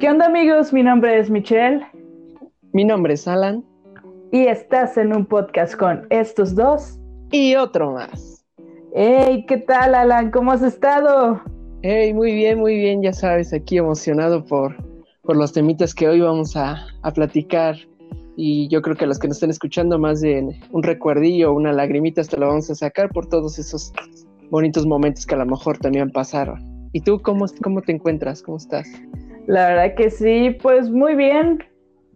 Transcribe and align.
¿Qué 0.00 0.10
onda 0.10 0.26
amigos? 0.26 0.72
Mi 0.72 0.82
nombre 0.82 1.18
es 1.18 1.30
Michelle. 1.30 1.86
Mi 2.72 2.84
nombre 2.84 3.14
es 3.14 3.28
Alan. 3.28 3.64
Y 4.32 4.46
estás 4.48 4.96
en 4.96 5.14
un 5.14 5.24
podcast 5.24 5.76
con 5.76 6.06
estos 6.10 6.56
dos. 6.56 6.98
Y 7.30 7.54
otro 7.54 7.92
más. 7.92 8.44
Hey, 8.92 9.44
¿qué 9.46 9.58
tal 9.58 9.94
Alan? 9.94 10.32
¿Cómo 10.32 10.50
has 10.50 10.62
estado? 10.62 11.40
Hey, 11.82 12.12
muy 12.12 12.34
bien, 12.34 12.58
muy 12.58 12.76
bien, 12.76 13.02
ya 13.02 13.12
sabes, 13.12 13.52
aquí 13.52 13.78
emocionado 13.78 14.44
por, 14.44 14.74
por 15.22 15.36
los 15.36 15.52
temitas 15.52 15.94
que 15.94 16.08
hoy 16.08 16.20
vamos 16.20 16.56
a, 16.56 16.76
a 17.02 17.10
platicar. 17.12 17.76
Y 18.36 18.66
yo 18.68 18.82
creo 18.82 18.96
que 18.96 19.04
a 19.04 19.08
los 19.08 19.20
que 19.20 19.28
nos 19.28 19.36
están 19.36 19.50
escuchando 19.50 19.96
más 19.98 20.20
de 20.20 20.58
un 20.72 20.82
recuerdillo, 20.82 21.52
una 21.52 21.72
lagrimita, 21.72 22.20
hasta 22.20 22.36
lo 22.36 22.48
vamos 22.48 22.68
a 22.68 22.74
sacar 22.74 23.10
por 23.10 23.26
todos 23.26 23.60
esos 23.60 23.92
bonitos 24.50 24.86
momentos 24.86 25.24
que 25.24 25.36
a 25.36 25.38
lo 25.38 25.46
mejor 25.46 25.78
también 25.78 26.10
pasaron. 26.10 26.60
¿Y 26.92 27.00
tú 27.00 27.20
cómo, 27.22 27.46
cómo 27.62 27.80
te 27.80 27.92
encuentras? 27.92 28.42
¿Cómo 28.42 28.56
estás? 28.56 28.88
La 29.46 29.68
verdad 29.68 29.94
que 29.94 30.10
sí, 30.10 30.56
pues 30.62 30.90
muy 30.90 31.14
bien. 31.14 31.64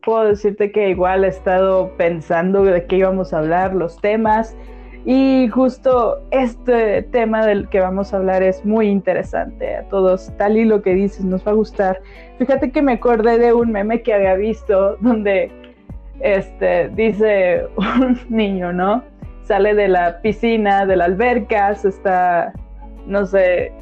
Puedo 0.02 0.24
decirte 0.24 0.72
que 0.72 0.90
igual 0.90 1.24
he 1.24 1.28
estado 1.28 1.92
pensando 1.96 2.64
de 2.64 2.86
qué 2.86 2.96
íbamos 2.96 3.32
a 3.32 3.38
hablar, 3.38 3.74
los 3.74 4.00
temas. 4.00 4.56
Y 5.04 5.48
justo 5.48 6.22
este 6.30 7.02
tema 7.02 7.46
del 7.46 7.68
que 7.68 7.80
vamos 7.80 8.12
a 8.12 8.18
hablar 8.18 8.42
es 8.42 8.64
muy 8.64 8.88
interesante 8.88 9.76
a 9.76 9.88
todos. 9.88 10.32
Tal 10.38 10.56
y 10.56 10.64
lo 10.64 10.82
que 10.82 10.94
dices, 10.94 11.24
nos 11.24 11.46
va 11.46 11.52
a 11.52 11.54
gustar. 11.54 12.00
Fíjate 12.38 12.70
que 12.70 12.82
me 12.82 12.92
acordé 12.92 13.38
de 13.38 13.52
un 13.52 13.72
meme 13.72 14.02
que 14.02 14.14
había 14.14 14.34
visto 14.34 14.96
donde 15.00 15.50
este, 16.20 16.88
dice 16.90 17.66
un 17.76 18.18
niño, 18.28 18.72
¿no? 18.72 19.04
Sale 19.42 19.74
de 19.74 19.88
la 19.88 20.20
piscina, 20.20 20.84
de 20.86 20.96
la 20.96 21.06
alberca, 21.06 21.74
se 21.74 21.88
está, 21.88 22.52
no 23.06 23.24
sé, 23.24 23.72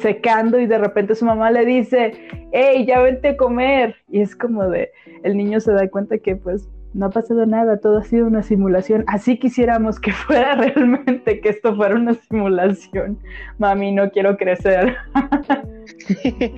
secando 0.00 0.58
y 0.58 0.66
de 0.66 0.78
repente 0.78 1.14
su 1.14 1.24
mamá 1.24 1.50
le 1.50 1.64
dice, 1.64 2.12
hey, 2.52 2.84
ya 2.86 3.00
vente 3.00 3.28
a 3.28 3.36
comer. 3.36 3.96
Y 4.08 4.20
es 4.20 4.34
como 4.34 4.68
de, 4.68 4.90
el 5.22 5.36
niño 5.36 5.60
se 5.60 5.72
da 5.72 5.88
cuenta 5.88 6.18
que 6.18 6.36
pues 6.36 6.68
no 6.94 7.06
ha 7.06 7.10
pasado 7.10 7.44
nada, 7.46 7.78
todo 7.78 7.98
ha 7.98 8.04
sido 8.04 8.26
una 8.26 8.42
simulación. 8.42 9.04
Así 9.06 9.38
quisiéramos 9.38 10.00
que 10.00 10.12
fuera 10.26 10.54
realmente, 10.54 11.40
que 11.40 11.48
esto 11.50 11.74
fuera 11.76 11.94
una 11.94 12.14
simulación. 12.14 13.18
Mami, 13.58 13.92
no 13.92 14.10
quiero 14.10 14.36
crecer. 14.36 14.96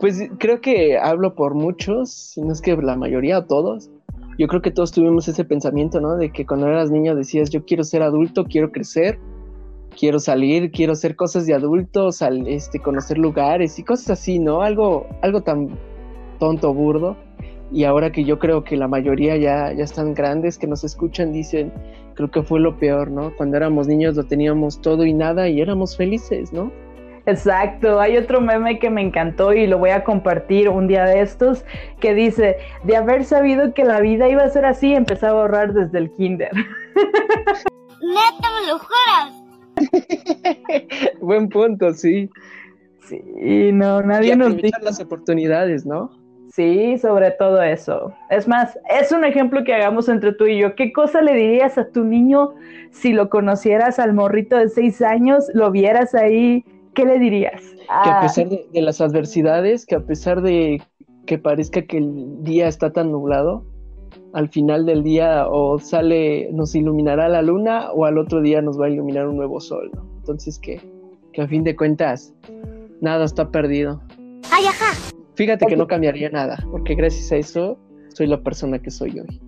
pues 0.00 0.28
creo 0.38 0.60
que 0.60 0.98
hablo 0.98 1.34
por 1.34 1.54
muchos, 1.54 2.12
si 2.12 2.42
no 2.42 2.52
es 2.52 2.60
que 2.60 2.76
la 2.76 2.96
mayoría 2.96 3.46
todos. 3.46 3.90
Yo 4.38 4.48
creo 4.48 4.62
que 4.62 4.70
todos 4.70 4.92
tuvimos 4.92 5.28
ese 5.28 5.44
pensamiento, 5.44 6.00
¿no? 6.00 6.16
De 6.16 6.32
que 6.32 6.46
cuando 6.46 6.66
eras 6.66 6.90
niño 6.90 7.14
decías, 7.14 7.50
yo 7.50 7.64
quiero 7.64 7.84
ser 7.84 8.02
adulto, 8.02 8.44
quiero 8.44 8.72
crecer, 8.72 9.18
quiero 9.98 10.18
salir, 10.18 10.70
quiero 10.70 10.92
hacer 10.92 11.16
cosas 11.16 11.46
de 11.46 11.54
adultos, 11.54 12.22
este, 12.46 12.80
conocer 12.80 13.18
lugares 13.18 13.78
y 13.78 13.84
cosas 13.84 14.10
así, 14.10 14.38
¿no? 14.38 14.62
Algo, 14.62 15.06
algo 15.22 15.42
tan 15.42 15.78
tonto, 16.38 16.72
burdo. 16.74 17.16
Y 17.70 17.84
ahora 17.84 18.12
que 18.12 18.24
yo 18.24 18.38
creo 18.38 18.64
que 18.64 18.76
la 18.76 18.88
mayoría 18.88 19.36
ya, 19.36 19.72
ya 19.72 19.84
están 19.84 20.12
grandes, 20.14 20.58
que 20.58 20.66
nos 20.66 20.84
escuchan, 20.84 21.32
dicen, 21.32 21.72
creo 22.14 22.30
que 22.30 22.42
fue 22.42 22.60
lo 22.60 22.76
peor, 22.78 23.10
¿no? 23.10 23.34
Cuando 23.36 23.56
éramos 23.56 23.88
niños 23.88 24.16
lo 24.16 24.24
teníamos 24.24 24.80
todo 24.80 25.06
y 25.06 25.14
nada 25.14 25.48
y 25.48 25.60
éramos 25.60 25.96
felices, 25.96 26.52
¿no? 26.52 26.70
Exacto, 27.24 28.00
hay 28.00 28.16
otro 28.16 28.40
meme 28.40 28.80
que 28.80 28.90
me 28.90 29.00
encantó 29.00 29.52
y 29.52 29.68
lo 29.68 29.78
voy 29.78 29.90
a 29.90 30.02
compartir 30.02 30.68
un 30.68 30.88
día 30.88 31.04
de 31.04 31.20
estos 31.20 31.64
que 32.00 32.14
dice, 32.14 32.56
de 32.82 32.96
haber 32.96 33.24
sabido 33.24 33.72
que 33.74 33.84
la 33.84 34.00
vida 34.00 34.28
iba 34.28 34.42
a 34.42 34.48
ser 34.48 34.64
así, 34.64 34.92
empezaba 34.92 35.38
a 35.38 35.42
ahorrar 35.42 35.72
desde 35.72 35.98
el 35.98 36.10
kinder. 36.10 36.50
Neta, 38.02 38.48
me 38.60 38.66
lo 38.66 38.78
juras. 38.78 39.41
Buen 41.20 41.48
punto, 41.48 41.92
sí. 41.94 42.30
Sí, 43.04 43.70
no, 43.72 44.02
nadie 44.02 44.36
nos 44.36 44.56
dice 44.56 44.78
las 44.82 45.00
oportunidades, 45.00 45.84
¿no? 45.84 46.10
Sí, 46.52 46.98
sobre 46.98 47.30
todo 47.30 47.62
eso. 47.62 48.12
Es 48.28 48.46
más, 48.46 48.78
es 48.90 49.10
un 49.10 49.24
ejemplo 49.24 49.64
que 49.64 49.72
hagamos 49.72 50.08
entre 50.08 50.34
tú 50.34 50.46
y 50.46 50.58
yo. 50.58 50.74
¿Qué 50.74 50.92
cosa 50.92 51.22
le 51.22 51.34
dirías 51.34 51.78
a 51.78 51.88
tu 51.88 52.04
niño 52.04 52.54
si 52.90 53.12
lo 53.12 53.30
conocieras 53.30 53.98
al 53.98 54.12
morrito 54.12 54.56
de 54.56 54.68
seis 54.68 55.00
años, 55.00 55.46
lo 55.54 55.70
vieras 55.70 56.14
ahí? 56.14 56.64
¿Qué 56.94 57.06
le 57.06 57.18
dirías? 57.18 57.62
Que 57.62 58.10
a 58.10 58.18
ah. 58.18 58.20
pesar 58.20 58.48
de, 58.50 58.66
de 58.70 58.82
las 58.82 59.00
adversidades, 59.00 59.86
que 59.86 59.94
a 59.94 60.00
pesar 60.00 60.42
de 60.42 60.82
que 61.24 61.38
parezca 61.38 61.82
que 61.82 61.98
el 61.98 62.42
día 62.42 62.68
está 62.68 62.92
tan 62.92 63.10
nublado, 63.12 63.64
al 64.32 64.48
final 64.48 64.86
del 64.86 65.02
día 65.02 65.46
o 65.48 65.78
sale, 65.78 66.48
nos 66.52 66.74
iluminará 66.74 67.28
la 67.28 67.42
luna 67.42 67.92
o 67.92 68.04
al 68.04 68.18
otro 68.18 68.40
día 68.40 68.62
nos 68.62 68.80
va 68.80 68.86
a 68.86 68.90
iluminar 68.90 69.28
un 69.28 69.36
nuevo 69.36 69.60
sol, 69.60 69.90
¿no? 69.94 70.06
Entonces 70.18 70.58
que, 70.58 70.80
que 71.32 71.42
a 71.42 71.48
fin 71.48 71.64
de 71.64 71.76
cuentas 71.76 72.34
nada 73.00 73.24
está 73.24 73.50
perdido. 73.50 74.00
Ay, 74.50 74.64
ajá. 74.66 74.96
Fíjate 75.34 75.66
que 75.66 75.76
no 75.76 75.86
cambiaría 75.86 76.30
nada, 76.30 76.64
porque 76.70 76.94
gracias 76.94 77.32
a 77.32 77.36
eso 77.36 77.78
soy 78.08 78.26
la 78.26 78.40
persona 78.42 78.78
que 78.78 78.90
soy 78.90 79.18
hoy. 79.20 79.40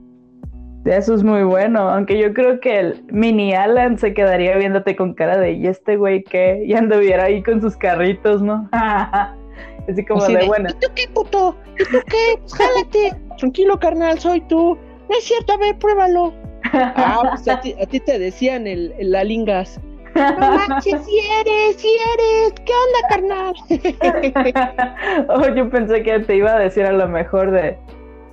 Eso 0.84 1.14
es 1.14 1.22
muy 1.22 1.44
bueno, 1.44 1.88
aunque 1.88 2.18
yo 2.18 2.34
creo 2.34 2.60
que 2.60 2.78
el 2.78 3.04
mini 3.10 3.54
Alan 3.54 3.98
se 3.98 4.12
quedaría 4.12 4.56
viéndote 4.56 4.94
con 4.96 5.14
cara 5.14 5.38
de, 5.38 5.52
¿y 5.52 5.66
este 5.66 5.96
güey 5.96 6.22
qué? 6.24 6.62
Y 6.66 6.74
anduviera 6.74 7.24
ahí 7.24 7.42
con 7.42 7.60
sus 7.60 7.76
carritos, 7.76 8.42
¿no? 8.42 8.68
Así 9.88 10.04
como 10.04 10.26
de, 10.26 10.46
buena. 10.46 10.70
¿Y 10.70 10.74
tú 10.74 10.88
qué, 10.94 11.08
puto? 11.12 11.56
¿Y 11.78 11.84
tú 11.84 11.98
qué? 12.06 12.38
Pues 12.40 12.54
jálate. 12.54 13.23
Tranquilo, 13.38 13.78
carnal, 13.78 14.18
soy 14.18 14.40
tú. 14.42 14.78
No 15.08 15.16
es 15.16 15.24
cierto, 15.24 15.52
a 15.52 15.56
ver, 15.58 15.78
pruébalo. 15.78 16.32
ah, 16.72 17.30
pues 17.30 17.48
a 17.48 17.60
ti, 17.60 18.00
te 18.00 18.18
decían 18.18 18.66
el, 18.66 18.94
el 18.98 19.12
la 19.12 19.24
lingas. 19.24 19.80
No 20.14 20.38
manches, 20.38 21.04
si 21.04 21.18
eres, 21.18 21.76
si 21.76 21.88
eres. 21.88 22.52
¿Qué 22.64 22.72
onda, 22.84 23.00
carnal? 23.08 23.54
oh, 25.28 25.54
yo 25.54 25.68
pensé 25.70 26.02
que 26.02 26.20
te 26.20 26.36
iba 26.36 26.52
a 26.54 26.58
decir 26.58 26.86
a 26.86 26.92
lo 26.92 27.08
mejor 27.08 27.50
de 27.50 27.76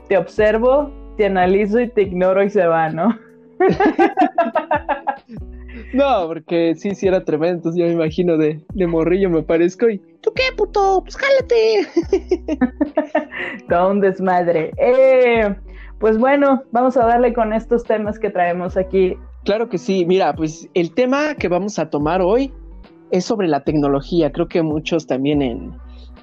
te 0.08 0.18
observo, 0.18 0.92
te 1.18 1.26
analizo 1.26 1.80
y 1.80 1.90
te 1.90 2.04
ignoro 2.04 2.44
y 2.44 2.50
se 2.50 2.68
va, 2.68 2.90
¿no? 2.90 3.18
No, 5.94 6.28
porque 6.28 6.76
sí, 6.76 6.96
sí 6.96 7.08
era 7.08 7.24
tremendo, 7.24 7.58
entonces 7.58 7.80
yo 7.80 7.86
me 7.86 7.94
imagino 7.94 8.38
de, 8.38 8.62
de 8.74 8.88
morrillo 8.88 9.30
me 9.30 9.44
parezco 9.44 9.90
y 9.90 10.00
¿tú 10.22 10.32
qué, 10.34 10.44
puto? 10.56 11.04
Pues 11.04 11.18
jálate. 11.18 11.88
Todo 13.70 13.92
un 13.92 14.00
desmadre. 14.00 14.72
Eh, 14.78 15.54
pues 16.00 16.18
bueno, 16.18 16.64
vamos 16.72 16.96
a 16.98 17.06
darle 17.06 17.34
con 17.34 17.54
estos 17.54 17.84
temas 17.84 18.20
que 18.20 18.30
traemos 18.30 18.78
aquí. 18.78 19.18
Claro 19.44 19.70
que 19.70 19.78
sí, 19.78 20.06
mira, 20.06 20.34
pues 20.34 20.70
el 20.74 20.94
tema 20.94 21.36
que 21.36 21.48
vamos 21.48 21.78
a 21.80 21.90
tomar 21.90 22.22
hoy 22.22 22.54
es 23.12 23.26
sobre 23.26 23.48
la 23.48 23.64
tecnología. 23.64 24.32
Creo 24.32 24.48
que 24.48 24.62
muchos 24.62 25.08
también 25.08 25.42
en, 25.42 25.74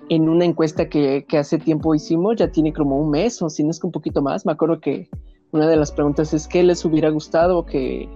en 0.08 0.28
una 0.28 0.44
encuesta 0.44 0.88
que, 0.88 1.26
que 1.28 1.38
hace 1.38 1.58
tiempo 1.58 1.94
hicimos, 1.94 2.36
ya 2.36 2.50
tiene 2.50 2.72
como 2.72 2.96
un 2.98 3.10
mes 3.10 3.42
o 3.42 3.50
si 3.50 3.64
no 3.64 3.70
es 3.70 3.80
que 3.80 3.86
un 3.86 3.92
poquito 3.92 4.22
más, 4.22 4.46
me 4.46 4.52
acuerdo 4.52 4.80
que 4.80 5.08
una 5.50 5.66
de 5.66 5.76
las 5.76 5.92
preguntas 5.92 6.32
es 6.34 6.46
qué 6.46 6.62
les 6.62 6.84
hubiera 6.84 7.08
gustado 7.10 7.64
que 7.64 8.08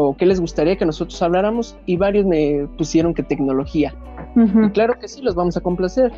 o 0.00 0.16
qué 0.16 0.26
les 0.26 0.40
gustaría 0.40 0.76
que 0.76 0.86
nosotros 0.86 1.20
habláramos 1.22 1.76
y 1.86 1.96
varios 1.96 2.26
me 2.26 2.66
pusieron 2.78 3.14
que 3.14 3.22
tecnología. 3.22 3.94
Y 4.36 4.70
claro 4.70 4.98
que 4.98 5.08
sí, 5.08 5.20
los 5.22 5.34
vamos 5.34 5.56
a 5.56 5.60
complacer. 5.60 6.12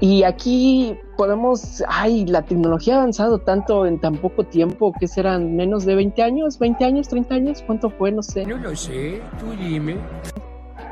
Y 0.00 0.24
aquí 0.24 0.96
podemos, 1.16 1.82
ay, 1.88 2.26
la 2.26 2.42
tecnología 2.42 2.94
ha 2.94 2.98
avanzado 2.98 3.38
tanto 3.38 3.86
en 3.86 4.00
tan 4.00 4.16
poco 4.16 4.44
tiempo, 4.44 4.92
que 4.98 5.06
serán 5.06 5.54
menos 5.54 5.84
de 5.84 5.94
20 5.94 6.22
años, 6.22 6.58
20 6.58 6.84
años, 6.84 7.08
30 7.08 7.34
años, 7.34 7.64
¿cuánto 7.66 7.90
fue? 7.90 8.10
No 8.10 8.22
sé. 8.22 8.44
No 8.44 8.56
lo 8.56 8.74
sé, 8.74 9.20
tú 9.38 9.52
dime. 9.52 9.96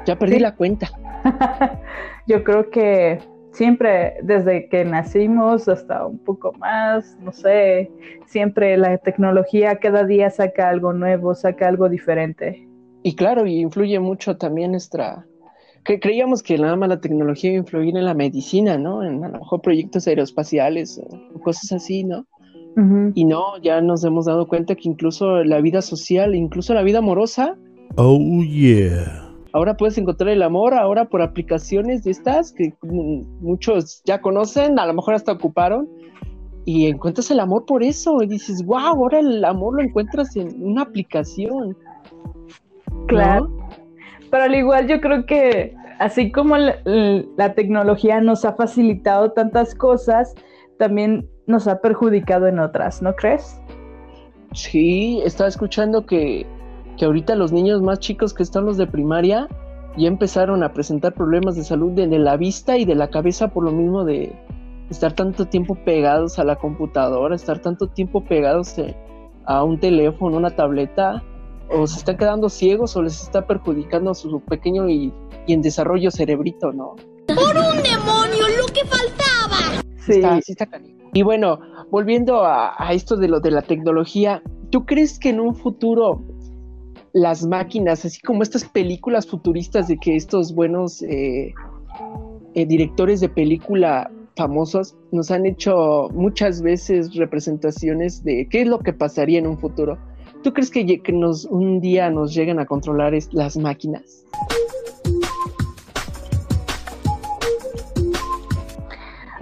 Ya 0.07 0.17
perdí 0.17 0.39
la 0.39 0.55
cuenta. 0.55 0.91
Yo 2.27 2.45
creo 2.45 2.71
que 2.71 3.21
siempre 3.53 4.15
desde 4.23 4.69
que 4.69 4.85
nacimos 4.85 5.69
hasta 5.69 6.07
un 6.07 6.19
poco 6.19 6.53
más, 6.53 7.17
no 7.21 7.33
sé, 7.33 7.91
siempre 8.27 8.77
la 8.77 8.99
tecnología 8.99 9.77
cada 9.77 10.05
día 10.05 10.31
saca 10.31 10.69
algo 10.69 10.93
nuevo, 10.93 11.35
saca 11.35 11.69
algo 11.69 11.89
diferente. 11.89 12.67
Y 13.03 13.17
claro, 13.17 13.47
y 13.47 13.61
influye 13.61 13.99
mucho 13.99 14.37
también 14.37 14.73
nuestra... 14.73 15.27
Que 15.83 15.99
creíamos 15.99 16.43
que 16.43 16.59
nada 16.59 16.77
más 16.77 16.91
la 16.91 17.01
tecnología 17.01 17.51
iba 17.51 17.57
a 17.57 17.63
influir 17.63 17.97
en 17.97 18.05
la 18.05 18.13
medicina, 18.13 18.77
¿no? 18.77 19.03
En 19.03 19.25
a 19.25 19.29
lo 19.31 19.39
mejor 19.39 19.63
proyectos 19.63 20.07
aeroespaciales 20.07 21.01
o 21.35 21.41
cosas 21.41 21.73
así, 21.73 22.05
¿no? 22.05 22.27
Y 23.15 23.25
no, 23.25 23.59
ya 23.63 23.81
nos 23.81 24.05
hemos 24.05 24.27
dado 24.27 24.47
cuenta 24.47 24.75
que 24.75 24.89
incluso 24.89 25.43
la 25.43 25.61
vida 25.61 25.81
social, 25.83 26.35
incluso 26.35 26.75
la 26.75 26.83
vida 26.83 26.99
amorosa. 26.99 27.57
Oh, 27.97 28.19
yeah 28.43 29.30
Ahora 29.53 29.77
puedes 29.77 29.99
encontrar 29.99 30.31
el 30.31 30.43
amor, 30.43 30.75
ahora 30.75 31.07
por 31.07 31.23
aplicaciones 31.23 32.05
de 32.05 32.13
estas 32.13 32.53
que 32.53 32.73
muchos 32.83 34.03
ya 34.05 34.21
conocen, 34.21 34.79
a 34.79 34.87
lo 34.87 34.95
mejor 34.95 35.15
hasta 35.15 35.33
ocuparon, 35.33 35.89
y 36.65 36.87
encuentras 36.87 37.31
el 37.31 37.41
amor 37.41 37.65
por 37.67 37.83
eso, 37.83 38.23
y 38.23 38.27
dices, 38.27 38.65
wow, 38.65 38.79
ahora 38.79 39.19
el 39.19 39.45
amor 39.45 39.77
lo 39.77 39.83
encuentras 39.83 40.37
en 40.37 40.63
una 40.63 40.83
aplicación. 40.83 41.77
Claro. 43.09 43.51
Pero 44.31 44.45
al 44.45 44.55
igual 44.55 44.87
yo 44.87 45.01
creo 45.01 45.27
que 45.27 45.75
así 45.99 46.31
como 46.33 46.57
la, 46.57 47.55
tecnología 47.55 48.21
nos 48.21 48.45
ha 48.45 48.55
facilitado 48.55 49.33
tantas 49.33 49.75
cosas, 49.75 50.35
también 50.79 51.29
nos 51.47 51.67
ha 51.67 51.81
perjudicado 51.81 52.47
en 52.47 52.59
otras, 52.59 53.03
¿no 53.03 53.15
crees? 53.15 53.61
Sí, 54.53 55.21
estaba 55.25 55.49
escuchando 55.49 56.07
que 56.07 56.47
que 57.01 57.07
ahorita 57.07 57.35
los 57.35 57.51
niños 57.51 57.81
más 57.81 57.99
chicos 57.99 58.35
que 58.35 58.43
están 58.43 58.67
los 58.67 58.77
de 58.77 58.87
primaria 58.87 59.49
ya 59.97 60.07
empezaron 60.07 60.63
a 60.63 60.75
presentar 60.75 61.15
problemas 61.15 61.57
de 61.57 61.65
salud 61.65 61.93
de, 61.93 62.07
la 62.19 62.37
vista 62.37 62.77
y 62.77 62.85
de 62.85 62.95
la 62.95 63.09
cabeza 63.09 63.49
por 63.49 63.65
lo 63.65 63.73
mismo 63.73 64.05
de, 64.05 64.31
estar 64.91 65.15
tanto 65.15 65.47
tiempo 65.47 65.77
pegados 65.77 66.39
a 66.39 66.45
la 66.45 66.57
computadora, 66.57 67.35
estar 67.35 67.59
tanto 67.59 67.87
tiempo 67.87 68.23
pegados 68.23 68.77
eh, 68.77 68.95
a 69.47 69.65
un 69.65 69.81
teléfono, 69.81 70.37
una 70.37 70.51
tableta, 70.51 71.25
o 71.71 71.87
se 71.87 72.01
están 72.01 72.19
quedando 72.19 72.51
ciegos 72.51 72.95
o 72.99 73.03
les 73.03 73.23
está 73.23 73.47
perjudicando 73.47 74.13
su 74.13 74.39
pequeño 74.41 74.91
y, 74.91 75.11
y 75.47 75.55
en 75.55 75.63
desarrollo 75.63 76.11
cerebrito, 76.11 76.71
¿no? 76.71 76.97
¡Por 77.29 77.57
un 77.57 77.83
demonio, 77.83 78.45
lo 78.61 78.67
que 78.75 78.85
faltaba! 78.85 79.81
Sí, 79.97 80.17
Está, 80.17 80.39
sí 80.43 80.53
está. 80.53 80.69
Y 81.15 81.23
bueno, 81.23 81.61
volviendo 81.91 82.45
a, 82.45 82.75
a 82.77 82.93
esto 82.93 83.17
de 83.17 83.29
lo 83.29 83.41
de 83.41 83.53
la 83.53 83.63
tecnología, 83.63 84.43
¿tú 84.69 84.85
crees 84.85 85.19
que 85.19 85.31
en 85.31 85.41
un 85.41 85.55
futuro 85.55 86.27
las 87.13 87.45
máquinas, 87.45 88.05
así 88.05 88.21
como 88.21 88.43
estas 88.43 88.65
películas 88.65 89.27
futuristas 89.27 89.89
de 89.89 89.99
que 89.99 90.17
estos 90.17 90.55
buenos 90.55 91.03
eh, 91.03 91.53
eh, 92.55 92.67
directores 92.67 93.21
de 93.21 93.29
película 93.29 94.11
famosos 94.37 94.97
nos 95.13 95.31
han 95.31 95.45
hecho 95.45 96.09
muchas 96.13 96.63
veces 96.63 97.15
representaciones 97.15 98.23
de 98.25 98.47
qué 98.49 98.63
es 98.63 98.69
lo 98.69 98.79
que 98.79 98.93
pasaría 98.93 99.39
en 99.39 99.47
un 99.47 99.59
futuro? 99.59 99.99
¿Tú 100.43 100.53
crees 100.55 100.71
que, 100.71 101.03
que 101.03 101.13
nos, 101.13 101.45
un 101.45 101.81
día 101.81 102.09
nos 102.11 102.35
lleguen 102.35 102.59
a 102.59 102.67
controlar 102.67 103.13
las 103.33 103.57
máquinas? 103.57 104.25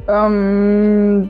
Um, 0.08 1.28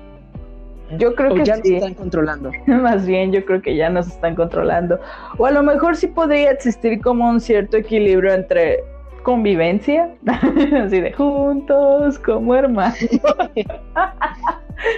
yo 0.96 1.14
creo 1.14 1.32
¿O 1.32 1.34
que 1.34 1.44
ya 1.44 1.56
nos 1.56 1.66
están 1.66 1.94
controlando? 1.94 2.50
Más 2.66 3.06
bien, 3.06 3.32
yo 3.32 3.44
creo 3.44 3.60
que 3.60 3.76
ya 3.76 3.90
nos 3.90 4.06
están 4.06 4.34
controlando. 4.34 4.98
O 5.36 5.46
a 5.46 5.50
lo 5.50 5.62
mejor 5.62 5.96
sí 5.96 6.06
podría 6.06 6.50
existir 6.50 7.00
como 7.00 7.28
un 7.28 7.40
cierto 7.40 7.76
equilibrio 7.76 8.32
entre 8.32 8.82
convivencia, 9.22 10.14
así 10.84 11.00
de 11.00 11.12
juntos 11.12 12.18
como 12.18 12.54
hermanos. 12.54 12.98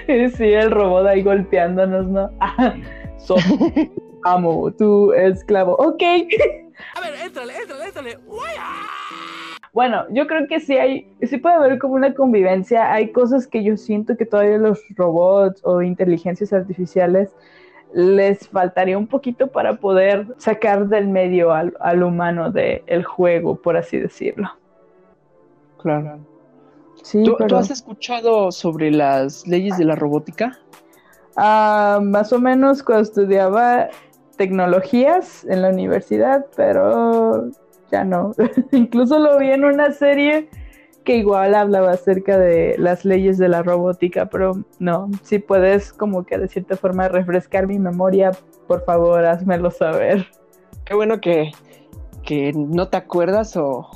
Y 0.06 0.28
sí, 0.28 0.44
el 0.44 0.70
robot 0.70 1.06
ahí 1.06 1.22
golpeándonos, 1.22 2.06
¿no? 2.06 2.30
Soy 3.16 3.40
amo, 4.24 4.70
tú 4.72 5.12
esclavo. 5.14 5.74
Ok. 5.76 6.02
A 6.94 7.00
ver, 7.00 7.14
éntrale, 7.24 7.54
éntrale, 7.56 7.84
éntrale. 7.86 8.18
Bueno, 9.72 10.04
yo 10.10 10.26
creo 10.26 10.48
que 10.48 10.58
sí 10.60 10.76
hay, 10.76 11.12
sí 11.22 11.38
puede 11.38 11.54
haber 11.54 11.78
como 11.78 11.94
una 11.94 12.14
convivencia. 12.14 12.92
Hay 12.92 13.12
cosas 13.12 13.46
que 13.46 13.62
yo 13.62 13.76
siento 13.76 14.16
que 14.16 14.26
todavía 14.26 14.58
los 14.58 14.82
robots 14.96 15.60
o 15.64 15.82
inteligencias 15.82 16.52
artificiales 16.52 17.30
les 17.92 18.48
faltaría 18.48 18.98
un 18.98 19.06
poquito 19.06 19.48
para 19.48 19.76
poder 19.76 20.26
sacar 20.38 20.88
del 20.88 21.08
medio 21.08 21.52
al, 21.52 21.74
al 21.80 22.02
humano 22.02 22.50
del 22.50 23.04
juego, 23.04 23.56
por 23.56 23.76
así 23.76 23.98
decirlo. 23.98 24.48
Claro. 25.78 26.18
Sí, 27.02 27.22
¿Tú, 27.24 27.36
has 27.56 27.70
escuchado 27.70 28.52
sobre 28.52 28.90
las 28.90 29.46
leyes 29.46 29.78
de 29.78 29.84
la 29.84 29.96
robótica? 29.96 30.58
ah, 31.36 32.00
más 32.02 32.32
o 32.32 32.38
menos 32.38 32.82
cuando 32.82 33.02
estudiaba 33.02 33.88
tecnologías 34.36 35.44
en 35.44 35.62
la 35.62 35.70
universidad, 35.70 36.46
pero 36.56 37.50
ya 37.90 38.04
no. 38.04 38.32
Incluso 38.72 39.18
lo 39.18 39.38
vi 39.38 39.50
en 39.50 39.64
una 39.64 39.92
serie 39.92 40.48
que 41.04 41.16
igual 41.16 41.54
hablaba 41.54 41.92
acerca 41.92 42.38
de 42.38 42.76
las 42.78 43.04
leyes 43.04 43.38
de 43.38 43.48
la 43.48 43.62
robótica, 43.62 44.26
pero 44.26 44.64
no, 44.78 45.10
si 45.22 45.38
puedes 45.38 45.92
como 45.92 46.24
que 46.24 46.38
de 46.38 46.48
cierta 46.48 46.76
forma 46.76 47.08
refrescar 47.08 47.66
mi 47.66 47.78
memoria, 47.78 48.32
por 48.66 48.84
favor, 48.84 49.24
házmelo 49.24 49.70
saber. 49.70 50.26
Qué 50.84 50.94
bueno 50.94 51.20
que, 51.20 51.52
que 52.22 52.52
no 52.52 52.88
te 52.88 52.98
acuerdas 52.98 53.56
o, 53.56 53.88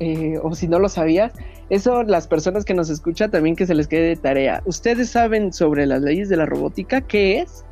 eh, 0.00 0.38
o 0.42 0.54
si 0.54 0.68
no 0.68 0.78
lo 0.78 0.88
sabías. 0.88 1.32
Eso 1.70 2.02
las 2.02 2.26
personas 2.26 2.64
que 2.64 2.74
nos 2.74 2.90
escuchan 2.90 3.30
también 3.30 3.56
que 3.56 3.66
se 3.66 3.74
les 3.74 3.86
quede 3.86 4.08
de 4.08 4.16
tarea. 4.16 4.62
¿Ustedes 4.66 5.10
saben 5.10 5.52
sobre 5.52 5.86
las 5.86 6.02
leyes 6.02 6.28
de 6.28 6.36
la 6.36 6.44
robótica? 6.44 7.00
¿Qué 7.00 7.38
es? 7.38 7.64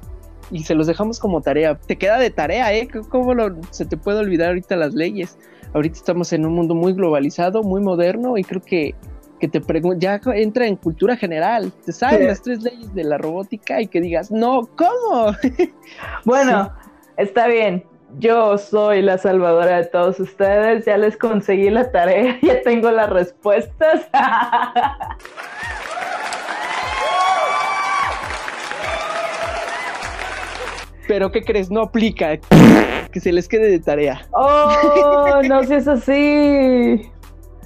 Y 0.51 0.65
se 0.65 0.75
los 0.75 0.87
dejamos 0.87 1.19
como 1.21 1.41
tarea. 1.41 1.77
Te 1.77 1.97
queda 1.97 2.19
de 2.19 2.31
tarea, 2.31 2.73
¿eh? 2.75 2.89
¿Cómo 3.09 3.35
lo- 3.35 3.57
se 3.71 3.85
te 3.87 3.97
puede 3.97 4.19
olvidar 4.19 4.49
ahorita 4.49 4.77
las 4.77 4.95
leyes? 4.95 5.39
Ahorita 5.75 5.97
estamos 5.97 6.33
en 6.33 6.45
un 6.47 6.55
mundo 6.55 6.75
muy 6.75 6.93
globalizado, 6.93 7.63
muy 7.63 7.81
moderno 7.81 8.37
y 8.37 8.43
creo 8.43 8.61
que, 8.61 8.95
que 9.39 9.47
te 9.47 9.63
ya 9.99 10.21
entra 10.35 10.67
en 10.67 10.75
cultura 10.77 11.17
general. 11.17 11.73
Te 11.87 11.93
saben 11.93 12.21
Sí. 12.23 12.27
las 12.27 12.43
tres 12.43 12.63
leyes 12.63 12.93
de 12.95 13.05
la 13.05 13.17
robótica 13.19 13.81
y 13.81 13.87
que 13.87 14.01
digas, 14.01 14.31
no, 14.33 14.69
¿cómo? 14.77 15.33
Bueno, 16.25 16.73
está 17.17 17.47
bien. 17.47 17.85
Yo 18.19 18.59
soy 18.59 19.03
la 19.03 19.19
salvadora 19.19 19.77
de 19.77 19.85
todos 19.85 20.19
ustedes. 20.19 20.85
Ya 20.85 20.97
les 20.97 21.17
conseguí 21.17 21.71
la 21.71 21.93
tarea, 21.93 22.39
ya 22.43 22.61
tengo 22.63 22.91
las 22.91 23.09
respuestas. 23.09 24.09
Pero 31.11 31.33
¿qué 31.33 31.43
crees? 31.43 31.73
No 31.73 31.83
aplica. 31.83 32.39
Que 33.11 33.19
se 33.19 33.33
les 33.33 33.49
quede 33.49 33.69
de 33.69 33.81
tarea. 33.81 34.29
oh, 34.31 35.41
no 35.49 35.65
si 35.65 35.75
es 35.75 35.89
así. 35.89 37.11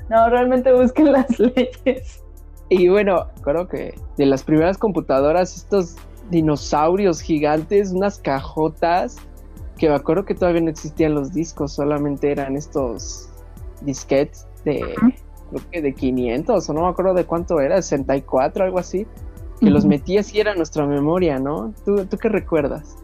No, 0.09 0.31
realmente 0.31 0.73
busquen 0.73 1.13
las 1.13 1.39
leyes. 1.39 2.25
Y 2.71 2.89
bueno, 2.89 3.27
creo 3.43 3.69
que 3.69 3.95
de 4.17 4.25
las 4.25 4.43
primeras 4.43 4.79
computadoras, 4.79 5.59
estos 5.59 5.97
dinosaurios 6.31 7.21
gigantes, 7.21 7.93
unas 7.93 8.19
cajotas, 8.19 9.17
que 9.77 9.91
me 9.91 9.95
acuerdo 9.95 10.25
que 10.25 10.35
todavía 10.35 10.63
no 10.63 10.71
existían 10.71 11.15
los 11.15 11.35
discos, 11.35 11.75
solamente 11.75 12.33
eran 12.33 12.57
estos 12.57 13.29
disquetes 13.83 14.47
de, 14.65 14.95
creo 15.51 15.63
que 15.71 15.83
de 15.83 15.93
500, 15.93 16.67
o 16.67 16.73
no 16.73 16.81
me 16.81 16.89
acuerdo 16.89 17.13
de 17.13 17.27
cuánto 17.27 17.61
era, 17.61 17.83
64, 17.83 18.65
algo 18.65 18.79
así, 18.79 19.07
que 19.61 19.69
los 19.69 19.85
metías 19.85 20.33
y 20.33 20.41
era 20.41 20.55
nuestra 20.55 20.87
memoria, 20.87 21.39
¿no? 21.39 21.75
¿Tú, 21.85 22.07
tú 22.07 22.17
qué 22.17 22.31
recuerdas 22.31 23.04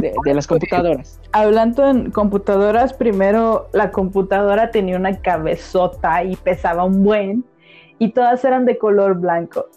de, 0.00 0.12
de 0.24 0.34
las 0.34 0.46
computadoras? 0.46 1.20
Hablando 1.32 1.88
en 1.88 2.10
computadoras, 2.10 2.92
primero 2.92 3.68
la 3.72 3.90
computadora 3.90 4.70
tenía 4.70 4.96
una 4.96 5.16
cabezota 5.20 6.24
y 6.24 6.36
pesaba 6.36 6.84
un 6.84 7.04
buen, 7.04 7.44
y 7.98 8.10
todas 8.10 8.44
eran 8.44 8.64
de 8.64 8.78
color 8.78 9.20
blanco. 9.20 9.68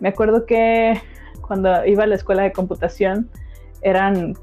Me 0.00 0.08
acuerdo 0.08 0.46
que 0.46 1.00
cuando 1.46 1.84
iba 1.84 2.04
a 2.04 2.06
la 2.06 2.14
escuela 2.14 2.44
de 2.44 2.52
computación 2.52 3.28
eran, 3.82 4.34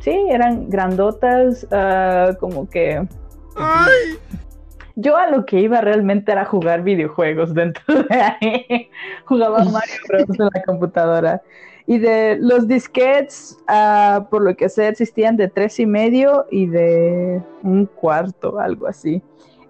sí, 0.00 0.26
eran 0.28 0.68
grandotas, 0.68 1.66
ah, 1.70 2.32
como 2.38 2.68
que... 2.68 3.06
Yo 4.96 5.16
a 5.16 5.28
lo 5.30 5.46
que 5.46 5.60
iba 5.60 5.80
realmente 5.80 6.32
era 6.32 6.44
jugar 6.44 6.82
videojuegos 6.82 7.54
dentro 7.54 8.02
de 8.02 8.20
ahí. 8.20 8.90
Jugaba 9.26 9.58
Mario 9.58 9.94
Bros. 10.08 10.24
en 10.28 10.48
la 10.52 10.62
computadora. 10.66 11.42
Y 11.90 11.98
de 11.98 12.36
los 12.38 12.68
disquets, 12.68 13.56
ah, 13.66 14.26
por 14.30 14.42
lo 14.42 14.54
que 14.54 14.68
sé, 14.68 14.88
existían 14.88 15.38
de 15.38 15.48
tres 15.48 15.80
y 15.80 15.86
medio 15.86 16.44
y 16.50 16.66
de 16.66 17.42
un 17.62 17.86
cuarto, 17.86 18.60
algo 18.60 18.86
así. 18.86 19.22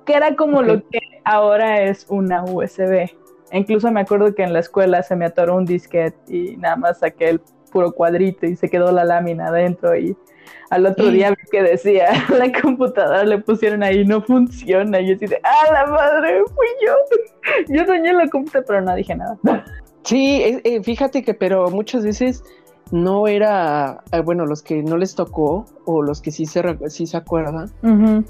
Que 0.05 0.15
era 0.15 0.35
como 0.35 0.61
lo 0.63 0.83
que 0.89 0.99
ahora 1.23 1.81
es 1.83 2.07
una 2.09 2.43
USB. 2.43 3.09
E 3.51 3.59
incluso 3.59 3.93
me 3.93 4.01
acuerdo 4.01 4.35
que 4.35 4.43
en 4.43 4.53
la 4.53 4.59
escuela 4.59 5.05
se 5.05 5.15
me 5.15 5.27
atoró 5.27 5.55
un 5.55 5.65
disquete 5.65 6.19
y 6.27 6.57
nada 6.57 6.75
más 6.75 6.99
saqué 6.99 7.29
el 7.29 7.41
puro 7.71 7.93
cuadrito 7.93 8.47
y 8.47 8.57
se 8.57 8.69
quedó 8.69 8.91
la 8.91 9.05
lámina 9.05 9.47
adentro 9.47 9.97
y 9.97 10.17
al 10.71 10.87
otro 10.87 11.11
día 11.11 11.31
vi 11.31 11.37
que 11.53 11.63
decía 11.63 12.09
la 12.37 12.51
computadora 12.61 13.25
le 13.25 13.39
pusieron 13.39 13.83
ahí 13.83 14.05
no 14.05 14.23
funciona 14.23 15.01
y 15.01 15.09
yo 15.09 15.15
así 15.17 15.27
de 15.27 15.41
ah 15.45 15.73
la 15.73 15.87
madre 15.87 16.43
fui 16.45 16.67
yo 16.85 16.95
yo 17.75 17.85
dañé 17.85 18.13
la 18.15 18.29
computadora 18.29 18.67
pero 18.67 18.81
no 18.81 18.95
dije 18.97 19.15
nada 19.15 19.39
Sí, 20.05 20.41
eh, 20.43 20.61
eh, 20.65 20.83
fíjate 20.83 21.23
que, 21.23 21.35
pero 21.35 21.71
muchas 21.71 22.05
veces 22.05 22.43
no 22.91 23.27
era, 23.27 24.03
eh, 24.13 24.21
bueno, 24.21 24.47
los 24.47 24.63
que 24.63 24.83
no 24.83 24.97
les 24.97 25.15
tocó 25.15 25.67
o 25.85 26.03
los 26.03 26.23
que 26.23 26.31
sí 26.31 26.47
se, 26.47 26.63
sí 26.89 27.07
se 27.07 27.17
acuerdan, 27.17 27.71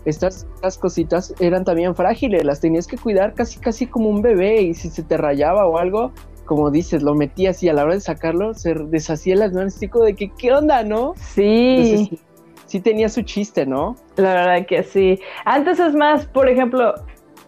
estas, 0.05 0.49
estas 0.57 0.79
cositas 0.79 1.35
eran 1.39 1.65
también 1.65 1.95
frágiles, 1.95 2.45
las 2.45 2.61
tenías 2.61 2.87
que 2.87 2.97
cuidar 2.97 3.35
casi, 3.35 3.61
casi 3.61 3.87
como 3.87 4.09
un 4.09 4.21
bebé 4.21 4.63
y 4.63 4.75
si 4.75 4.91
se 4.91 5.03
te 5.03 5.17
rayaba 5.17 5.67
o 5.67 5.79
algo, 5.79 6.13
como 6.45 6.71
dices, 6.71 7.03
lo 7.03 7.15
metías 7.15 7.63
y 7.63 7.69
a 7.69 7.75
la 7.75 7.85
hora 7.85 7.95
de 7.95 8.01
sacarlo 8.01 8.55
se 8.55 8.75
deshacía 8.75 9.35
el 9.35 9.41
diagnóstico 9.41 10.03
de 10.03 10.15
que, 10.15 10.31
¿qué 10.31 10.53
onda, 10.53 10.83
no? 10.83 11.15
sí 11.17 11.77
Entonces, 11.77 12.09
sí, 12.09 12.19
sí 12.67 12.81
tenía 12.81 13.09
su 13.09 13.23
chiste, 13.23 13.67
¿no? 13.67 13.97
La 14.17 14.35
verdad 14.35 14.67
que 14.67 14.83
sí. 14.83 15.19
Antes 15.45 15.79
es 15.79 15.95
más, 15.95 16.27
por 16.27 16.49
ejemplo, 16.49 16.95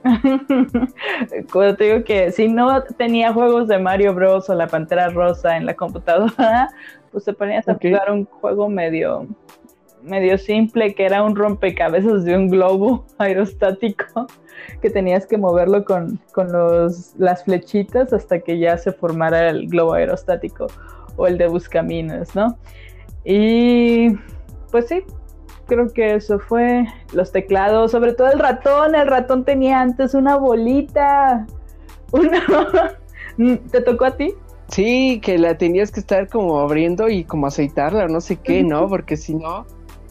cuando 1.52 1.76
te 1.76 1.84
digo 1.84 2.04
que 2.04 2.32
si 2.32 2.48
no 2.48 2.82
tenía 2.96 3.32
juegos 3.32 3.68
de 3.68 3.78
Mario 3.78 4.14
Bros. 4.14 4.48
o 4.48 4.54
la 4.54 4.66
Pantera 4.66 5.08
Rosa 5.08 5.56
en 5.56 5.66
la 5.66 5.74
computadora, 5.74 6.70
pues 7.12 7.24
te 7.24 7.32
ponías 7.32 7.68
a 7.68 7.74
jugar 7.74 8.10
un 8.10 8.24
juego 8.24 8.68
medio, 8.68 9.26
medio 10.02 10.38
simple 10.38 10.94
que 10.94 11.04
era 11.04 11.22
un 11.22 11.36
rompecabezas 11.36 12.24
de 12.24 12.36
un 12.36 12.48
globo 12.48 13.04
aerostático 13.18 14.26
que 14.80 14.90
tenías 14.90 15.26
que 15.26 15.38
moverlo 15.38 15.84
con, 15.84 16.20
con 16.32 16.52
los, 16.52 17.14
las 17.16 17.44
flechitas 17.44 18.12
hasta 18.12 18.40
que 18.40 18.58
ya 18.58 18.78
se 18.78 18.92
formara 18.92 19.48
el 19.50 19.68
globo 19.68 19.94
aerostático 19.94 20.66
o 21.16 21.26
el 21.26 21.38
de 21.38 21.46
Buscaminos, 21.46 22.34
¿no? 22.34 22.56
Y 23.24 24.16
pues 24.70 24.88
sí, 24.88 25.02
creo 25.70 25.88
que 25.92 26.16
eso 26.16 26.38
fue 26.38 26.84
los 27.14 27.32
teclados, 27.32 27.92
sobre 27.92 28.12
todo 28.12 28.30
el 28.30 28.38
ratón. 28.38 28.94
El 28.94 29.06
ratón 29.06 29.44
tenía 29.44 29.80
antes 29.80 30.12
una 30.14 30.36
bolita. 30.36 31.46
Una... 32.12 32.42
¿Te 33.70 33.80
tocó 33.80 34.04
a 34.06 34.16
ti? 34.16 34.34
Sí, 34.68 35.20
que 35.22 35.38
la 35.38 35.56
tenías 35.56 35.90
que 35.92 36.00
estar 36.00 36.28
como 36.28 36.58
abriendo 36.58 37.08
y 37.08 37.22
como 37.24 37.46
aceitarla 37.46 38.04
o 38.04 38.08
no 38.08 38.20
sé 38.20 38.36
qué, 38.36 38.62
¿no? 38.64 38.88
Porque 38.88 39.16
si 39.16 39.34
no, 39.34 39.64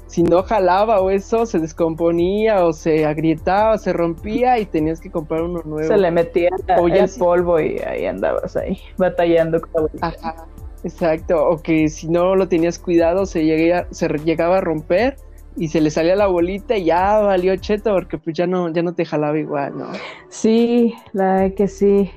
si 0.07 0.23
no 0.23 0.43
jalaba 0.43 1.01
o 1.01 1.09
eso, 1.09 1.45
se 1.45 1.59
descomponía 1.59 2.65
o 2.65 2.73
se 2.73 3.05
agrietaba 3.05 3.73
o 3.73 3.77
se 3.77 3.93
rompía 3.93 4.57
y 4.59 4.65
tenías 4.65 4.99
que 5.01 5.11
comprar 5.11 5.43
uno 5.43 5.61
nuevo. 5.65 5.87
Se 5.87 5.97
le 5.97 6.09
metía 6.09 6.49
O 6.79 6.87
el 6.87 7.07
sí. 7.09 7.19
polvo 7.19 7.59
y 7.59 7.79
ahí 7.79 8.05
andabas 8.05 8.55
ahí, 8.55 8.79
batallando 8.97 9.59
con 9.61 9.69
la 9.75 9.81
bolita. 9.81 10.07
Ajá, 10.07 10.45
exacto. 10.83 11.47
O 11.49 11.61
que 11.61 11.87
si 11.89 12.07
no 12.09 12.35
lo 12.35 12.47
tenías 12.47 12.79
cuidado, 12.79 13.25
se, 13.25 13.43
llegué- 13.43 13.85
se 13.91 14.07
llegaba 14.09 14.57
a 14.57 14.61
romper 14.61 15.17
y 15.59 15.67
se 15.67 15.81
le 15.81 15.91
salía 15.91 16.15
la 16.15 16.27
bolita 16.27 16.77
y 16.77 16.85
ya 16.85 17.19
valió 17.19 17.53
cheto 17.57 17.93
porque 17.93 18.17
pues 18.17 18.35
ya 18.35 18.47
no, 18.47 18.71
ya 18.71 18.81
no 18.81 18.95
te 18.95 19.03
jalaba 19.03 19.37
igual, 19.37 19.77
¿no? 19.77 19.87
Sí, 20.29 20.95
la 21.11 21.33
verdad 21.33 21.55
que 21.55 21.67
sí. 21.67 22.09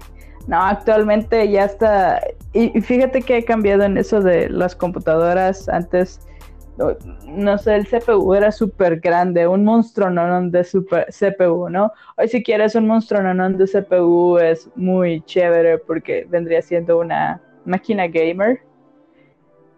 No, 0.46 0.62
actualmente 0.62 1.50
ya 1.50 1.64
está. 1.64 2.20
Y 2.52 2.80
fíjate 2.80 3.20
que 3.22 3.38
ha 3.38 3.44
cambiado 3.44 3.82
en 3.82 3.99
eso 3.99 4.20
de 4.20 4.49
las 4.49 4.76
computadoras. 4.76 5.68
Antes, 5.68 6.20
no, 6.78 6.96
no 7.26 7.58
sé, 7.58 7.75
el 7.75 7.88
CPU 7.88 8.32
era 8.32 8.52
súper 8.52 9.00
grande, 9.00 9.49
un 9.49 9.64
monstruo 9.64 10.08
no 10.08 10.49
de 10.49 10.62
super 10.62 11.06
CPU, 11.06 11.68
¿no? 11.68 11.90
Hoy 12.16 12.28
si 12.28 12.44
quieres 12.44 12.76
un 12.76 12.87
monstruo 12.87 13.22
no 13.22 13.50
de 13.50 13.66
CPU 13.66 14.38
es 14.38 14.70
muy 14.76 15.20
chévere 15.22 15.78
porque 15.78 16.26
vendría 16.30 16.62
siendo 16.62 17.00
una 17.00 17.42
máquina 17.64 18.06
gamer 18.06 18.61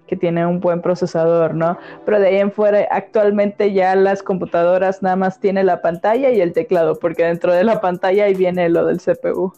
que 0.06 0.16
tiene 0.16 0.46
un 0.46 0.60
buen 0.60 0.82
procesador, 0.82 1.54
¿no? 1.54 1.78
Pero 2.04 2.20
de 2.20 2.28
ahí 2.28 2.36
en 2.36 2.52
fuera, 2.52 2.86
actualmente 2.90 3.72
ya 3.72 3.94
las 3.96 4.22
computadoras 4.22 5.02
nada 5.02 5.16
más 5.16 5.40
tiene 5.40 5.64
la 5.64 5.80
pantalla 5.80 6.30
y 6.30 6.40
el 6.40 6.52
teclado, 6.52 6.98
porque 6.98 7.24
dentro 7.24 7.52
de 7.52 7.64
la 7.64 7.80
pantalla 7.80 8.24
ahí 8.24 8.34
viene 8.34 8.68
lo 8.68 8.84
del 8.86 9.00
CPU. 9.00 9.52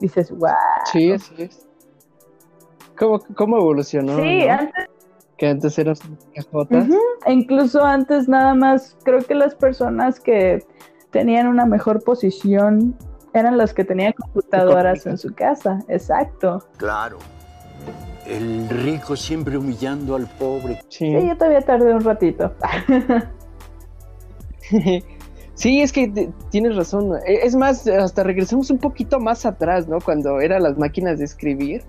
Dices, 0.00 0.30
wow. 0.30 0.50
Sí, 0.90 1.12
así 1.12 1.34
es. 1.38 1.66
¿Cómo, 2.98 3.20
cómo 3.36 3.58
evolucionó? 3.58 4.16
sí, 4.16 4.46
no? 4.46 4.52
antes, 4.52 4.86
Que 5.38 5.48
antes 5.48 5.78
eran 5.78 5.94
cajotas. 6.34 6.86
e 7.26 7.32
incluso 7.32 7.84
antes 7.84 8.28
nada 8.28 8.54
más, 8.54 8.96
creo 9.04 9.20
que 9.20 9.34
las 9.34 9.54
personas 9.54 10.20
que 10.20 10.64
tenían 11.10 11.46
una 11.46 11.64
mejor 11.64 12.02
posición 12.02 12.96
eran 13.32 13.56
las 13.56 13.72
que 13.72 13.84
tenían 13.84 14.12
computadoras 14.12 15.06
en 15.06 15.16
su 15.16 15.32
casa, 15.34 15.78
exacto. 15.88 16.64
Claro. 16.76 17.18
El 18.30 18.68
rico 18.68 19.16
siempre 19.16 19.56
humillando 19.58 20.14
al 20.14 20.26
pobre. 20.28 20.80
Sí. 20.88 21.06
Sí, 21.18 21.26
yo 21.28 21.36
todavía 21.36 21.60
tardé 21.62 21.92
un 21.94 22.02
ratito. 22.04 22.52
Sí, 25.54 25.82
es 25.82 25.92
que 25.92 26.30
tienes 26.50 26.74
razón. 26.76 27.12
E- 27.26 27.40
Es 27.42 27.54
más, 27.54 27.86
hasta 27.86 28.22
regresamos 28.22 28.70
un 28.70 28.78
poquito 28.78 29.20
más 29.20 29.44
atrás, 29.44 29.88
¿no? 29.88 29.98
Cuando 30.00 30.40
eran 30.40 30.62
las 30.62 30.78
máquinas 30.78 31.18
de 31.18 31.26
escribir. 31.26 31.82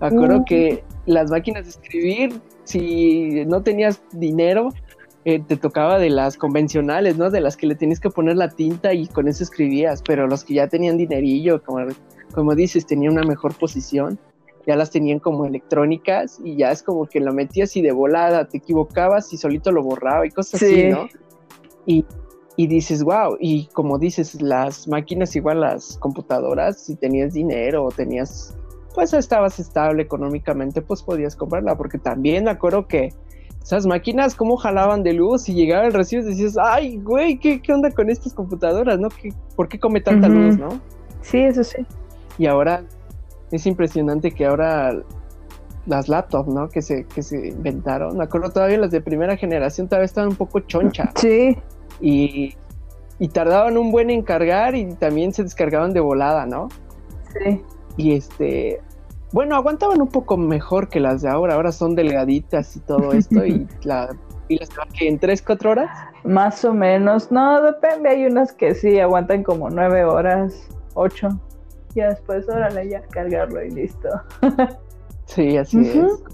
Me 0.00 0.06
acuerdo 0.06 0.40
Mm. 0.40 0.44
que 0.44 0.84
las 1.06 1.28
máquinas 1.30 1.64
de 1.64 1.70
escribir, 1.70 2.40
si 2.64 3.44
no 3.46 3.62
tenías 3.62 4.00
dinero, 4.12 4.68
eh, 5.24 5.40
te 5.40 5.56
tocaba 5.56 5.98
de 5.98 6.08
las 6.08 6.36
convencionales, 6.36 7.18
¿no? 7.18 7.30
De 7.30 7.40
las 7.40 7.56
que 7.56 7.66
le 7.66 7.74
tienes 7.74 7.98
que 7.98 8.10
poner 8.10 8.36
la 8.36 8.48
tinta 8.48 8.94
y 8.94 9.06
con 9.08 9.26
eso 9.26 9.42
escribías. 9.42 10.02
Pero 10.02 10.28
los 10.28 10.44
que 10.44 10.54
ya 10.54 10.68
tenían 10.68 10.96
dinerillo, 10.96 11.62
como, 11.64 11.84
como 12.32 12.54
dices, 12.54 12.86
tenían 12.86 13.14
una 13.14 13.24
mejor 13.24 13.54
posición. 13.54 14.18
Ya 14.70 14.76
las 14.76 14.92
tenían 14.92 15.18
como 15.18 15.46
electrónicas 15.46 16.38
y 16.44 16.54
ya 16.56 16.70
es 16.70 16.84
como 16.84 17.06
que 17.06 17.18
la 17.18 17.32
metías 17.32 17.74
y 17.74 17.82
de 17.82 17.90
volada 17.90 18.46
te 18.46 18.58
equivocabas 18.58 19.32
y 19.32 19.36
solito 19.36 19.72
lo 19.72 19.82
borraba 19.82 20.24
y 20.24 20.30
cosas 20.30 20.60
Sí. 20.60 20.66
así, 20.66 20.84
¿no? 20.90 21.08
Y, 21.86 22.04
y 22.54 22.68
dices, 22.68 23.02
wow, 23.02 23.36
y 23.40 23.66
como 23.72 23.98
dices, 23.98 24.40
las 24.40 24.86
máquinas 24.86 25.34
igual 25.34 25.62
las 25.62 25.98
computadoras, 25.98 26.84
si 26.84 26.94
tenías 26.94 27.32
dinero 27.32 27.82
o 27.84 27.90
tenías, 27.90 28.54
pues 28.94 29.12
estabas 29.12 29.58
estable 29.58 30.04
económicamente, 30.04 30.82
pues 30.82 31.02
podías 31.02 31.34
comprarla, 31.34 31.76
porque 31.76 31.98
también 31.98 32.44
me 32.44 32.52
acuerdo 32.52 32.86
que 32.86 33.12
esas 33.60 33.86
máquinas, 33.86 34.36
cómo 34.36 34.56
jalaban 34.56 35.02
de 35.02 35.14
luz 35.14 35.48
y 35.48 35.54
llegaba 35.54 35.84
el 35.84 35.92
recibo 35.92 36.22
y 36.22 36.26
decías, 36.26 36.56
ay, 36.62 36.98
güey, 36.98 37.40
¿qué, 37.40 37.60
qué 37.60 37.72
onda 37.72 37.90
con 37.90 38.08
estas 38.08 38.34
computadoras, 38.34 39.00
no? 39.00 39.08
¿Qué, 39.08 39.30
¿Por 39.56 39.68
qué 39.68 39.80
come 39.80 40.00
tanta 40.00 40.28
Ujú. 40.28 40.38
luz, 40.38 40.58
no? 40.58 40.80
sí, 41.22 41.38
eso 41.38 41.64
sí. 41.64 41.84
Y 42.38 42.46
ahora 42.46 42.84
es 43.56 43.66
impresionante 43.66 44.30
que 44.32 44.46
ahora 44.46 45.02
las 45.86 46.08
laptops, 46.08 46.48
¿no? 46.48 46.68
Que 46.68 46.82
se, 46.82 47.04
que 47.04 47.22
se 47.22 47.48
inventaron, 47.48 48.16
me 48.16 48.24
acuerdo 48.24 48.50
todavía 48.50 48.78
las 48.78 48.90
de 48.90 49.00
primera 49.00 49.36
generación 49.36 49.88
todavía 49.88 50.06
estaban 50.06 50.30
un 50.30 50.36
poco 50.36 50.60
chonchas 50.60 51.10
Sí, 51.16 51.56
y, 52.00 52.54
y 53.18 53.28
tardaban 53.28 53.76
un 53.76 53.90
buen 53.90 54.10
en 54.10 54.22
cargar 54.22 54.74
y 54.74 54.94
también 54.94 55.32
se 55.32 55.42
descargaban 55.42 55.92
de 55.92 56.00
volada, 56.00 56.46
¿no? 56.46 56.68
sí. 57.32 57.62
Y 57.96 58.12
este, 58.14 58.80
bueno, 59.32 59.56
aguantaban 59.56 60.00
un 60.00 60.08
poco 60.08 60.36
mejor 60.36 60.88
que 60.88 61.00
las 61.00 61.22
de 61.22 61.28
ahora, 61.28 61.54
ahora 61.54 61.72
son 61.72 61.94
delgaditas 61.94 62.76
y 62.76 62.80
todo 62.80 63.12
esto 63.12 63.44
y 63.44 63.66
la 63.82 64.08
se 64.48 64.76
va 64.76 64.86
que 64.86 65.08
en 65.08 65.18
3, 65.18 65.42
4 65.42 65.70
horas. 65.70 65.90
Más 66.24 66.64
o 66.64 66.74
menos, 66.74 67.30
no, 67.30 67.62
depende, 67.62 68.08
hay 68.08 68.24
unas 68.24 68.52
que 68.52 68.74
sí 68.74 68.98
aguantan 68.98 69.42
como 69.44 69.70
nueve 69.70 70.04
horas, 70.04 70.68
ocho. 70.94 71.28
Ya 71.94 72.08
después, 72.08 72.48
órale, 72.48 72.88
ya 72.88 73.02
cargarlo 73.02 73.62
y 73.64 73.70
listo. 73.70 74.08
Sí, 75.26 75.56
así 75.56 75.80
es. 75.80 76.24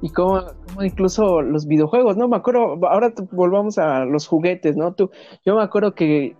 Y 0.00 0.10
como, 0.10 0.40
como 0.68 0.82
incluso 0.82 1.42
los 1.42 1.66
videojuegos, 1.66 2.16
¿no? 2.16 2.28
Me 2.28 2.36
acuerdo, 2.36 2.78
ahora 2.88 3.12
volvamos 3.32 3.78
a 3.78 4.04
los 4.04 4.26
juguetes, 4.26 4.76
¿no? 4.76 4.94
Tú, 4.94 5.10
yo 5.44 5.56
me 5.56 5.62
acuerdo 5.62 5.94
que, 5.94 6.36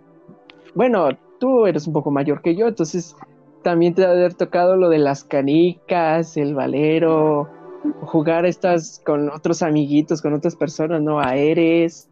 bueno, 0.73 1.09
tú 1.39 1.67
eres 1.67 1.85
un 1.85 1.93
poco 1.93 2.09
mayor 2.09 2.41
que 2.41 2.55
yo, 2.55 2.67
entonces 2.67 3.15
también 3.61 3.93
te 3.93 4.05
haber 4.05 4.33
tocado 4.33 4.75
lo 4.75 4.89
de 4.89 4.99
las 4.99 5.23
canicas, 5.23 6.37
el 6.37 6.55
valero, 6.55 7.49
jugar 8.01 8.45
estas 8.45 9.01
con 9.05 9.29
otros 9.29 9.61
amiguitos, 9.61 10.21
con 10.21 10.33
otras 10.33 10.55
personas, 10.55 11.01
¿no? 11.01 11.19
A 11.19 11.35
Eres, 11.35 12.09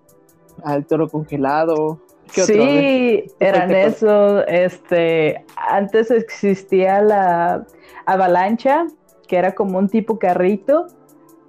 al 0.64 0.86
toro 0.86 1.08
congelado. 1.08 2.00
Sí, 2.32 3.26
eran 3.40 3.72
eso. 3.72 4.46
Este, 4.48 5.44
antes 5.56 6.12
existía 6.12 7.02
la 7.02 7.66
avalancha, 8.06 8.86
que 9.28 9.38
era 9.38 9.54
como 9.54 9.78
un 9.80 9.90
tipo 9.90 10.20
carrito, 10.20 10.88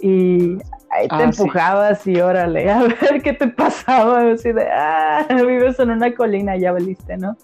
y 0.00 0.58
ahí 0.90 1.08
te 1.08 1.14
Ah, 1.14 1.32
sí. 1.32 1.42
empujabas 1.42 2.06
y 2.06 2.20
órale, 2.20 2.70
a 2.70 2.80
ver 2.82 3.22
qué 3.22 3.32
te 3.32 3.48
pasaba. 3.48 4.30
Así 4.32 4.52
de, 4.52 4.66
ah, 4.72 5.26
vives 5.46 5.78
en 5.78 5.90
una 5.90 6.14
colina, 6.14 6.56
ya 6.56 6.72
valiste, 6.72 7.16
¿no? 7.16 7.36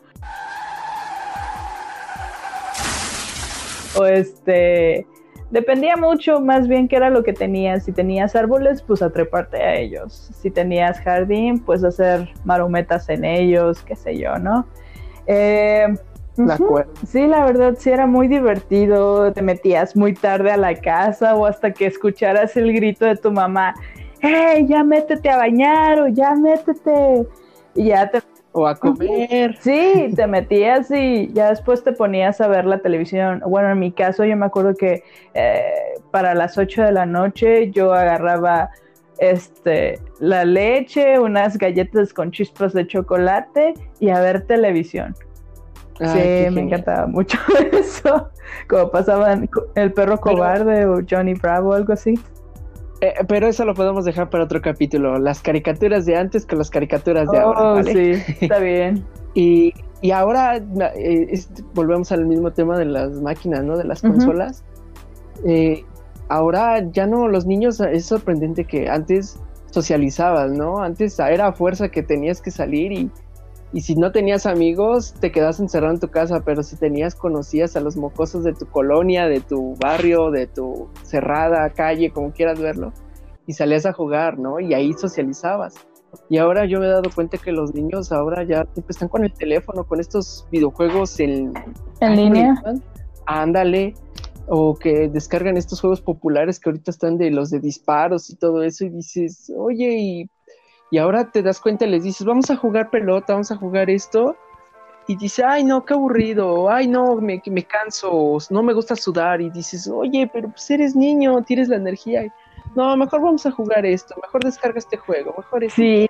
O 3.97 4.05
este, 4.07 5.07
dependía 5.51 5.97
mucho 5.97 6.41
más 6.41 6.69
bien 6.69 6.89
qué 6.89 6.97
era 6.97 7.11
lo 7.11 7.23
que 7.23 7.33
tenías. 7.33 7.85
Si 7.85 7.93
tenías 7.93 8.35
árboles, 8.37 8.83
pues 8.83 9.03
a 9.03 9.11
treparte 9.11 9.63
a 9.63 9.75
ellos. 9.75 10.31
Si 10.41 10.51
tenías 10.51 11.01
jardín, 11.01 11.61
pues 11.61 11.85
hacer 11.85 12.29
marometas 12.45 13.09
en 13.09 13.25
ellos, 13.25 13.83
qué 13.83 13.97
sé 13.97 14.19
yo, 14.19 14.39
¿no? 14.39 14.67
Eh, 15.27 15.95
acuerdo. 16.51 16.93
Sí, 17.07 17.27
la 17.27 17.45
verdad 17.45 17.75
sí 17.79 17.91
era 17.91 18.07
muy 18.07 18.29
divertido. 18.29 19.33
Te 19.33 19.43
metías 19.43 19.97
muy 19.97 20.15
tarde 20.15 20.51
a 20.51 20.57
la 20.57 20.75
casa 20.75 21.35
o 21.35 21.47
hasta 21.47 21.73
que 21.73 21.87
escucharas 21.87 22.57
el 22.57 22.73
grito 22.73 23.05
de 23.05 23.17
tu 23.17 23.31
mamá, 23.31 23.75
¡Hey, 24.27 24.65
ya 24.67 24.83
métete 24.83 25.29
a 25.29 25.37
bañar 25.37 26.01
o 26.01 26.09
ya 26.09 26.35
métete! 26.35 27.27
Y 27.75 27.89
ya 27.89 28.09
te 28.09 28.23
O 28.57 28.67
a 28.69 28.77
comer. 28.77 29.57
Sí, 29.61 30.13
te 30.15 30.27
metías 30.29 30.89
y 30.91 31.29
ya 31.33 31.51
después 31.51 31.83
te 31.83 31.93
ponías 31.93 32.41
a 32.41 32.47
ver 32.47 32.65
la 32.67 32.79
televisión. 32.79 33.43
Bueno, 33.47 33.71
en 33.71 33.79
mi 33.81 33.91
caso 33.91 34.25
yo 34.25 34.37
me 34.37 34.47
acuerdo 34.47 34.75
que 34.75 35.03
eh, 35.35 35.65
para 36.13 36.35
las 36.35 36.57
8 36.57 36.83
de 36.85 36.93
la 36.93 37.05
noche 37.05 37.71
yo 37.73 37.93
agarraba 37.93 38.71
este 39.19 39.99
la 40.21 40.45
leche, 40.45 41.19
unas 41.19 41.59
galletas 41.59 42.13
con 42.13 42.31
chispas 42.31 42.73
de 42.73 42.87
chocolate 42.87 43.75
y 44.01 44.11
a 44.11 44.21
ver 44.21 44.43
televisión. 44.47 45.15
Ay, 46.01 46.09
sí, 46.09 46.17
me 46.19 46.45
genial. 46.45 46.59
encantaba 46.59 47.07
mucho 47.07 47.39
eso. 47.73 48.31
Como 48.69 48.91
pasaban 48.91 49.49
El 49.75 49.93
perro 49.93 50.19
Pero- 50.23 50.37
cobarde 50.37 50.87
o 50.87 51.01
Johnny 51.09 51.35
Bravo, 51.35 51.73
algo 51.75 51.93
así. 51.93 52.15
Eh, 53.05 53.15
pero 53.29 53.47
eso 53.49 53.65
lo 53.65 53.75
podemos 53.75 54.05
dejar 54.05 54.31
para 54.31 54.45
otro 54.45 54.63
capítulo. 54.63 55.19
Las 55.19 55.41
caricaturas 55.43 56.07
de 56.07 56.17
antes 56.17 56.47
con 56.47 56.59
las 56.59 56.71
caricaturas 56.71 57.29
de 57.31 57.39
ahora. 57.39 57.61
Oh, 57.61 57.75
¿vale? 57.75 57.93
sí, 58.17 58.35
está 58.41 58.59
bien. 58.59 59.05
Y, 59.35 59.75
y 60.01 60.11
ahora 60.13 60.57
eh, 60.57 61.27
es- 61.31 61.51
volvemos 61.75 62.11
al 62.13 62.25
mismo 62.25 62.51
tema 62.53 62.79
de 62.79 62.87
las 62.87 63.21
máquinas, 63.21 63.63
¿no? 63.65 63.77
De 63.77 63.85
las 63.85 64.01
consolas. 64.01 64.65
Eh, 65.45 65.85
ahora 66.29 66.81
ya 66.93 67.07
no, 67.07 67.29
los 67.29 67.45
niños, 67.47 67.81
es 67.81 68.07
sorprendente 68.07 68.65
que 68.65 68.89
antes 68.89 69.39
socializabas, 69.71 70.53
¿no? 70.53 70.79
Antes 70.79 71.19
era 71.19 71.49
a 71.49 71.53
fuerza 71.53 71.89
que 71.91 72.03
tenías 72.03 72.41
que 72.41 72.51
salir 72.51 72.93
y, 72.93 73.11
y 73.75 73.81
si 73.81 73.97
no 73.97 74.13
tenías 74.13 74.47
amigos, 74.47 75.15
te 75.19 75.33
quedas 75.33 75.59
encerrado 75.59 75.93
en 75.93 75.99
tu 75.99 76.09
casa, 76.09 76.45
pero 76.45 76.63
si 76.63 76.77
tenías, 76.77 77.17
conocías 77.17 77.75
a 77.75 77.81
los 77.81 77.97
mocosos 77.97 78.45
de 78.45 78.53
tu 78.53 78.67
colonia, 78.67 79.27
de 79.27 79.41
tu 79.41 79.75
barrio, 79.81 80.31
de 80.31 80.47
tu 80.47 80.87
cerrada 81.03 81.69
calle, 81.71 82.11
como 82.11 82.31
quieras 82.31 82.61
verlo, 82.61 82.93
y 83.49 83.53
salías 83.53 83.85
a 83.85 83.93
jugar, 83.93 84.39
¿no? 84.39 84.61
Y 84.61 84.75
ahí 84.75 84.93
socializabas. 84.93 85.75
Y 86.29 86.39
ahora 86.39 86.67
yo 86.67 86.79
me 86.79 86.87
he 86.87 86.91
dado 86.91 87.11
cuenta 87.13 87.37
que 87.37 87.51
los 87.51 87.75
niños 87.75 88.13
ahora 88.13 88.45
ya 88.45 88.65
siempre 88.73 88.93
están 88.93 89.09
con 89.09 89.25
el 89.25 89.33
teléfono, 89.33 89.83
con 89.83 89.99
estos 89.99 90.47
videojuegos 90.53 91.19
en, 91.19 91.53
En 91.57 91.57
Ay, 91.57 91.75
¿cómo 91.99 92.11
le 92.11 92.17
línea. 92.17 92.63
Ándale. 93.27 93.95
o 94.47 94.77
que 94.77 95.09
descargan 95.09 95.57
estos 95.57 95.81
juegos 95.81 96.01
populares 96.01 96.61
que 96.61 96.69
ahorita 96.69 96.93
están 96.93 97.19
de 97.19 97.33
los 97.33 97.51
de 97.51 97.59
disparos 97.59 98.31
y 98.31 98.37
todo 98.37 98.63
eso 98.63 98.85
y 98.85 98.91
dices, 98.91 99.51
oye, 99.57 99.97
y, 99.99 100.31
y 100.95 100.99
ahora 100.99 101.25
te 101.25 101.43
das 101.43 101.61
cuenta 101.61 101.87
y 101.87 101.91
les 101.91 102.05
dices, 102.05 102.25
vamos 102.25 102.53
a 102.53 102.57
jugar 102.57 102.89
pelota, 102.89 103.33
vamos 103.33 103.51
a 103.51 103.57
jugar 103.57 103.91
esto. 103.91 104.37
Y 105.09 105.17
dice, 105.17 105.43
ay 105.45 105.65
no, 105.65 105.85
qué 105.85 105.93
aburrido, 105.93 106.71
ay 106.71 106.87
no, 106.87 107.17
me, 107.17 107.43
me 107.47 107.65
canso, 107.65 108.39
no 108.49 108.63
me 108.63 108.73
gusta 108.73 108.95
sudar. 108.95 109.41
Y 109.41 109.51
dices, 109.51 109.91
oye, 109.93 110.31
pero 110.33 110.51
pues 110.51 110.71
eres 110.71 110.95
niño, 110.95 111.43
tienes 111.43 111.67
la 111.67 111.75
energía. 111.79 112.33
No, 112.77 112.97
mejor 112.97 113.23
vamos 113.23 113.45
a 113.45 113.51
jugar 113.51 113.85
esto, 113.85 114.15
mejor 114.23 114.45
descarga 114.45 114.79
este 114.79 114.97
juego, 114.97 115.35
mejor 115.37 115.65
es... 115.65 115.73
Sí, 115.73 116.07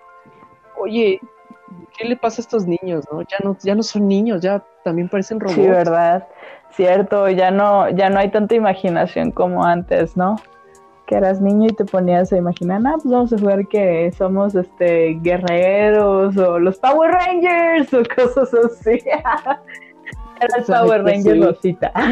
Oye, 0.76 1.18
¿qué 1.96 2.04
le 2.04 2.18
pasa 2.18 2.42
a 2.42 2.44
estos 2.44 2.66
niños, 2.66 3.06
no? 3.10 3.22
Ya 3.22 3.38
no, 3.42 3.56
ya 3.62 3.74
no 3.74 3.82
son 3.82 4.06
niños, 4.06 4.42
ya 4.42 4.62
también 4.84 5.08
parecen 5.08 5.40
robots. 5.40 5.56
sí, 5.56 5.66
verdad. 5.66 6.28
Cierto, 6.72 7.30
ya 7.30 7.50
no, 7.50 7.88
ya 7.88 8.10
no 8.10 8.18
hay 8.18 8.30
tanta 8.30 8.54
imaginación 8.54 9.30
como 9.30 9.64
antes, 9.64 10.14
¿no? 10.14 10.36
Que 11.06 11.16
eras 11.16 11.40
niño 11.40 11.66
y 11.68 11.74
te 11.74 11.84
ponías 11.84 12.32
a 12.32 12.36
imaginar, 12.38 12.80
ah, 12.86 12.92
pues 12.94 13.12
vamos 13.12 13.32
a 13.32 13.38
jugar 13.38 13.66
que 13.68 14.10
somos 14.16 14.54
este 14.54 15.18
guerreros 15.22 16.36
o 16.36 16.58
los 16.58 16.78
Power 16.78 17.10
Rangers 17.12 17.92
o 17.92 18.02
cosas 18.16 18.54
así. 18.54 19.00
Era 20.40 20.56
el 20.58 20.64
Power 20.64 21.02
Ranger 21.04 21.34
sí. 21.34 21.40
Rosita. 21.42 21.92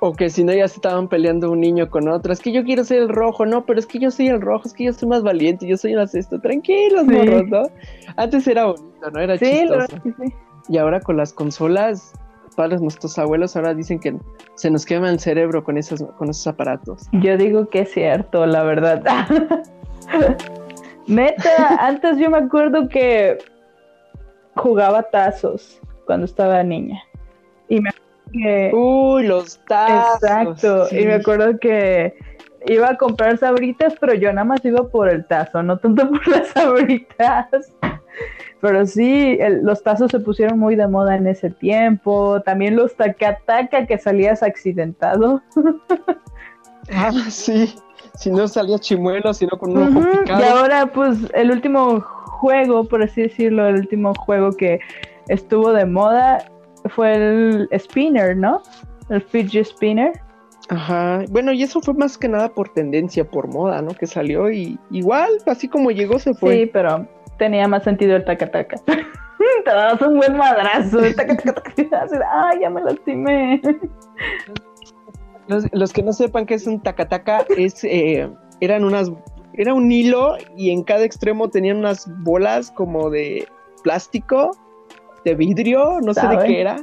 O 0.00 0.12
que 0.12 0.28
si 0.28 0.44
no 0.44 0.52
ya 0.52 0.68
se 0.68 0.74
estaban 0.76 1.08
peleando 1.08 1.50
un 1.50 1.58
niño 1.60 1.88
con 1.88 2.06
otro. 2.08 2.30
Es 2.30 2.40
que 2.40 2.52
yo 2.52 2.62
quiero 2.64 2.84
ser 2.84 2.98
el 2.98 3.08
rojo, 3.08 3.46
no, 3.46 3.64
pero 3.64 3.78
es 3.80 3.86
que 3.86 3.98
yo 3.98 4.10
soy 4.10 4.28
el 4.28 4.42
rojo, 4.42 4.64
es 4.68 4.74
que 4.74 4.84
yo 4.84 4.92
soy 4.92 5.08
más 5.08 5.22
valiente, 5.22 5.66
yo 5.66 5.78
soy 5.78 5.94
más 5.94 6.14
esto. 6.14 6.38
Tranquilos, 6.38 7.04
Sí. 7.08 7.12
morros, 7.14 7.44
¿no? 7.48 7.62
Antes 8.16 8.46
era 8.46 8.66
bonito, 8.66 9.10
¿no? 9.10 9.18
Era 9.20 9.38
Sí, 9.38 9.46
chistoso. 9.46 9.78
verdad 9.78 10.02
que 10.02 10.12
sí. 10.12 10.34
Y 10.68 10.76
ahora 10.76 11.00
con 11.00 11.16
las 11.16 11.32
consolas, 11.32 12.12
padres, 12.56 12.80
nuestros 12.80 13.18
abuelos 13.18 13.56
ahora 13.56 13.74
dicen 13.74 14.00
que 14.00 14.16
se 14.54 14.70
nos 14.70 14.84
quema 14.84 15.10
el 15.10 15.20
cerebro 15.20 15.62
con 15.62 15.78
esos, 15.78 16.02
con 16.18 16.30
esos 16.30 16.46
aparatos. 16.46 17.08
Yo 17.12 17.36
digo 17.36 17.68
que 17.68 17.80
es 17.80 17.92
cierto, 17.92 18.46
la 18.46 18.62
verdad. 18.64 19.00
Neta, 21.06 21.76
antes 21.78 22.18
yo 22.18 22.30
me 22.30 22.38
acuerdo 22.38 22.88
que 22.88 23.38
jugaba 24.56 25.04
tazos 25.04 25.80
cuando 26.06 26.24
estaba 26.24 26.62
niña. 26.62 27.00
Y 27.68 27.80
me 27.80 27.90
que... 28.32 28.70
Uy, 28.74 29.26
los 29.26 29.58
tazos. 29.66 30.22
Exacto, 30.22 30.86
sí. 30.86 30.98
y 30.98 31.06
me 31.06 31.14
acuerdo 31.14 31.58
que 31.58 32.14
iba 32.66 32.90
a 32.90 32.96
comprar 32.96 33.38
sabritas, 33.38 33.94
pero 34.00 34.14
yo 34.14 34.32
nada 34.32 34.44
más 34.44 34.64
iba 34.64 34.88
por 34.88 35.08
el 35.08 35.24
tazo, 35.26 35.62
no 35.62 35.78
tanto 35.78 36.08
por 36.10 36.26
las 36.28 36.48
sabritas. 36.48 37.72
Pero 38.60 38.86
sí, 38.86 39.36
el- 39.40 39.62
los 39.62 39.82
tazos 39.82 40.10
se 40.10 40.18
pusieron 40.20 40.58
muy 40.58 40.76
de 40.76 40.88
moda 40.88 41.16
en 41.16 41.26
ese 41.26 41.50
tiempo. 41.50 42.40
También 42.42 42.74
los 42.76 42.96
taca-taca 42.96 43.86
que 43.86 43.98
salías 43.98 44.42
accidentado. 44.42 45.42
Ah, 46.92 47.10
sí. 47.30 47.74
Si 48.14 48.30
no 48.30 48.46
salía 48.48 48.78
chimuelo, 48.78 49.34
sino 49.34 49.58
con 49.58 49.76
un 49.76 49.96
ojo 49.98 50.06
picado. 50.20 50.40
Y 50.40 50.44
ahora, 50.44 50.86
pues, 50.86 51.18
el 51.34 51.50
último 51.50 52.00
juego, 52.00 52.84
por 52.84 53.02
así 53.02 53.22
decirlo, 53.22 53.66
el 53.66 53.74
último 53.76 54.14
juego 54.14 54.52
que 54.52 54.78
estuvo 55.28 55.72
de 55.72 55.84
moda 55.84 56.38
fue 56.90 57.14
el 57.16 57.68
Spinner, 57.76 58.36
¿no? 58.36 58.62
El 59.08 59.20
Fidget 59.20 59.66
Spinner. 59.66 60.12
Ajá. 60.68 61.24
Bueno, 61.30 61.52
y 61.52 61.62
eso 61.64 61.80
fue 61.80 61.94
más 61.94 62.16
que 62.16 62.28
nada 62.28 62.48
por 62.48 62.68
tendencia, 62.72 63.24
por 63.28 63.48
moda, 63.48 63.82
¿no? 63.82 63.90
Que 63.92 64.06
salió 64.06 64.50
y 64.50 64.78
igual, 64.90 65.30
así 65.46 65.68
como 65.68 65.90
llegó, 65.90 66.18
se 66.18 66.34
fue. 66.34 66.54
Sí, 66.56 66.70
pero 66.72 67.06
tenía 67.38 67.68
más 67.68 67.84
sentido 67.84 68.16
el 68.16 68.24
taca-taca. 68.24 68.76
Te 69.64 69.70
dabas 69.70 70.00
un 70.02 70.16
buen 70.16 70.36
madrazo. 70.36 71.00
el 71.00 71.14
taca, 71.14 71.36
taca, 71.36 71.62
taca, 71.62 72.06
Ay, 72.32 72.60
ya 72.60 72.70
me 72.70 72.82
lastimé. 72.82 73.60
Los, 75.48 75.66
los 75.72 75.92
que 75.92 76.02
no 76.02 76.12
sepan 76.12 76.46
qué 76.46 76.54
es 76.54 76.66
un 76.66 76.80
tacataca, 76.80 77.44
es, 77.56 77.84
eh, 77.84 78.28
eran 78.60 78.84
unas, 78.84 79.12
era 79.52 79.74
un 79.74 79.90
hilo 79.92 80.36
y 80.56 80.70
en 80.70 80.82
cada 80.82 81.04
extremo 81.04 81.48
tenían 81.48 81.78
unas 81.78 82.06
bolas 82.24 82.70
como 82.72 83.10
de 83.10 83.46
plástico, 83.82 84.50
de 85.24 85.34
vidrio, 85.34 86.00
no 86.02 86.14
sé 86.14 86.26
de 86.26 86.38
qué 86.46 86.60
era. 86.60 86.76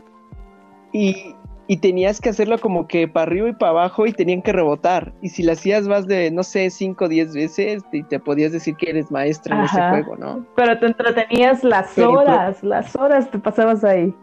Y, 0.94 1.36
y 1.74 1.78
tenías 1.78 2.22
que 2.22 2.30
hacerlo 2.30 2.60
como 2.60 2.86
que 2.86 3.08
para 3.08 3.24
arriba 3.24 3.50
y 3.50 3.54
para 3.54 3.72
abajo 3.72 4.06
y 4.06 4.14
tenían 4.14 4.44
que 4.44 4.54
rebotar. 4.54 5.12
Y 5.24 5.30
si 5.30 5.42
lo 5.42 5.54
hacías 5.54 5.88
más 5.88 6.06
de, 6.06 6.30
no 6.30 6.44
sé, 6.44 6.70
5 6.70 7.06
o 7.06 7.08
10 7.08 7.34
veces, 7.34 7.84
te, 7.90 8.04
te 8.04 8.20
podías 8.20 8.52
decir 8.52 8.76
que 8.76 8.92
eres 8.92 9.10
maestra 9.10 9.58
en 9.58 9.64
ese 9.64 9.82
juego, 9.90 10.16
¿no? 10.16 10.46
Pero 10.56 10.78
te 10.78 10.86
entretenías 10.86 11.64
las 11.64 11.94
Pero, 11.96 12.12
horas, 12.12 12.62
las 12.62 12.96
horas 12.96 13.32
te 13.32 13.40
pasabas 13.40 13.84
ahí. 13.84 14.14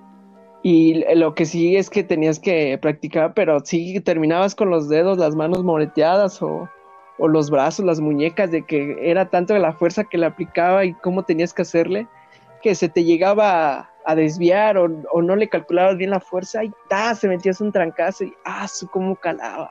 Y 0.62 1.02
lo 1.16 1.34
que 1.34 1.44
sí 1.44 1.74
es 1.74 1.90
que 1.90 2.04
tenías 2.04 2.38
que 2.38 2.78
practicar, 2.80 3.34
pero 3.34 3.58
sí 3.64 3.98
terminabas 3.98 4.54
con 4.54 4.70
los 4.70 4.88
dedos, 4.88 5.18
las 5.18 5.34
manos 5.34 5.64
moreteadas 5.64 6.40
o, 6.42 6.68
o 7.18 7.26
los 7.26 7.50
brazos, 7.50 7.84
las 7.84 7.98
muñecas, 7.98 8.52
de 8.52 8.64
que 8.64 8.96
era 9.02 9.28
tanto 9.28 9.58
la 9.58 9.72
fuerza 9.72 10.04
que 10.04 10.18
le 10.18 10.26
aplicaba 10.26 10.84
y 10.84 10.94
cómo 10.94 11.24
tenías 11.24 11.52
que 11.52 11.62
hacerle, 11.62 12.06
que 12.62 12.76
se 12.76 12.88
te 12.88 13.02
llegaba 13.02 13.89
a, 14.04 14.14
desviar 14.14 14.76
o, 14.78 14.88
o 15.12 15.22
no 15.22 15.36
le 15.36 15.48
calculabas 15.48 15.96
bien 15.96 16.10
la 16.10 16.20
fuerza 16.20 16.64
y 16.64 16.72
¡ta! 16.88 17.14
se 17.14 17.28
metías 17.28 17.60
un 17.60 17.72
trancazo 17.72 18.24
y 18.24 18.34
¡ah! 18.44 18.66
su 18.68 18.88
cómo 18.88 19.16
calaba. 19.16 19.70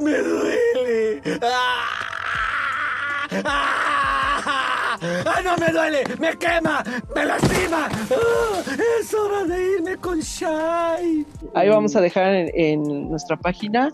Me 0.00 0.18
duele. 0.18 1.22
¡Ah! 1.42 1.88
¡Ah! 3.44 4.98
¡Ah, 5.26 5.40
no 5.42 5.56
me 5.56 5.72
duele! 5.72 6.04
¡Me 6.18 6.36
quema! 6.36 6.84
¡Me 7.14 7.24
lastima! 7.24 7.88
¡Ah! 7.88 8.62
¡Es 9.00 9.12
hora 9.14 9.44
de 9.44 9.72
irme 9.72 9.96
con 9.96 10.20
Shai! 10.20 11.26
Ahí 11.54 11.68
vamos 11.68 11.96
a 11.96 12.00
dejar 12.00 12.32
en, 12.34 12.50
en 12.54 13.10
nuestra 13.10 13.36
página 13.36 13.90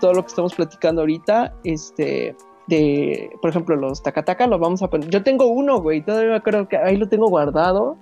todo 0.00 0.14
lo 0.14 0.22
que 0.22 0.28
estamos 0.28 0.54
platicando 0.54 1.02
ahorita, 1.02 1.54
este, 1.64 2.36
de, 2.66 3.30
por 3.40 3.50
ejemplo, 3.50 3.76
los 3.76 4.02
tacataca, 4.02 4.46
los 4.46 4.60
vamos 4.60 4.82
a 4.82 4.88
poner. 4.88 5.08
Yo 5.10 5.22
tengo 5.22 5.46
uno, 5.46 5.80
güey, 5.80 6.02
todavía 6.02 6.30
me 6.30 6.36
acuerdo 6.36 6.68
que 6.68 6.76
ahí 6.76 6.96
lo 6.96 7.08
tengo 7.08 7.28
guardado 7.28 7.96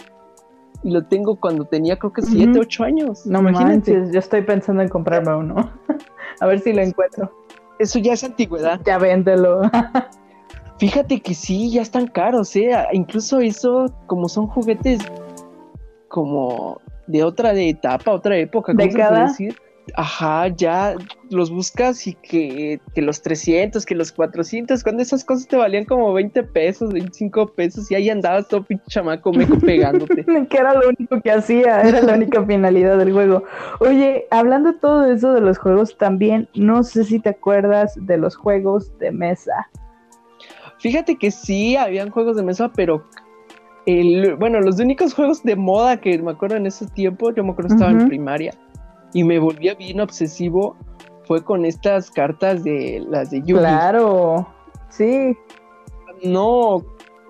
y 0.83 0.91
lo 0.91 1.05
tengo 1.07 1.37
cuando 1.37 1.65
tenía 1.65 1.97
creo 1.99 2.13
que 2.13 2.23
7, 2.23 2.51
Ujú. 2.51 2.61
8 2.61 2.85
años. 2.85 3.27
No 3.27 3.41
imagínate. 3.41 3.93
manches, 3.93 4.13
yo 4.13 4.19
estoy 4.19 4.43
pensando 4.43 4.83
en 4.83 4.89
comprarme 4.89 5.35
uno. 5.35 5.71
A 6.41 6.47
ver 6.47 6.61
si 6.61 6.73
lo 6.73 6.83
encuentro. 6.83 7.31
Eso 7.79 7.99
ya 7.99 8.13
es 8.13 8.25
antigüedad. 8.25 8.81
Ya 8.85 8.99
véndelo. 8.99 9.63
Fíjate 10.79 11.21
que 11.21 11.35
sí, 11.35 11.71
ya 11.71 11.83
están 11.83 12.09
caros, 12.09 12.55
¿eh? 12.57 12.73
Incluso 12.93 13.39
eso, 13.39 13.87
como 14.07 14.29
son 14.29 14.49
juguetes 14.49 15.01
como 16.09 16.81
de 17.07 17.23
otra 17.23 17.53
de 17.53 17.69
etapa, 17.69 18.13
otra 18.13 18.37
época, 18.37 18.75
¿cómo 18.75 18.91
se 18.91 18.99
puede 18.99 19.23
decir? 19.23 19.57
Ajá, 19.95 20.47
ya 20.49 20.95
los 21.31 21.51
buscas 21.51 22.07
y 22.07 22.15
que, 22.15 22.81
que 22.95 23.03
los 23.03 23.21
300, 23.21 23.85
que 23.85 23.95
los 23.95 24.13
400, 24.13 24.83
cuando 24.83 25.03
esas 25.03 25.25
cosas 25.25 25.49
te 25.49 25.57
valían 25.57 25.85
como 25.85 26.13
20 26.13 26.45
pesos, 26.45 26.93
25 26.93 27.49
pesos 27.55 27.91
y 27.91 27.97
ahí 27.97 28.09
andabas 28.09 28.49
todo 28.49 28.65
pinche 28.65 28.85
chamaco 28.89 29.33
meco 29.33 29.59
pegándote. 29.67 30.25
que 30.49 30.57
era 30.57 30.75
lo 30.75 30.89
único 30.89 31.21
que 31.21 31.33
hacía, 31.33 31.83
era 31.83 32.01
la 32.01 32.15
única 32.15 32.45
finalidad 32.47 32.97
del 32.97 33.13
juego. 33.13 33.43
Oye, 33.81 34.27
hablando 34.31 34.75
todo 34.75 35.07
eso 35.07 35.33
de 35.33 35.41
los 35.41 35.59
juegos 35.59 35.97
también, 35.99 36.49
no 36.55 36.85
sé 36.85 37.05
si 37.05 37.19
te 37.19 37.31
acuerdas 37.31 37.95
de 37.97 38.19
los 38.19 38.37
juegos 38.37 38.97
de 38.99 39.11
mesa. 39.11 39.69
Fíjate 40.79 41.17
que 41.17 41.31
sí, 41.31 41.77
habían 41.77 42.11
juegos 42.11 42.37
de 42.37 42.45
mesa, 42.45 42.71
pero 42.75 43.05
el, 43.87 44.37
bueno, 44.37 44.61
los 44.61 44.79
únicos 44.79 45.13
juegos 45.13 45.43
de 45.43 45.57
moda 45.57 46.01
que 46.01 46.17
me 46.19 46.31
acuerdo 46.31 46.57
en 46.57 46.67
ese 46.67 46.87
tiempo, 46.87 47.33
yo 47.35 47.43
me 47.43 47.51
acuerdo 47.51 47.69
que 47.69 47.75
estaba 47.75 47.91
en 47.91 47.99
Ujú. 47.99 48.07
primaria 48.07 48.55
y 49.13 49.25
me 49.25 49.39
volvía 49.39 49.75
bien 49.75 50.01
obsesivo, 50.01 50.77
fue 51.25 51.45
con 51.45 51.65
estas 51.65 52.11
cartas 52.11 52.65
de 52.65 53.05
las 53.09 53.31
de 53.31 53.39
Yu-Gi. 53.41 53.53
Claro, 53.61 54.47
sí, 54.89 55.37
No, 56.25 56.83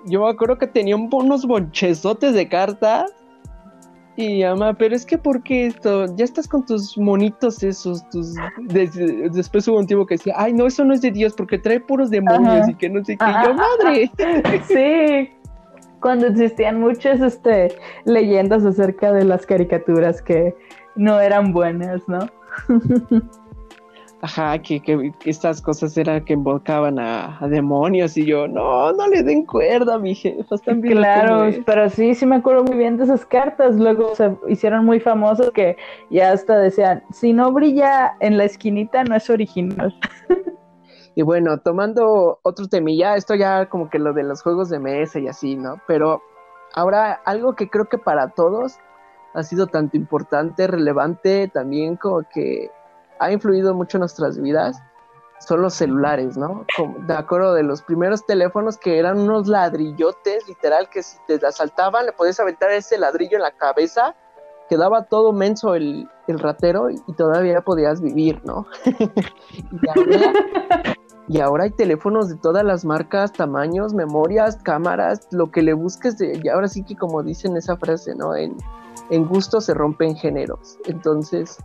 yo 0.04 0.22
me 0.24 0.28
acuerdo 0.30 0.58
que 0.58 0.66
tenía 0.66 0.96
un- 0.96 1.08
unos 1.12 1.46
bonchezotes 1.46 2.34
de 2.34 2.48
cartas. 2.48 3.10
Y 4.16 4.42
ama, 4.42 4.74
pero 4.74 4.94
es 4.94 5.06
que 5.06 5.16
¿por 5.16 5.42
qué 5.42 5.66
esto? 5.68 6.04
Ya 6.16 6.24
estás 6.26 6.46
con 6.46 6.66
tus 6.66 6.98
monitos 6.98 7.62
esos, 7.62 8.06
tus... 8.10 8.34
des- 8.64 8.92
después 9.32 9.66
hubo 9.68 9.78
un 9.78 9.86
tipo 9.86 10.04
que 10.04 10.16
decía, 10.16 10.34
ay 10.36 10.52
no, 10.52 10.66
eso 10.66 10.84
no 10.84 10.92
es 10.92 11.00
de 11.00 11.10
Dios 11.10 11.32
porque 11.34 11.56
trae 11.58 11.80
puros 11.80 12.10
demonios 12.10 12.62
Ajá. 12.62 12.70
y 12.70 12.74
que 12.74 12.90
no 12.90 13.02
sé 13.02 13.16
qué. 13.16 13.24
Ajá. 13.24 13.44
yo, 13.46 13.54
madre. 13.54 14.10
sí. 14.68 15.30
Cuando 16.02 16.26
existían 16.26 16.78
muchas 16.80 17.20
este, 17.22 17.74
leyendas 18.04 18.64
acerca 18.66 19.12
de 19.12 19.24
las 19.24 19.46
caricaturas 19.46 20.20
que 20.20 20.54
no 20.94 21.20
eran 21.20 21.52
buenas, 21.52 22.02
¿no? 22.08 22.28
Ajá, 24.20 24.56
que, 24.62 24.80
que- 24.80 25.12
que 25.18 25.30
estas 25.30 25.60
cosas 25.60 25.96
eran 25.96 26.24
que 26.24 26.34
invocaban 26.34 26.98
a, 27.00 27.38
a 27.44 27.48
demonios 27.48 28.16
y 28.16 28.24
yo, 28.24 28.46
no, 28.46 28.92
no 28.92 29.08
le 29.08 29.22
den 29.24 29.44
cuerda, 29.44 29.98
mi 29.98 30.14
jefa, 30.14 30.54
están 30.54 30.80
bien 30.80 30.94
Claro, 30.98 31.50
pero 31.66 31.90
sí, 31.90 32.14
sí 32.14 32.24
me 32.24 32.36
acuerdo 32.36 32.62
muy 32.62 32.76
bien 32.76 32.96
de 32.96 33.04
esas 33.04 33.26
cartas. 33.26 33.74
Luego 33.74 34.14
se 34.14 34.36
hicieron 34.48 34.84
muy 34.84 35.00
famosas 35.00 35.50
que 35.50 35.76
ya 36.08 36.30
hasta 36.30 36.56
decían, 36.58 37.02
si 37.12 37.32
no 37.32 37.50
brilla 37.52 38.14
en 38.20 38.38
la 38.38 38.44
esquinita 38.44 39.02
no 39.04 39.16
es 39.16 39.28
original. 39.28 39.94
Y 41.14 41.20
bueno, 41.20 41.58
tomando 41.58 42.38
otro 42.42 42.68
temilla, 42.68 43.16
esto 43.16 43.34
ya 43.34 43.66
como 43.68 43.90
que 43.90 43.98
lo 43.98 44.14
de 44.14 44.22
los 44.22 44.40
juegos 44.42 44.70
de 44.70 44.78
mesa 44.78 45.18
y 45.18 45.28
así, 45.28 45.56
¿no? 45.56 45.76
Pero 45.86 46.22
Ahora, 46.74 47.20
algo 47.26 47.54
que 47.54 47.68
creo 47.68 47.86
que 47.86 47.98
para 47.98 48.28
todos 48.30 48.78
ha 49.34 49.42
sido 49.42 49.66
tanto 49.66 49.96
importante, 49.96 50.66
relevante, 50.66 51.50
también 51.52 51.96
como 51.96 52.22
que 52.32 52.70
ha 53.18 53.32
influido 53.32 53.74
mucho 53.74 53.98
en 53.98 54.00
nuestras 54.00 54.40
vidas, 54.40 54.80
son 55.46 55.62
los 55.62 55.74
celulares, 55.74 56.36
¿no? 56.36 56.64
Como, 56.76 56.98
de 57.06 57.14
acuerdo 57.14 57.54
de 57.54 57.62
los 57.62 57.82
primeros 57.82 58.24
teléfonos 58.26 58.78
que 58.78 58.98
eran 58.98 59.18
unos 59.18 59.48
ladrillotes, 59.48 60.46
literal, 60.48 60.88
que 60.88 61.02
si 61.02 61.16
te 61.26 61.44
asaltaban 61.44 62.06
le 62.06 62.12
podías 62.12 62.38
aventar 62.40 62.70
ese 62.70 62.98
ladrillo 62.98 63.36
en 63.36 63.42
la 63.42 63.52
cabeza, 63.52 64.14
quedaba 64.68 65.04
todo 65.04 65.32
menso 65.32 65.74
el, 65.74 66.08
el 66.28 66.38
ratero 66.38 66.90
y, 66.90 66.96
todavía 67.16 67.60
podías 67.60 68.00
vivir, 68.00 68.40
¿no? 68.44 68.66
y, 71.28 71.40
ahora, 71.40 71.64
hay 71.64 71.70
teléfonos 71.70 72.28
de 72.28 72.36
todas 72.36 72.64
las 72.64 72.84
marcas, 72.84 73.32
tamaños, 73.32 73.94
memorias, 73.94 74.56
cámaras, 74.62 75.28
lo 75.30 75.50
que 75.50 75.62
le 75.62 75.72
busques, 75.72 76.18
de, 76.18 76.40
y 76.42 76.48
ahora 76.48 76.68
sí 76.68 76.84
que 76.84 76.96
como 76.96 77.22
dicen 77.22 77.56
esa 77.56 77.76
frase, 77.76 78.14
¿no? 78.14 78.36
En, 78.36 78.56
en 79.12 79.26
gusto 79.26 79.60
se 79.60 79.74
rompen 79.74 80.16
géneros. 80.16 80.78
Entonces, 80.86 81.58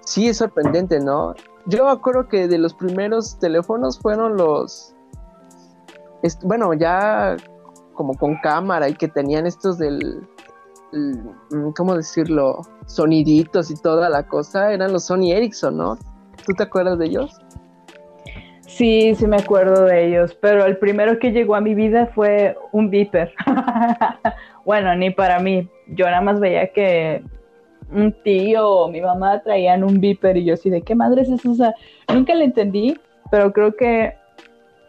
sí 0.00 0.28
es 0.28 0.38
sorprendente, 0.38 0.98
¿no? 0.98 1.32
Yo 1.66 1.84
me 1.84 1.92
acuerdo 1.92 2.26
que 2.28 2.48
de 2.48 2.58
los 2.58 2.74
primeros 2.74 3.38
teléfonos 3.38 4.00
fueron 4.00 4.36
los, 4.36 4.94
bueno, 6.42 6.74
ya 6.74 7.36
como 7.94 8.14
con 8.14 8.36
cámara 8.40 8.88
y 8.88 8.94
que 8.94 9.06
tenían 9.06 9.46
estos 9.46 9.78
del, 9.78 10.28
mm, 10.92 11.70
¿cómo 11.76 11.94
decirlo? 11.94 12.62
Soniditos 12.86 13.70
y 13.70 13.76
toda 13.76 14.10
la 14.10 14.26
cosa, 14.26 14.72
eran 14.72 14.92
los 14.92 15.04
Sony 15.04 15.30
Ericsson, 15.30 15.76
¿no? 15.76 15.96
¿Tú 16.44 16.52
te 16.52 16.64
acuerdas 16.64 16.98
de 16.98 17.06
ellos? 17.06 17.40
Sí, 18.66 19.14
sí 19.14 19.26
me 19.28 19.36
acuerdo 19.36 19.84
de 19.84 20.08
ellos, 20.08 20.36
pero 20.40 20.64
el 20.64 20.78
primero 20.78 21.20
que 21.20 21.30
llegó 21.30 21.54
a 21.54 21.60
mi 21.60 21.74
vida 21.76 22.10
fue 22.12 22.58
un 22.72 22.90
Viper. 22.90 23.32
bueno, 24.66 24.94
ni 24.96 25.10
para 25.10 25.38
mí. 25.38 25.68
Yo 25.86 26.04
nada 26.06 26.20
más 26.20 26.40
veía 26.40 26.66
que 26.72 27.22
un 27.90 28.12
tío 28.24 28.68
o 28.68 28.88
mi 28.90 29.00
mamá 29.00 29.40
traían 29.42 29.84
un 29.84 30.00
viper 30.00 30.36
y 30.36 30.44
yo 30.44 30.54
así 30.54 30.68
de 30.70 30.82
qué 30.82 30.96
madre 30.96 31.22
es 31.22 31.30
eso, 31.30 31.52
o 31.52 31.54
sea, 31.54 31.72
nunca 32.12 32.34
le 32.34 32.46
entendí, 32.46 32.98
pero 33.30 33.52
creo 33.52 33.76
que 33.76 34.14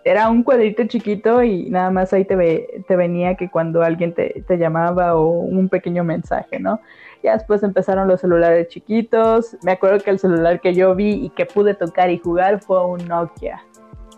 era 0.04 0.30
un 0.30 0.42
cuadrito 0.42 0.84
chiquito 0.88 1.44
y 1.44 1.70
nada 1.70 1.92
más 1.92 2.12
ahí 2.12 2.26
te, 2.26 2.84
te 2.88 2.96
venía 2.96 3.36
que 3.36 3.52
cuando 3.52 3.84
alguien 3.84 4.14
te, 4.14 4.44
te, 4.48 4.58
llamaba 4.58 5.14
o 5.14 5.28
un 5.28 5.70
pequeño 5.70 6.04
mensaje, 6.04 6.60
¿no? 6.60 6.80
Ya 7.22 7.34
después 7.34 7.62
empezaron 7.62 8.08
los 8.08 8.22
celulares 8.22 8.70
chiquitos, 8.70 9.58
me 9.62 9.74
acuerdo 9.74 10.00
que 10.00 10.10
el 10.10 10.18
celular 10.18 10.60
que 10.60 10.74
yo 10.74 10.96
vi 10.96 11.26
y 11.26 11.30
que 11.30 11.46
pude 11.46 11.76
tocar 11.76 12.10
y 12.10 12.18
jugar 12.18 12.62
fue 12.62 12.84
un 12.84 13.06
Nokia. 13.08 13.62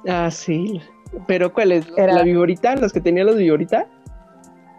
Ah, 0.07 0.31
sí, 0.31 0.81
pero 1.27 1.51
¿cuál 1.51 1.73
es? 1.73 1.89
¿La 1.97 2.23
viborita? 2.23 2.77
¿Los 2.77 2.93
que 2.93 3.01
tenían 3.01 3.27
los 3.27 3.35
viborita? 3.35 3.87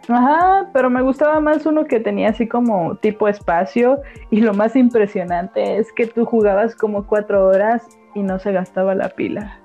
Ajá, 0.07 0.69
pero 0.73 0.89
me 0.89 1.01
gustaba 1.01 1.39
más 1.39 1.65
uno 1.65 1.85
que 1.85 1.99
tenía 1.99 2.29
así 2.29 2.47
como 2.47 2.95
tipo 2.95 3.27
espacio 3.27 4.01
y 4.29 4.41
lo 4.41 4.53
más 4.53 4.75
impresionante 4.75 5.77
es 5.77 5.91
que 5.93 6.07
tú 6.07 6.25
jugabas 6.25 6.75
como 6.75 7.05
cuatro 7.05 7.47
horas 7.47 7.87
y 8.15 8.23
no 8.23 8.39
se 8.39 8.51
gastaba 8.51 8.95
la 8.95 9.09
pila. 9.09 9.59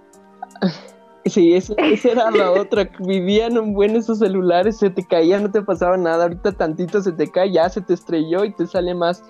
Sí, 1.25 1.55
esa 1.55 1.75
era 2.09 2.31
la 2.31 2.53
otra. 2.53 2.88
Vivían 3.01 3.59
un 3.59 3.75
buen 3.75 3.96
esos 3.96 4.20
celulares, 4.20 4.79
se 4.79 4.90
te 4.90 5.05
caía, 5.05 5.40
no 5.40 5.51
te 5.51 5.62
pasaba 5.62 5.96
nada. 5.96 6.25
Ahorita 6.25 6.53
tantito 6.53 7.01
se 7.01 7.12
te 7.12 7.29
cae, 7.29 7.51
ya 7.51 7.68
se 7.68 7.81
te 7.81 7.94
estrelló 7.94 8.44
y 8.44 8.53
te 8.53 8.66
sale 8.66 8.94
más 8.94 9.25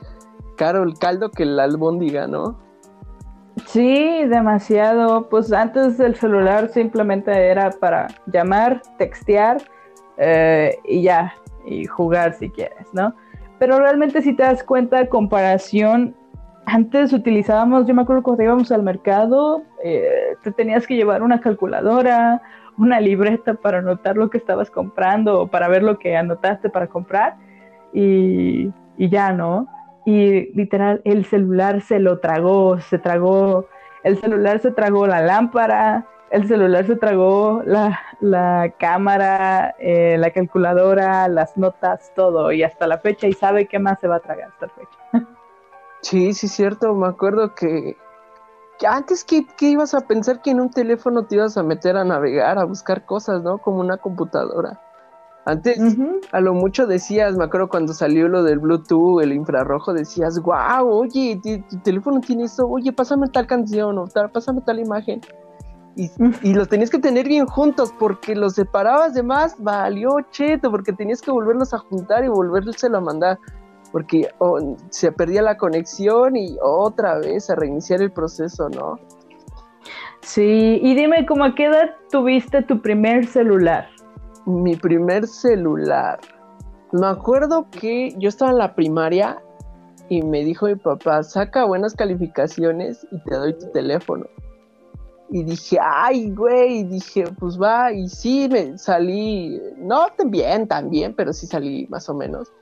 caro 0.56 0.82
el 0.82 0.98
caldo 0.98 1.30
que 1.30 1.46
la 1.46 1.64
albóndiga, 1.64 2.26
¿no? 2.26 2.58
Sí, 3.66 4.24
demasiado. 4.26 5.28
Pues 5.30 5.52
antes 5.52 5.98
el 5.98 6.16
celular 6.16 6.68
simplemente 6.68 7.32
era 7.32 7.70
para 7.70 8.08
llamar, 8.26 8.82
textear 8.98 9.62
eh, 10.18 10.78
y 10.84 11.02
ya, 11.02 11.34
y 11.66 11.84
jugar 11.86 12.34
si 12.34 12.50
quieres, 12.50 12.86
¿no? 12.92 13.14
Pero 13.58 13.78
realmente 13.78 14.22
si 14.22 14.34
te 14.34 14.42
das 14.42 14.62
cuenta, 14.62 15.08
comparación, 15.08 16.14
antes 16.66 17.12
utilizábamos, 17.12 17.86
yo 17.86 17.94
me 17.94 18.02
acuerdo 18.02 18.22
cuando 18.22 18.42
íbamos 18.42 18.72
al 18.72 18.82
mercado, 18.82 19.62
eh, 19.84 20.34
te 20.42 20.52
tenías 20.52 20.86
que 20.86 20.96
llevar 20.96 21.22
una 21.22 21.40
calculadora, 21.40 22.42
una 22.76 23.00
libreta 23.00 23.54
para 23.54 23.78
anotar 23.78 24.16
lo 24.16 24.28
que 24.30 24.38
estabas 24.38 24.70
comprando 24.70 25.42
o 25.42 25.46
para 25.46 25.68
ver 25.68 25.82
lo 25.82 25.98
que 25.98 26.16
anotaste 26.16 26.68
para 26.68 26.88
comprar 26.88 27.36
y, 27.92 28.70
y 28.98 29.08
ya, 29.08 29.32
¿no? 29.32 29.68
Y 30.04 30.52
literal, 30.54 31.00
el 31.04 31.24
celular 31.24 31.80
se 31.80 31.98
lo 31.98 32.18
tragó, 32.18 32.78
se 32.80 32.98
tragó, 32.98 33.66
el 34.04 34.18
celular 34.18 34.58
se 34.58 34.70
tragó 34.70 35.06
la 35.06 35.20
lámpara, 35.20 36.06
el 36.30 36.48
celular 36.48 36.86
se 36.86 36.96
tragó 36.96 37.62
la, 37.64 38.74
cámara, 38.78 39.74
eh, 39.78 40.16
la 40.18 40.30
calculadora, 40.30 41.28
las 41.28 41.56
notas, 41.56 42.12
todo, 42.14 42.52
y 42.52 42.62
hasta 42.62 42.86
la 42.86 42.98
fecha, 42.98 43.26
y 43.26 43.32
sabe 43.32 43.66
qué 43.66 43.78
más 43.78 44.00
se 44.00 44.08
va 44.08 44.16
a 44.16 44.20
tragar 44.20 44.50
hasta 44.50 44.66
la 44.66 44.72
fecha. 44.72 45.28
Sí, 46.02 46.34
sí, 46.34 46.48
cierto, 46.48 46.94
me 46.94 47.08
acuerdo 47.08 47.54
que, 47.54 47.96
antes 48.86 49.24
que, 49.24 49.46
ibas 49.60 49.94
a 49.94 50.02
pensar 50.02 50.42
que 50.42 50.50
en 50.50 50.60
un 50.60 50.70
teléfono 50.70 51.26
te 51.26 51.36
ibas 51.36 51.56
a 51.56 51.62
meter 51.62 51.96
a 51.96 52.04
navegar, 52.04 52.58
a 52.58 52.64
buscar 52.64 53.04
cosas, 53.04 53.42
¿no? 53.42 53.58
Como 53.58 53.80
una 53.80 53.96
computadora. 53.96 54.80
Antes, 55.46 55.78
a 56.32 56.40
lo 56.40 56.54
mucho 56.54 56.88
decías, 56.88 57.36
me 57.36 57.44
acuerdo 57.44 57.68
cuando 57.68 57.92
salió 57.92 58.26
lo 58.26 58.42
del 58.42 58.58
Bluetooth, 58.58 59.22
el 59.22 59.32
infrarrojo, 59.32 59.92
decías, 59.92 60.40
wow, 60.40 60.88
oye, 60.88 61.40
tu, 61.42 61.78
teléfono 61.78 62.20
tiene 62.20 62.44
eso, 62.44 62.68
oye, 62.68 62.92
pásame 62.92 63.28
tal 63.28 63.46
canción 63.46 63.96
o 63.96 64.06
pásame 64.32 64.60
tal 64.62 64.80
imagen. 64.80 65.20
Y, 65.96 66.52
los 66.52 66.68
tenías 66.68 66.90
que 66.90 66.98
tener 66.98 67.26
bien 67.26 67.46
juntos 67.46 67.90
porque 67.98 68.36
los 68.36 68.52
separabas 68.52 69.14
de 69.14 69.22
más, 69.22 69.56
valió 69.58 70.18
cheto, 70.30 70.70
porque 70.70 70.92
tenías 70.92 71.22
que 71.22 71.30
volverlos 71.30 71.72
a 71.72 71.78
juntar 71.78 72.22
y 72.22 72.28
volvérselo 72.28 72.98
a 72.98 73.00
mandar, 73.00 73.38
porque 73.92 74.28
se 74.90 75.10
perdía 75.10 75.40
la 75.40 75.56
conexión 75.56 76.36
y 76.36 76.58
otra 76.60 77.18
vez 77.18 77.48
a 77.48 77.54
reiniciar 77.54 78.02
el 78.02 78.12
proceso, 78.12 78.68
¿no? 78.68 79.00
Sí, 80.20 80.80
y 80.82 80.94
dime, 80.94 81.24
¿cómo 81.24 81.44
a 81.44 81.54
qué 81.54 81.64
edad 81.64 81.94
tuviste 82.10 82.62
tu 82.62 82.82
primer 82.82 83.26
celular? 83.26 83.88
Mi 84.44 84.76
primer 84.76 85.26
celular. 85.26 86.20
Me 86.92 87.06
acuerdo 87.06 87.68
que 87.70 88.14
yo 88.18 88.28
estaba 88.28 88.50
en 88.50 88.58
la 88.58 88.74
primaria 88.74 89.42
y 90.10 90.20
me 90.22 90.44
dijo 90.44 90.66
mi 90.66 90.76
papá, 90.76 91.22
saca 91.22 91.64
buenas 91.64 91.94
calificaciones 91.94 93.06
y 93.10 93.18
te 93.22 93.34
doy 93.34 93.56
tu 93.58 93.70
teléfono. 93.72 94.26
Y 95.28 95.42
dije, 95.42 95.78
ay, 95.80 96.30
güey, 96.30 96.84
dije, 96.84 97.24
pues 97.38 97.60
va, 97.60 97.92
y 97.92 98.08
sí, 98.08 98.48
me 98.50 98.78
salí, 98.78 99.60
no 99.76 100.06
bien, 100.26 100.68
tan 100.68 100.88
bien, 100.88 101.14
pero 101.14 101.32
sí 101.32 101.46
salí 101.46 101.86
más 101.88 102.08
o 102.08 102.14
menos. 102.14 102.52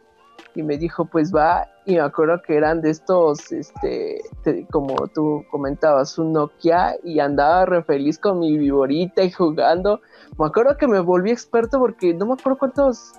Y 0.54 0.62
me 0.62 0.78
dijo, 0.78 1.04
pues 1.04 1.34
va, 1.34 1.68
y 1.84 1.94
me 1.94 2.00
acuerdo 2.00 2.40
que 2.40 2.56
eran 2.56 2.80
de 2.80 2.90
estos, 2.90 3.52
este, 3.52 4.22
como 4.70 4.94
tú 5.08 5.44
comentabas, 5.50 6.16
un 6.18 6.32
Nokia, 6.32 6.96
y 7.02 7.18
andaba 7.18 7.66
re 7.66 7.82
feliz 7.82 8.18
con 8.18 8.38
mi 8.38 8.56
viborita 8.56 9.22
y 9.22 9.30
jugando. 9.30 10.00
Me 10.38 10.46
acuerdo 10.46 10.76
que 10.78 10.86
me 10.86 11.00
volví 11.00 11.32
experto 11.32 11.78
porque 11.78 12.14
no 12.14 12.26
me 12.26 12.34
acuerdo 12.34 12.58
cuántos, 12.58 13.12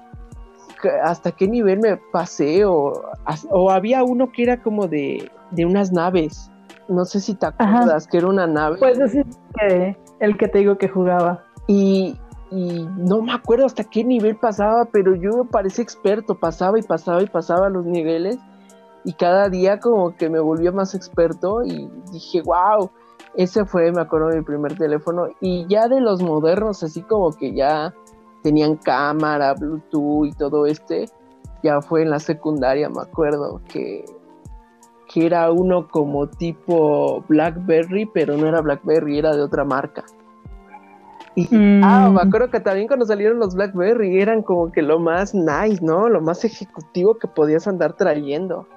hasta 1.04 1.32
qué 1.32 1.48
nivel 1.48 1.80
me 1.80 1.98
pasé, 2.12 2.66
o, 2.66 3.04
o 3.52 3.70
había 3.70 4.04
uno 4.04 4.32
que 4.32 4.44
era 4.44 4.64
como 4.64 4.88
de, 4.88 5.30
de 5.52 5.66
unas 5.66 5.92
naves 5.92 6.50
no 6.88 7.06
sé 7.06 7.20
si 7.20 7.36
te 7.36 7.46
acuerdas 7.46 8.08
que 8.08 8.18
era 8.18 8.28
una 8.28 8.48
nave. 8.48 8.78
Pues 8.80 9.00
ese 9.00 9.26
que 9.60 9.98
el 10.20 10.38
que 10.38 10.48
te 10.48 10.60
digo 10.60 10.78
que 10.78 10.88
jugaba. 10.88 11.44
Y, 11.68 12.18
y 12.52 12.88
no 12.98 13.22
me 13.22 13.34
acuerdo 13.34 13.66
hasta 13.66 13.84
qué 13.84 14.04
nivel 14.04 14.36
pasaba, 14.36 14.86
pero 14.86 15.16
yo 15.16 15.44
me 15.44 15.46
parecía 15.46 15.84
experto, 15.84 16.36
pasaba 16.36 16.80
y 16.80 16.84
pasaba 16.84 17.22
y 17.22 17.28
pasaba 17.28 17.70
los 17.70 17.86
niveles 17.86 18.38
y 19.06 19.14
cada 19.14 19.50
día 19.50 19.80
como 19.80 20.16
que 20.16 20.30
me 20.30 20.40
volvía 20.40 20.72
más 20.72 20.96
experto 20.96 21.64
y 21.64 21.90
dije, 22.12 22.42
wow, 22.42 22.90
ese 23.36 23.64
fue, 23.66 23.92
me 23.92 24.02
acuerdo, 24.02 24.30
mi 24.30 24.42
primer 24.42 24.76
teléfono 24.78 25.28
y 25.40 25.66
ya 25.68 25.88
de 25.88 26.02
los 26.02 26.22
modernos, 26.24 26.84
así 26.84 27.04
como 27.04 27.32
que 27.32 27.54
ya 27.54 27.94
tenían 28.42 28.76
cámara, 28.76 29.54
Bluetooth 29.54 30.26
y 30.26 30.32
todo 30.34 30.66
este, 30.66 31.06
ya 31.64 31.82
fue 31.82 32.02
en 32.02 32.10
la 32.10 32.20
secundaria, 32.20 32.90
me 32.90 33.02
acuerdo, 33.02 33.62
que 33.70 34.06
que 35.16 35.26
era 35.26 35.50
uno 35.50 35.88
como 35.88 36.28
tipo 36.28 37.24
Blackberry, 37.30 38.06
pero 38.06 38.36
no 38.36 38.48
era 38.48 38.60
Blackberry, 38.60 39.18
era 39.18 39.34
de 39.34 39.44
otra 39.44 39.64
marca. 39.64 40.04
Y 41.36 41.48
mm. 41.50 41.82
ah, 41.86 42.10
me 42.14 42.22
acuerdo 42.22 42.50
que 42.50 42.60
también 42.60 42.88
cuando 42.88 43.06
salieron 43.06 43.40
los 43.40 43.56
Blackberry 43.56 44.20
eran 44.20 44.42
como 44.42 44.74
que 44.74 44.82
lo 44.82 45.00
más 45.00 45.34
nice, 45.34 45.80
¿no? 45.82 46.10
Lo 46.10 46.20
más 46.20 46.44
ejecutivo 46.44 47.18
que 47.18 47.30
podías 47.30 47.66
andar 47.66 47.94
trayendo. 47.94 48.68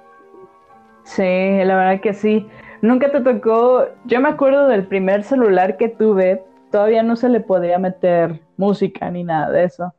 Sí, 1.03 1.23
la 1.23 1.75
verdad 1.75 1.99
que 1.99 2.13
sí. 2.13 2.47
Nunca 2.81 3.11
te 3.11 3.19
tocó. 3.19 3.87
Yo 4.05 4.21
me 4.21 4.29
acuerdo 4.29 4.69
del 4.69 4.87
primer 4.87 5.23
celular 5.23 5.75
que 5.75 5.89
tuve, 5.89 6.41
todavía 6.71 7.03
no 7.03 7.17
se 7.17 7.27
le 7.27 7.41
podía 7.41 7.79
meter 7.79 8.39
música 8.55 9.11
ni 9.11 9.25
nada 9.25 9.51
de 9.51 9.65
eso. 9.65 9.93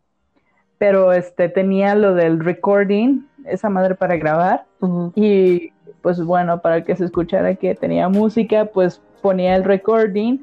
Pero 0.79 1.13
este 1.13 1.51
tenía 1.51 1.95
lo 1.95 2.15
del 2.15 2.41
recording, 2.41 3.27
esa 3.45 3.69
madre 3.69 3.95
para 3.95 4.17
grabar. 4.17 4.65
Y 5.15 5.73
pues 6.03 6.23
bueno, 6.23 6.61
para 6.61 6.85
que 6.85 6.97
se 6.97 7.05
escuchara 7.05 7.55
que 7.55 7.75
tenía 7.75 8.09
música, 8.09 8.67
pues 8.67 9.01
ponía 9.21 9.57
el 9.57 9.65
recording 9.65 10.39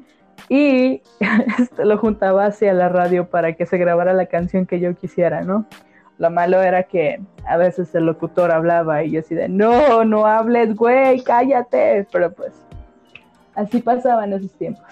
y 0.48 1.02
lo 1.78 1.98
juntaba 1.98 2.46
hacia 2.46 2.72
la 2.72 2.88
radio 2.88 3.28
para 3.28 3.54
que 3.54 3.66
se 3.66 3.78
grabara 3.78 4.12
la 4.12 4.26
canción 4.26 4.66
que 4.66 4.80
yo 4.80 4.94
quisiera, 4.94 5.42
¿no? 5.42 5.66
Lo 6.18 6.30
malo 6.30 6.60
era 6.60 6.82
que 6.82 7.20
a 7.46 7.56
veces 7.56 7.94
el 7.94 8.06
locutor 8.06 8.50
hablaba 8.50 9.04
y 9.04 9.12
yo 9.12 9.20
así 9.20 9.34
de, 9.34 9.48
no, 9.48 10.04
no 10.04 10.26
hables, 10.26 10.74
güey, 10.74 11.22
cállate. 11.22 12.06
Pero 12.10 12.32
pues, 12.32 12.52
así 13.54 13.80
pasaban 13.80 14.32
esos 14.32 14.50
tiempos. 14.52 14.84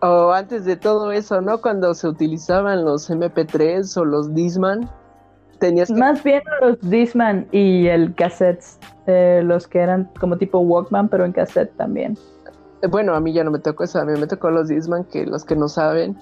O 0.00 0.32
antes 0.32 0.64
de 0.64 0.76
todo 0.76 1.10
eso, 1.10 1.40
¿no? 1.40 1.60
Cuando 1.60 1.94
se 1.94 2.06
utilizaban 2.08 2.84
los 2.84 3.10
MP3 3.10 3.96
o 3.96 4.04
los 4.04 4.34
Disman, 4.34 4.88
tenías 5.62 5.88
que... 5.88 5.94
Más 5.94 6.22
bien 6.24 6.42
los 6.60 6.78
Disman 6.80 7.46
y 7.52 7.86
el 7.86 8.14
cassette, 8.16 8.64
eh, 9.06 9.42
los 9.44 9.68
que 9.68 9.78
eran 9.78 10.10
como 10.18 10.36
tipo 10.36 10.58
Walkman, 10.58 11.08
pero 11.08 11.24
en 11.24 11.32
cassette 11.32 11.74
también. 11.76 12.18
Eh, 12.82 12.88
Bueno, 12.88 13.14
a 13.14 13.20
mí 13.20 13.32
ya 13.32 13.44
no 13.44 13.52
me 13.52 13.60
tocó 13.60 13.84
eso, 13.84 14.00
a 14.00 14.04
mí 14.04 14.18
me 14.18 14.26
tocó 14.26 14.50
los 14.50 14.66
Disman, 14.68 15.04
que 15.04 15.24
los 15.24 15.44
que 15.44 15.54
no 15.54 15.68
saben, 15.68 16.16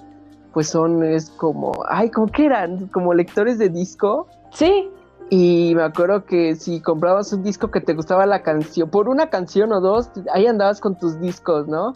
pues 0.53 0.69
son, 0.69 1.03
es 1.03 1.31
como, 1.31 1.71
ay, 1.89 2.11
¿cómo 2.11 2.27
que 2.27 2.45
eran? 2.45 2.87
Como 2.89 3.15
lectores 3.15 3.57
de 3.57 3.69
disco. 3.69 4.27
Sí, 4.53 4.89
Y 5.33 5.73
me 5.75 5.83
acuerdo 5.83 6.25
que 6.25 6.55
si 6.55 6.81
comprabas 6.81 7.31
un 7.33 7.41
disco 7.41 7.71
que 7.71 7.79
te 7.81 7.93
gustaba 7.93 8.25
la 8.25 8.43
canción, 8.43 8.89
por 8.89 9.07
una 9.09 9.29
canción 9.29 9.71
o 9.71 9.79
dos, 9.79 10.11
ahí 10.33 10.45
andabas 10.45 10.81
con 10.81 10.99
tus 10.99 11.19
discos, 11.19 11.67
¿no? 11.67 11.93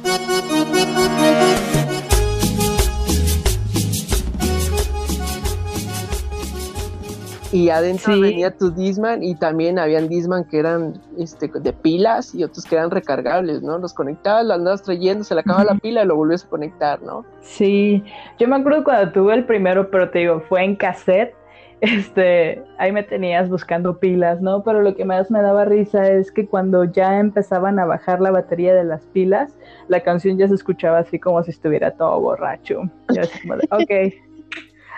Y 7.52 7.70
adentro 7.70 8.14
Sí. 8.14 8.22
venía 8.22 8.52
tu 8.52 8.72
Disman 8.72 9.24
y 9.24 9.36
también 9.36 9.80
habían 9.80 10.10
Disman 10.10 10.44
que 10.46 10.60
eran 10.60 11.00
este, 11.18 11.48
de 11.48 11.74
pilas 11.74 12.36
y 12.36 12.44
otros 12.44 12.66
que 12.66 12.76
eran 12.76 12.92
recargables, 12.92 13.62
¿no? 13.62 13.78
Los 13.78 13.94
conectabas, 13.94 14.46
lo 14.46 14.54
andabas 14.56 14.84
trayendo, 14.84 15.24
se 15.24 15.36
le 15.36 15.42
acababa 15.42 15.64
la 15.64 15.76
pila 15.76 16.04
y 16.04 16.08
lo 16.08 16.16
volvías 16.16 16.44
a 16.44 16.50
conectar, 16.50 17.02
¿no? 17.02 17.24
Sí, 17.42 18.04
yo 18.40 18.48
me 18.48 18.56
acuerdo 18.58 18.84
cuando 18.84 19.12
tuve 19.12 19.36
el 19.36 19.46
primero, 19.46 19.90
pero 19.90 20.10
te 20.10 20.20
digo, 20.20 20.42
fue 20.50 20.64
en 20.64 20.76
cassette. 20.76 21.34
Este, 21.82 22.64
ahí 22.78 22.92
me 22.94 23.04
tenías 23.04 23.50
buscando 23.50 24.00
pilas, 24.00 24.42
¿no? 24.42 24.64
Pero 24.64 24.82
lo 24.82 24.96
que 24.96 25.04
más 25.04 25.30
me 25.30 25.42
daba 25.42 25.66
risa 25.66 26.10
es 26.10 26.32
que 26.32 26.48
cuando 26.48 26.86
ya 26.86 27.20
empezaban 27.20 27.78
a 27.80 27.86
bajar 27.86 28.22
la 28.22 28.32
batería 28.32 28.74
de 28.74 28.86
las 28.86 29.02
pilas, 29.08 29.56
la 29.90 30.00
canción 30.00 30.38
ya 30.38 30.48
se 30.48 30.56
escuchaba 30.56 31.00
así 31.00 31.20
como 31.20 31.44
si 31.44 31.52
estuviera 31.52 31.92
todo 31.92 32.20
borracho. 32.22 32.84
Yo 33.14 33.22
así 33.22 33.40
como 33.42 33.58
de, 33.58 33.68
ok, 33.72 34.14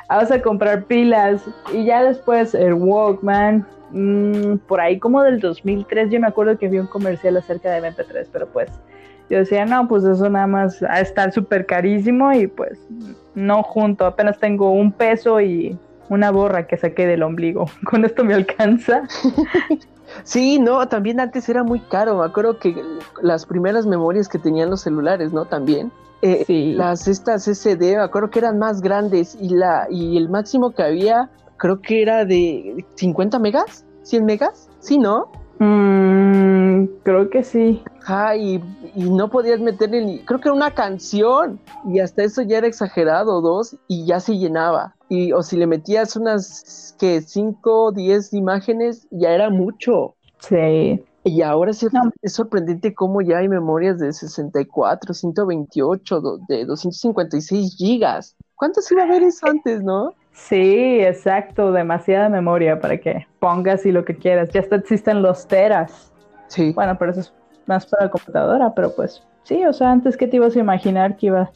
vamos 0.10 0.32
a 0.32 0.42
comprar 0.42 0.84
pilas. 0.86 1.44
Y 1.74 1.86
ya 1.86 2.04
después 2.04 2.54
el 2.54 2.74
Walkman, 2.74 3.66
mm, 3.92 4.58
por 4.68 4.82
ahí 4.82 5.00
como 5.00 5.24
del 5.24 5.40
2003, 5.40 6.10
yo 6.10 6.20
me 6.20 6.28
acuerdo 6.28 6.58
que 6.58 6.68
vi 6.68 6.80
un 6.80 6.88
comercial 6.88 7.38
acerca 7.38 7.72
de 7.72 7.80
MP3, 7.80 8.28
pero 8.32 8.48
pues 8.48 8.70
yo 9.30 9.40
decía, 9.40 9.66
no, 9.66 9.88
pues 9.88 10.04
eso 10.04 10.30
nada 10.30 10.48
más 10.48 10.82
a 10.84 11.02
estar 11.02 11.32
súper 11.32 11.66
carísimo 11.66 12.32
y 12.32 12.48
pues 12.48 12.80
no 13.36 13.62
junto, 13.62 14.06
apenas 14.06 14.40
tengo 14.40 14.72
un 14.72 14.92
peso 14.92 15.42
y 15.42 15.78
una 16.10 16.32
borra 16.32 16.66
que 16.68 16.78
saqué 16.78 17.06
del 17.06 17.24
ombligo. 17.24 17.66
Con 17.84 18.06
esto 18.06 18.24
me 18.24 18.34
alcanza. 18.34 19.04
Sí, 20.24 20.60
no, 20.60 20.88
también 20.88 21.20
antes 21.20 21.48
era 21.50 21.64
muy 21.64 21.80
caro. 21.80 22.18
Me 22.20 22.26
acuerdo 22.26 22.58
que 22.60 22.76
las 23.22 23.46
primeras 23.46 23.86
memorias 23.86 24.28
que 24.28 24.40
tenían 24.40 24.70
los 24.70 24.82
celulares, 24.82 25.34
¿no? 25.34 25.46
También. 25.46 25.92
eh, 26.22 26.44
Sí. 26.48 26.74
Las 26.74 27.08
estas 27.08 27.48
SD, 27.48 27.96
me 27.98 28.04
acuerdo 28.04 28.30
que 28.30 28.40
eran 28.40 28.58
más 28.58 28.82
grandes 28.82 29.38
y 29.40 29.50
la 29.50 29.88
y 29.90 30.18
el 30.18 30.30
máximo 30.30 30.72
que 30.72 30.84
había, 30.84 31.30
creo 31.58 31.82
que 31.82 32.02
era 32.02 32.26
de 32.26 32.86
50 32.96 33.38
megas, 33.40 33.86
100 34.04 34.26
megas, 34.26 34.70
sí, 34.80 34.98
¿no? 34.98 35.32
Mm, 35.60 36.86
creo 37.04 37.30
que 37.30 37.44
sí. 37.44 37.84
Ajá, 38.02 38.36
y, 38.36 38.64
y 38.96 39.10
no 39.10 39.30
podías 39.30 39.60
meterle 39.60 40.06
ni, 40.06 40.20
creo 40.20 40.40
que 40.40 40.48
era 40.50 40.56
una 40.56 40.72
canción 40.72 41.60
y 41.86 42.00
hasta 42.00 42.24
eso 42.24 42.42
ya 42.42 42.60
era 42.60 42.68
exagerado, 42.68 43.42
dos, 43.42 43.76
y 43.88 44.06
ya 44.06 44.20
se 44.20 44.38
llenaba. 44.38 44.96
Y 45.10 45.32
o 45.32 45.42
si 45.42 45.56
le 45.58 45.68
metías 45.68 46.16
unas 46.16 46.96
que 47.00 47.22
5, 47.22 47.92
10 47.92 48.34
imágenes, 48.34 49.08
ya 49.12 49.32
era 49.32 49.50
mucho. 49.50 50.16
Sí. 50.40 51.04
Y 51.24 51.42
ahora 51.42 51.74
sí 51.74 51.88
No. 51.92 52.12
es 52.22 52.34
sorprendente 52.34 52.94
cómo 52.94 53.22
ya 53.22 53.38
hay 53.40 53.50
memorias 53.50 54.00
de 54.00 54.14
64, 54.14 55.14
128, 55.14 56.22
do- 56.22 56.40
de 56.48 56.66
256 56.66 57.76
gigas. 57.78 58.36
¿Cuántos 58.56 58.90
iba 58.92 59.02
a 59.04 59.06
haber 59.06 59.24
eso 59.24 59.46
antes, 59.48 59.84
no? 59.84 60.14
Sí, 60.34 61.00
exacto. 61.02 61.72
Demasiada 61.72 62.30
memoria 62.30 62.80
para 62.80 62.98
que 62.98 63.26
pongas 63.40 63.86
y 63.86 63.92
lo 63.92 64.06
que 64.06 64.16
quieras. 64.16 64.50
Ya 64.52 64.62
hasta 64.62 64.76
existen 64.78 65.22
los 65.22 65.48
teras. 65.48 66.12
Sí. 66.48 66.72
Bueno, 66.74 66.96
pero 66.98 67.12
eso 67.12 67.22
es 67.22 67.34
más 67.66 67.86
para 67.86 68.06
la 68.06 68.12
computadora, 68.12 68.74
pero 68.74 68.94
pues 68.96 69.22
sí, 69.44 69.66
o 69.66 69.74
sea, 69.74 69.92
antes 69.92 70.16
que 70.16 70.28
te 70.28 70.38
ibas 70.38 70.56
a 70.56 70.60
imaginar 70.60 71.18
que 71.18 71.26
iba 71.28 71.52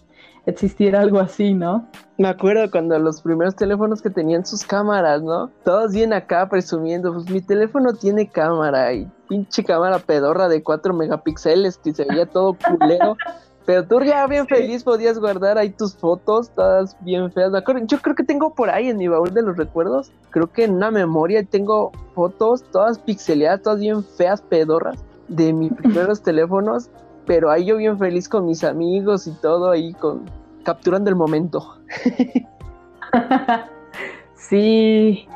a 0.45 0.49
existir 0.51 0.95
algo 0.95 1.19
así, 1.19 1.54
¿no? 1.54 1.88
Me 2.17 2.27
acuerdo 2.27 2.69
cuando 2.69 2.97
los 2.99 3.21
primeros 3.21 3.56
teléfonos 3.56 4.01
que 4.01 4.10
tenían 4.10 4.45
sus 4.45 4.63
cámaras, 4.63 5.21
¿no? 5.21 5.49
Todos 5.63 5.91
bien 5.93 6.13
acá 6.13 6.47
presumiendo, 6.49 7.13
pues 7.13 7.30
mi 7.30 7.41
teléfono 7.41 7.93
tiene 7.93 8.27
cámara 8.27 8.93
y 8.93 9.08
pinche 9.27 9.63
cámara 9.63 9.99
pedorra 9.99 10.47
de 10.47 10.62
4 10.62 10.93
megapíxeles 10.93 11.77
que 11.77 11.93
se 11.93 12.06
veía 12.06 12.25
todo 12.25 12.56
culero. 12.56 13.17
Pero 13.65 13.86
tú 13.86 14.01
ya 14.01 14.25
bien 14.25 14.47
feliz 14.47 14.84
podías 14.84 15.19
guardar 15.19 15.58
ahí 15.58 15.69
tus 15.69 15.95
fotos, 15.95 16.49
todas 16.49 16.97
bien 17.01 17.32
feas. 17.32 17.51
Yo 17.86 17.99
creo 17.99 18.15
que 18.15 18.23
tengo 18.23 18.54
por 18.56 18.69
ahí 18.69 18.89
en 18.89 18.97
mi 18.97 19.08
baúl 19.08 19.34
de 19.34 19.43
los 19.43 19.56
recuerdos, 19.56 20.12
creo 20.32 20.51
que 20.51 20.63
en 20.63 20.73
una 20.73 20.89
memoria 20.89 21.43
tengo 21.43 21.91
fotos 22.15 22.63
todas 22.71 22.97
pixeleadas, 22.97 23.62
todas 23.62 23.80
bien 23.80 24.04
feas, 24.04 24.41
pedorras, 24.41 25.04
de 25.27 25.54
mis 25.54 25.71
primeros 25.77 26.21
teléfonos. 26.21 26.89
Pero 27.25 27.51
ahí 27.51 27.65
yo 27.65 27.77
bien 27.77 27.97
feliz 27.97 28.27
con 28.27 28.45
mis 28.45 28.63
amigos 28.63 29.27
y 29.27 29.31
todo 29.34 29.71
ahí 29.71 29.93
con 29.93 30.25
capturando 30.63 31.10
el 31.10 31.15
momento. 31.15 31.77
sí, 34.36 35.27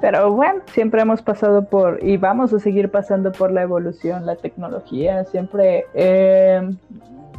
pero 0.00 0.32
bueno, 0.32 0.60
siempre 0.72 1.02
hemos 1.02 1.22
pasado 1.22 1.64
por 1.64 2.02
y 2.02 2.16
vamos 2.16 2.52
a 2.52 2.60
seguir 2.60 2.90
pasando 2.90 3.32
por 3.32 3.50
la 3.50 3.62
evolución, 3.62 4.26
la 4.26 4.36
tecnología. 4.36 5.24
Siempre, 5.24 5.86
eh, 5.94 6.60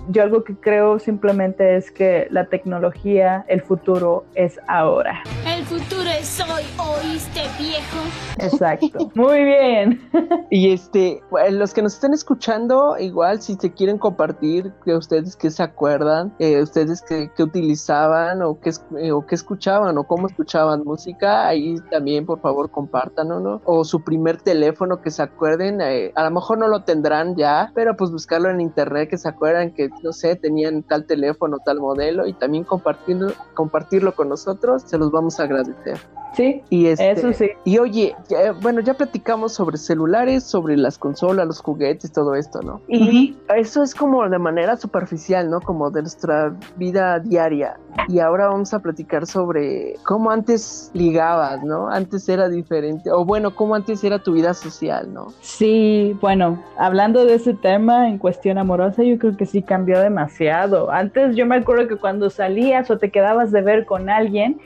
yo 0.10 0.24
algo 0.24 0.44
que 0.44 0.56
creo 0.56 1.00
simplemente 1.00 1.78
es 1.78 1.92
que 1.92 2.28
la 2.32 2.46
tecnología, 2.46 3.46
el 3.48 3.62
futuro 3.62 4.26
es 4.36 4.60
ahora. 4.68 5.24
El 5.46 5.64
futuro 5.66 6.09
es 6.20 6.42
hoy, 6.42 6.64
¿oíste, 6.78 7.42
viejo? 7.58 7.98
Exacto. 8.40 9.12
Muy 9.16 9.44
bien. 9.44 10.10
Y 10.52 10.74
este, 10.74 11.22
bueno, 11.30 11.60
los 11.60 11.76
que 11.76 11.84
nos 11.84 11.94
están 11.94 12.12
escuchando, 12.12 12.98
igual 12.98 13.40
si 13.40 13.54
se 13.54 13.72
quieren 13.72 14.00
compartir, 14.00 14.74
que 14.84 14.96
ustedes 14.96 15.36
que 15.36 15.52
se 15.52 15.62
acuerdan, 15.62 16.34
eh, 16.40 16.60
ustedes 16.60 17.04
que, 17.04 17.30
que 17.36 17.44
utilizaban 17.44 18.42
o 18.42 18.60
que, 18.60 18.72
eh, 18.98 19.12
o 19.12 19.28
que 19.28 19.36
escuchaban 19.36 19.96
o 20.00 20.06
cómo 20.06 20.26
escuchaban 20.26 20.84
música, 20.84 21.48
ahí 21.48 21.76
también 21.92 22.26
por 22.26 22.42
favor 22.42 22.72
compártanlo, 22.72 23.40
¿no? 23.40 23.62
O 23.64 23.84
su 23.84 24.04
primer 24.04 24.42
teléfono 24.42 25.04
que 25.04 25.12
se 25.12 25.22
acuerden, 25.22 25.82
eh, 25.82 26.12
a 26.16 26.24
lo 26.24 26.32
mejor 26.32 26.58
no 26.58 26.68
lo 26.68 26.84
tendrán 26.84 27.36
ya, 27.36 27.72
pero 27.76 27.96
pues 27.96 28.10
buscarlo 28.10 28.50
en 28.50 28.60
internet, 28.60 29.08
que 29.08 29.20
se 29.20 29.30
acuerdan 29.30 29.72
que, 29.72 29.90
no 30.02 30.12
sé, 30.14 30.36
tenían 30.36 30.82
tal 30.82 31.06
teléfono, 31.06 31.58
tal 31.64 31.80
modelo 31.80 32.26
y 32.26 32.34
también 32.34 32.64
compartirlo, 32.64 33.34
compartirlo 33.54 34.16
con 34.16 34.30
nosotros, 34.30 34.82
se 34.84 34.98
los 34.98 35.12
vamos 35.12 35.40
a 35.40 35.44
agradecer. 35.44 36.00
Sí, 36.34 36.62
Y 36.70 36.86
este, 36.86 37.12
eso 37.12 37.34
sí. 37.34 37.50
y 37.66 37.80
oye, 37.80 38.16
ya- 38.30 38.52
bueno, 38.54 38.82
ya 38.82 38.94
platicamos 38.94 39.54
sobre 39.56 39.78
celulares, 39.78 40.44
sobre 40.44 40.78
las 40.78 40.98
consolas, 41.00 41.48
los 41.48 41.60
juguetes, 41.60 42.12
todo 42.14 42.36
esto, 42.36 42.62
¿no? 42.62 42.82
Y 42.88 43.36
eso 43.58 43.82
es 43.82 43.96
como 43.96 44.30
de 44.30 44.38
manera 44.38 44.78
superficial, 44.78 45.50
¿no? 45.50 45.60
Como 45.60 45.90
de 45.90 46.02
nuestra 46.04 46.54
vida 46.76 47.20
diaria. 47.20 47.78
Y 48.08 48.20
ahora 48.20 48.48
vamos 48.48 48.74
a 48.76 48.80
platicar 48.80 49.26
sobre 49.26 49.96
cómo 50.06 50.30
antes 50.30 50.92
ligabas, 50.94 51.64
¿no? 51.64 51.90
Antes 51.90 52.30
era 52.30 52.48
diferente, 52.48 53.12
o 53.12 53.26
bueno, 53.26 53.56
cómo 53.56 53.74
antes 53.74 54.04
era 54.04 54.20
tu 54.20 54.34
vida 54.34 54.54
social, 54.54 55.12
¿no? 55.12 55.34
Sí, 55.42 56.16
bueno, 56.22 56.64
hablando 56.78 57.26
de 57.26 57.34
ese 57.34 57.56
tema 57.56 58.08
en 58.08 58.20
cuestión 58.20 58.60
amorosa, 58.60 59.04
yo 59.04 59.18
creo 59.18 59.36
que 59.36 59.48
sí 59.48 59.64
cambió 59.64 60.00
demasiado. 60.00 60.92
Antes 60.92 61.36
yo 61.36 61.48
me 61.48 61.56
acuerdo 61.56 61.88
que 61.88 61.96
cuando 61.98 62.30
salías 62.30 62.90
o 62.92 63.00
te 63.00 63.10
quedabas 63.12 63.52
de 63.52 63.62
ver 63.64 63.86
con 63.86 64.10
alguien, 64.12 64.62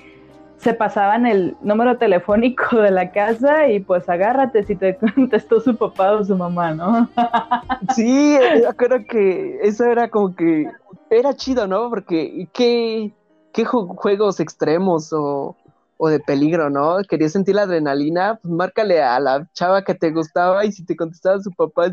se 0.64 0.74
pasaban 0.74 1.26
el 1.26 1.56
número 1.62 1.98
telefónico 1.98 2.78
de 2.78 2.92
la 2.92 3.12
casa 3.12 3.68
y 3.68 3.82
pues 3.82 4.08
agárrate 4.08 4.64
si 4.64 4.76
te 4.76 4.98
contestó 5.16 5.60
su 5.60 5.76
papá 5.76 6.14
o 6.14 6.24
su 6.24 6.36
mamá, 6.36 6.74
¿no? 6.74 7.10
Sí, 7.96 8.38
me 8.56 8.66
acuerdo 8.66 8.98
que 9.10 9.60
eso 9.62 9.84
era 9.84 10.10
como 10.10 10.34
que 10.34 10.68
era 11.10 11.34
chido, 11.36 11.68
¿no? 11.68 11.90
Porque 11.90 12.48
qué, 12.54 13.12
qué 13.52 13.66
ju- 13.66 13.94
juegos 13.98 14.40
extremos 14.40 15.12
o, 15.12 15.56
o 15.98 16.08
de 16.08 16.20
peligro, 16.20 16.70
¿no? 16.70 16.98
Querías 17.10 17.34
sentir 17.34 17.56
la 17.56 17.64
adrenalina, 17.64 18.40
pues 18.42 18.54
márcale 18.54 19.02
a 19.04 19.20
la 19.20 19.48
chava 19.54 19.84
que 19.84 19.96
te 19.96 20.12
gustaba 20.12 20.64
y 20.66 20.72
si 20.72 20.86
te 20.86 20.96
contestaba 20.96 21.42
su 21.42 21.52
papá 21.52 21.88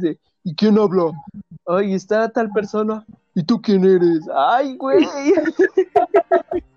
¿y 0.44 0.54
quién 0.54 0.78
habló? 0.78 1.12
Ay, 1.66 1.94
está 1.94 2.28
tal 2.30 2.50
persona. 2.50 3.04
¿Y 3.34 3.42
tú 3.42 3.60
quién 3.60 3.84
eres? 3.84 4.20
Ay, 4.34 4.76
güey. 4.76 5.04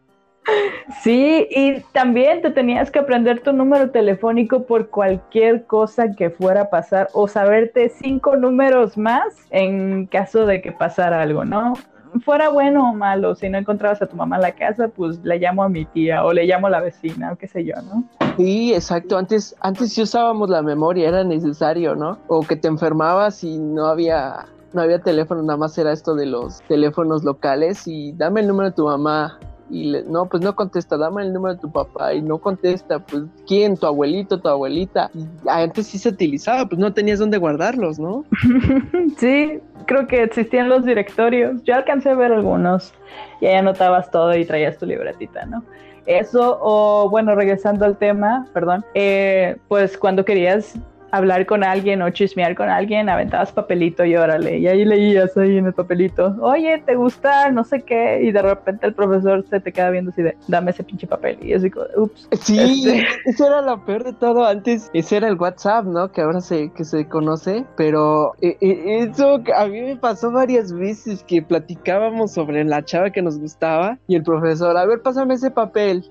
Sí, 1.02 1.48
y 1.50 1.80
también 1.94 2.42
te 2.42 2.52
tenías 2.52 2.92
que 2.92 3.00
aprender 3.00 3.42
tu 3.42 3.54
número 3.54 3.92
telefónico 3.92 4.64
por 4.64 4.90
cualquier 4.90 5.66
cosa 5.66 6.12
que 6.12 6.30
fuera 6.30 6.64
a 6.64 6.70
pasar 6.70 7.08
o 7.14 7.28
saberte 7.28 7.90
cinco 7.90 8.36
números 8.36 8.98
más 8.98 9.34
en 9.52 10.06
caso 10.08 10.46
de 10.46 10.62
que 10.62 10.72
pasara 10.72 11.22
algo, 11.22 11.46
¿no? 11.46 11.74
fuera 12.22 12.50
bueno 12.50 12.90
o 12.90 12.94
malo, 12.94 13.36
si 13.36 13.50
no 13.50 13.58
encontrabas 13.58 14.02
a 14.02 14.08
tu 14.08 14.16
mamá 14.16 14.36
en 14.38 14.44
la 14.44 14.52
casa, 14.54 14.88
pues 14.88 15.20
le 15.24 15.40
llamo 15.40 15.64
a 15.64 15.70
mi 15.70 15.86
tía 15.86 16.24
o 16.24 16.34
le 16.34 16.46
llamo 16.46 16.68
a 16.68 16.70
la 16.70 16.82
vecina 16.82 17.34
o 17.34 17.36
qué 17.36 17.48
sé 17.48 17.66
yo, 17.66 17.76
¿no? 17.82 18.04
Sí, 18.38 18.74
exacto. 18.74 19.18
Antes, 19.18 19.56
antes 19.62 19.94
sí 19.94 20.02
usábamos 20.02 20.50
la 20.50 20.62
memoria, 20.62 21.08
era 21.08 21.24
necesario, 21.24 21.96
¿no? 21.96 22.18
O 22.28 22.42
que 22.42 22.56
te 22.56 22.68
enfermabas 22.68 23.44
y 23.44 23.58
no 23.58 23.88
había, 23.88 24.46
no 24.74 24.82
había 24.82 25.00
teléfono, 25.00 25.42
nada 25.42 25.58
más 25.58 25.78
era 25.78 25.92
esto 25.92 26.16
de 26.16 26.26
los 26.26 26.62
teléfonos 26.68 27.24
locales 27.24 27.88
y 27.88 28.12
dame 28.14 28.42
el 28.42 28.48
número 28.48 28.70
de 28.70 28.76
tu 28.76 28.86
mamá. 28.86 29.40
Y 29.74 29.86
le- 29.86 30.04
no, 30.04 30.28
pues 30.28 30.44
no 30.44 30.56
contesta, 30.56 30.98
dame 30.98 31.24
el 31.24 31.34
número 31.34 31.56
de 31.56 31.62
tu 31.62 31.72
papá 31.72 32.14
y 32.14 32.22
no 32.22 32.38
contesta, 32.38 33.00
pues 33.00 33.24
quién, 33.48 33.76
tu 33.76 33.88
abuelito, 33.88 34.40
tu 34.40 34.48
abuelita. 34.48 35.10
Antes 35.48 35.88
sí 35.88 35.98
se 35.98 36.10
utilizaba, 36.10 36.68
pues 36.68 36.78
no 36.78 36.94
tenías 36.94 37.18
dónde 37.18 37.40
guardarlos, 37.40 37.98
¿no? 37.98 38.24
Sí, 39.18 39.60
creo 39.88 40.06
que 40.08 40.24
existían 40.24 40.70
los 40.70 40.86
directorios. 40.86 41.64
Yo 41.64 41.74
alcancé 41.76 42.10
a 42.12 42.16
ver 42.16 42.32
algunos 42.32 42.94
y 43.42 43.48
ahí 43.48 43.56
anotabas 43.56 44.12
todo 44.12 44.36
y 44.36 44.46
traías 44.46 44.78
tu 44.78 44.86
libretita, 44.86 45.46
¿no? 45.46 45.64
Eso, 46.06 46.60
o 46.62 47.10
bueno, 47.10 47.34
regresando 47.34 47.86
al 47.86 47.98
tema, 47.98 48.46
perdón, 48.54 48.84
eh, 48.94 49.56
pues 49.70 49.98
cuando 49.98 50.24
querías 50.26 50.76
hablar 51.14 51.46
con 51.46 51.64
alguien 51.64 52.02
o 52.02 52.10
chismear 52.10 52.56
con 52.56 52.70
alguien, 52.70 53.08
aventabas 53.08 53.52
papelito 53.52 54.04
y 54.04 54.16
órale, 54.16 54.58
y 54.58 54.68
ahí 54.68 54.84
leías 54.84 55.38
ahí 55.38 55.58
en 55.58 55.68
el 55.68 55.74
papelito, 55.74 56.36
oye, 56.42 56.82
¿te 56.84 56.96
gusta? 56.96 57.52
No 57.52 57.64
sé 57.64 57.84
qué, 57.84 58.22
y 58.24 58.32
de 58.32 58.42
repente 58.42 58.88
el 58.88 58.96
profesor 58.96 59.46
se 59.48 59.60
te 59.60 59.72
queda 59.72 59.92
viendo 59.92 60.10
así 60.10 60.24
de, 60.24 60.36
dame 60.48 60.72
ese 60.72 60.84
pinche 60.84 61.06
papel, 61.06 61.38
y 61.42 61.54
así 61.54 61.70
como, 61.70 61.86
ups. 61.96 62.28
Sí, 62.42 62.90
Este. 62.90 63.06
eso 63.30 63.46
era 63.46 63.62
lo 63.62 63.86
peor 63.86 64.04
de 64.04 64.14
todo. 64.14 64.44
Antes, 64.44 64.90
ese 64.94 65.18
era 65.18 65.28
el 65.28 65.36
WhatsApp, 65.36 65.86
¿no? 65.86 66.12
Que 66.12 66.22
ahora 66.22 66.42
se, 66.42 66.72
que 66.72 66.84
se 66.84 67.08
conoce. 67.08 67.64
Pero 67.78 68.34
eh, 68.42 68.58
eh, 68.62 69.10
eso 69.10 69.42
a 69.56 69.68
mí 69.68 69.82
me 69.82 69.96
pasó 69.96 70.32
varias 70.32 70.74
veces 70.74 71.24
que 71.24 71.42
platicábamos 71.42 72.34
sobre 72.34 72.64
la 72.64 72.84
chava 72.84 73.12
que 73.12 73.22
nos 73.22 73.40
gustaba 73.40 74.00
y 74.08 74.16
el 74.16 74.24
profesor, 74.24 74.76
a 74.78 74.86
ver, 74.86 75.02
pásame 75.02 75.36
ese 75.36 75.52
papel. 75.52 76.10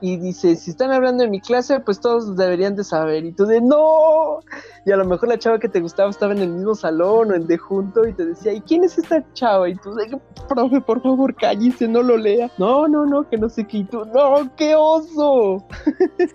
Y 0.00 0.16
dice, 0.16 0.56
si 0.56 0.70
están 0.70 0.92
hablando 0.92 1.24
en 1.24 1.30
mi 1.30 1.40
clase, 1.40 1.80
pues 1.80 2.00
todos 2.00 2.36
deberían 2.36 2.76
de 2.76 2.84
saber. 2.84 3.24
Y 3.24 3.32
tú 3.32 3.46
de, 3.46 3.60
no. 3.60 4.40
Y 4.84 4.92
a 4.92 4.96
lo 4.96 5.04
mejor 5.04 5.28
la 5.28 5.38
chava 5.38 5.58
que 5.58 5.68
te 5.68 5.80
gustaba 5.80 6.10
estaba 6.10 6.32
en 6.32 6.38
el 6.38 6.48
mismo 6.50 6.74
salón 6.74 7.30
o 7.30 7.34
en 7.34 7.46
de 7.46 7.58
junto 7.58 8.06
y 8.06 8.12
te 8.12 8.26
decía, 8.26 8.52
¿y 8.52 8.60
quién 8.60 8.84
es 8.84 8.96
esta 8.98 9.24
chava? 9.34 9.68
Y 9.68 9.74
tú 9.76 9.94
de, 9.94 10.18
profe, 10.48 10.80
por 10.80 11.02
favor, 11.02 11.34
cállese, 11.34 11.88
no 11.88 12.02
lo 12.02 12.16
lea. 12.16 12.50
No, 12.58 12.88
no, 12.88 13.06
no, 13.06 13.28
que 13.28 13.36
no 13.36 13.48
sé 13.48 13.66
qué. 13.66 13.78
Y 13.78 13.84
tú, 13.84 14.04
no, 14.06 14.48
qué 14.56 14.74
oso. 14.74 15.64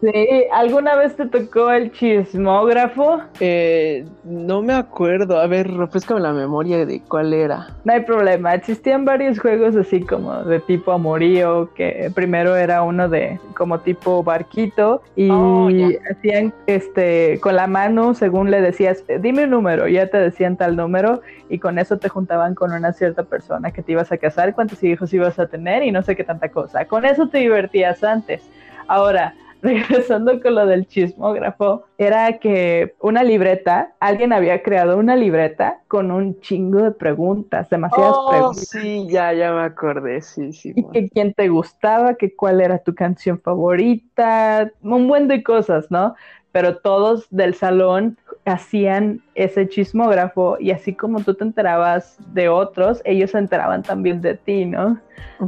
Sí, 0.02 0.46
¿alguna 0.52 0.96
vez 0.96 1.16
te 1.16 1.26
tocó 1.26 1.70
el 1.72 1.92
chismógrafo? 1.92 3.20
Eh, 3.40 4.06
no 4.24 4.62
me 4.62 4.74
acuerdo. 4.74 5.40
A 5.40 5.48
ver, 5.48 5.72
refrescame 5.72 6.20
la 6.20 6.34
memoria 6.34 6.86
de 6.86 7.02
cuál 7.02 7.34
era. 7.34 7.68
No 7.84 7.94
hay 7.94 8.02
problema, 8.02 8.54
existían 8.54 9.06
varios 9.06 9.40
juegos 9.40 9.76
así 9.76 10.02
como 10.02 10.44
de 10.44 10.60
tipo 10.62 10.92
amorío, 10.92 11.74
que 11.74 12.12
primero 12.14 12.56
era 12.56 12.84
uno 12.84 13.10
de 13.10 13.40
como 13.54 13.80
tipo 13.80 14.24
barquito 14.24 15.02
y 15.16 15.30
Oh, 15.30 15.70
hacían 16.12 16.54
este 16.68 17.40
con 17.42 17.56
la 17.56 17.68
mano 17.68 18.14
según 18.14 18.52
le 18.52 18.62
decías, 18.62 19.04
dime 19.20 19.46
un 19.46 19.52
número, 19.52 19.88
ya 19.88 20.08
te 20.08 20.18
decían 20.18 20.58
tal 20.58 20.76
número 20.76 21.22
y 21.50 21.60
con 21.60 21.80
eso 21.80 21.98
te 21.98 22.10
juntaban 22.10 22.56
con 22.56 22.72
una 22.72 22.94
cierta 22.94 23.24
persona 23.24 23.72
que 23.72 23.82
te 23.82 23.94
ibas 23.94 24.12
a 24.12 24.18
casar, 24.18 24.54
cuántos 24.54 24.84
hijos 24.84 25.14
ibas 25.14 25.40
a 25.40 25.48
tener 25.48 25.84
y 25.84 25.92
no 25.92 26.04
sé 26.04 26.16
qué 26.16 26.24
tanta 26.24 26.50
cosa. 26.50 26.86
Con 26.86 27.06
eso 27.06 27.28
te 27.28 27.40
divertías 27.40 28.04
antes. 28.04 28.42
Ahora, 28.88 29.34
regresando 29.68 30.42
con 30.42 30.56
lo 30.56 30.66
del 30.66 30.86
chismógrafo, 30.88 31.86
era 31.98 32.38
que 32.40 32.96
una 33.00 33.24
libreta, 33.24 33.94
alguien 34.02 34.34
había 34.34 34.62
creado 34.62 34.98
una 34.98 35.16
libreta 35.16 35.80
con 35.88 36.12
un 36.12 36.40
chingo 36.42 36.82
de 36.84 36.92
preguntas, 36.92 37.70
demasiadas 37.70 38.18
Oh, 38.18 38.30
preguntas. 38.30 38.68
sí, 38.70 39.08
ya, 39.10 39.32
ya 39.32 39.54
me 39.54 39.62
acordé. 39.62 40.22
Sí, 40.22 40.52
sí. 40.52 40.74
Y 40.76 40.84
que 40.92 41.10
quién 41.10 41.34
te 41.34 41.48
gustaba, 41.48 42.16
que 42.16 42.36
cuál 42.36 42.60
era 42.60 42.78
tu 42.80 42.94
canción 42.94 43.40
favorita, 43.40 44.70
un 44.82 45.08
buen 45.08 45.30
de 45.30 45.42
cosas, 45.44 45.90
¿no? 45.90 46.14
Pero 46.52 46.78
todos 46.78 47.26
del 47.30 47.56
salón 47.56 48.18
hacían 48.46 49.22
ese 49.34 49.68
chismógrafo 49.70 50.58
y 50.60 50.72
así 50.72 50.94
como 50.94 51.22
tú 51.22 51.34
te 51.36 51.46
enterabas 51.46 52.18
de 52.34 52.50
otros, 52.50 53.02
ellos 53.06 53.32
se 53.32 53.38
enteraban 53.38 53.82
también 53.82 54.22
de 54.22 54.36
ti, 54.36 54.66
¿no? 54.66 55.00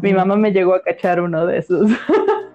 Mi 0.01 0.11
Ujú. 0.11 0.19
mamá 0.19 0.35
me 0.37 0.51
llegó 0.53 0.73
a 0.73 0.81
cachar 0.81 1.19
uno 1.21 1.45
de 1.45 1.57
esos. 1.57 1.89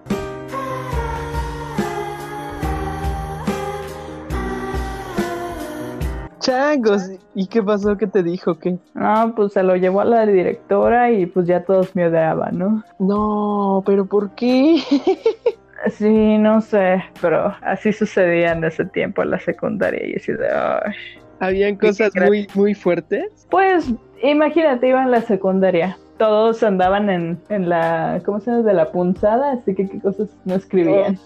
Changos. 6.41 7.09
¿Y 7.35 7.47
qué 7.47 7.63
pasó? 7.63 7.95
¿Qué 7.97 8.07
te 8.07 8.23
dijo? 8.23 8.57
¿Qué? 8.59 8.77
No, 8.93 9.33
pues 9.35 9.53
se 9.53 9.63
lo 9.63 9.75
llevó 9.75 10.01
a 10.01 10.05
la 10.05 10.25
directora 10.25 11.11
y 11.11 11.25
pues 11.25 11.47
ya 11.47 11.63
todos 11.63 11.95
me 11.95 12.07
odiaban, 12.07 12.57
¿no? 12.57 12.83
No, 12.99 13.83
pero 13.85 14.05
¿por 14.05 14.31
qué? 14.35 14.77
Sí, 15.89 16.37
no 16.37 16.61
sé, 16.61 17.03
pero 17.21 17.55
así 17.61 17.91
sucedía 17.91 18.51
en 18.51 18.63
ese 18.63 18.85
tiempo 18.85 19.23
en 19.23 19.31
la 19.31 19.39
secundaria 19.39 20.05
y 20.05 20.15
así 20.15 20.31
de, 20.31 20.47
"Ay". 20.47 20.93
Habían 21.39 21.75
cosas 21.75 22.11
muy, 22.15 22.47
muy 22.53 22.75
fuertes. 22.75 23.47
Pues 23.49 23.91
imagínate, 24.21 24.89
iba 24.89 25.01
en 25.01 25.09
la 25.09 25.21
secundaria. 25.21 25.97
Todos 26.19 26.61
andaban 26.61 27.09
en, 27.09 27.39
en 27.49 27.67
la, 27.67 28.21
¿cómo 28.23 28.39
se 28.39 28.51
llama? 28.51 28.61
De 28.63 28.73
la 28.75 28.91
punzada, 28.91 29.53
así 29.53 29.73
que 29.73 29.89
qué 29.89 29.99
cosas 29.99 30.29
no 30.45 30.53
escribían. 30.53 31.17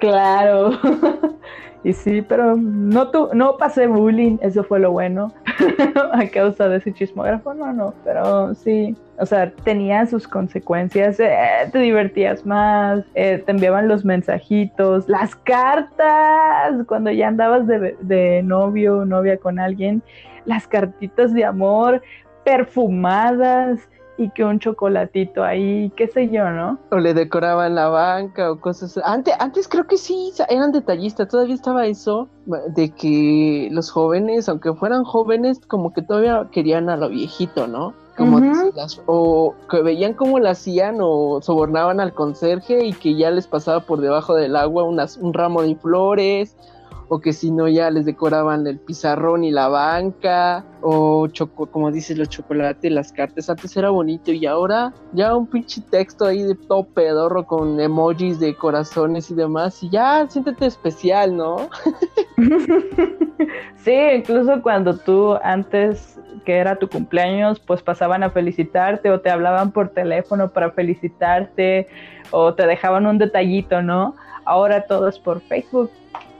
Claro. 0.00 0.78
y 1.84 1.92
sí, 1.92 2.22
pero 2.22 2.56
no, 2.56 3.10
tu, 3.10 3.28
no 3.34 3.56
pasé 3.56 3.86
bullying, 3.86 4.38
eso 4.40 4.64
fue 4.64 4.80
lo 4.80 4.92
bueno. 4.92 5.32
a 6.12 6.26
causa 6.28 6.68
de 6.68 6.78
ese 6.78 6.92
chismógrafo, 6.92 7.54
no, 7.54 7.72
no, 7.72 7.94
pero 8.04 8.54
sí. 8.54 8.96
O 9.18 9.26
sea, 9.26 9.52
tenía 9.64 10.06
sus 10.06 10.26
consecuencias, 10.26 11.20
eh, 11.20 11.68
te 11.70 11.78
divertías 11.78 12.46
más, 12.46 13.04
eh, 13.14 13.42
te 13.44 13.52
enviaban 13.52 13.86
los 13.86 14.04
mensajitos, 14.04 15.08
las 15.08 15.36
cartas, 15.36 16.86
cuando 16.86 17.10
ya 17.10 17.28
andabas 17.28 17.66
de, 17.66 17.96
de 18.00 18.42
novio 18.42 18.98
o 18.98 19.04
novia 19.04 19.36
con 19.36 19.58
alguien, 19.58 20.02
las 20.46 20.66
cartitas 20.66 21.34
de 21.34 21.44
amor 21.44 22.02
perfumadas 22.44 23.80
y 24.20 24.28
que 24.30 24.44
un 24.44 24.58
chocolatito 24.58 25.42
ahí, 25.42 25.90
qué 25.96 26.06
sé 26.06 26.28
yo, 26.28 26.50
¿no? 26.50 26.78
O 26.90 26.96
le 26.98 27.14
decoraban 27.14 27.74
la 27.74 27.88
banca 27.88 28.52
o 28.52 28.60
cosas. 28.60 29.00
Antes, 29.02 29.34
antes 29.38 29.66
creo 29.66 29.86
que 29.86 29.96
sí, 29.96 30.32
eran 30.50 30.72
detallistas. 30.72 31.28
Todavía 31.28 31.54
estaba 31.54 31.86
eso 31.86 32.28
de 32.74 32.90
que 32.90 33.68
los 33.72 33.90
jóvenes, 33.90 34.48
aunque 34.48 34.74
fueran 34.74 35.04
jóvenes, 35.04 35.58
como 35.66 35.94
que 35.94 36.02
todavía 36.02 36.48
querían 36.52 36.90
a 36.90 36.98
lo 36.98 37.08
viejito, 37.08 37.66
¿no? 37.66 37.94
Como 38.16 38.38
las- 38.74 39.00
o 39.06 39.54
que 39.70 39.80
veían 39.80 40.12
cómo 40.12 40.38
lo 40.38 40.50
hacían 40.50 40.98
o 41.00 41.40
sobornaban 41.40 42.00
al 42.00 42.12
conserje 42.12 42.84
y 42.84 42.92
que 42.92 43.16
ya 43.16 43.30
les 43.30 43.46
pasaba 43.46 43.80
por 43.80 44.02
debajo 44.02 44.34
del 44.34 44.56
agua 44.56 44.84
unas, 44.84 45.16
un 45.16 45.32
ramo 45.32 45.62
de 45.62 45.74
flores 45.76 46.54
o 47.12 47.20
que 47.20 47.32
si 47.32 47.50
no 47.50 47.66
ya 47.66 47.90
les 47.90 48.06
decoraban 48.06 48.64
el 48.68 48.78
pizarrón 48.78 49.42
y 49.42 49.50
la 49.50 49.66
banca, 49.66 50.64
o 50.80 51.28
como 51.72 51.90
dices, 51.90 52.16
los 52.16 52.28
chocolates, 52.28 52.92
las 52.92 53.10
cartas, 53.12 53.50
antes 53.50 53.76
era 53.76 53.90
bonito 53.90 54.30
y 54.30 54.46
ahora 54.46 54.94
ya 55.12 55.34
un 55.34 55.48
pinche 55.48 55.80
texto 55.90 56.24
ahí 56.24 56.44
de 56.44 56.54
todo 56.54 56.84
pedorro 56.84 57.44
con 57.44 57.80
emojis 57.80 58.38
de 58.38 58.54
corazones 58.54 59.28
y 59.28 59.34
demás, 59.34 59.82
y 59.82 59.90
ya 59.90 60.24
siéntete 60.28 60.66
especial, 60.66 61.36
¿no? 61.36 61.68
Sí, 63.76 63.94
incluso 64.14 64.60
cuando 64.60 64.94
tú 64.94 65.38
antes 65.42 66.20
que 66.44 66.58
era 66.58 66.76
tu 66.76 66.86
cumpleaños, 66.86 67.58
pues 67.58 67.82
pasaban 67.82 68.22
a 68.22 68.30
felicitarte 68.30 69.10
o 69.10 69.20
te 69.20 69.30
hablaban 69.30 69.72
por 69.72 69.88
teléfono 69.88 70.50
para 70.50 70.70
felicitarte 70.70 71.88
o 72.30 72.52
te 72.52 72.66
dejaban 72.66 73.06
un 73.06 73.16
detallito, 73.16 73.80
¿no? 73.80 74.14
Ahora 74.44 74.82
todo 74.82 75.08
es 75.08 75.18
por 75.18 75.40
Facebook. 75.40 75.90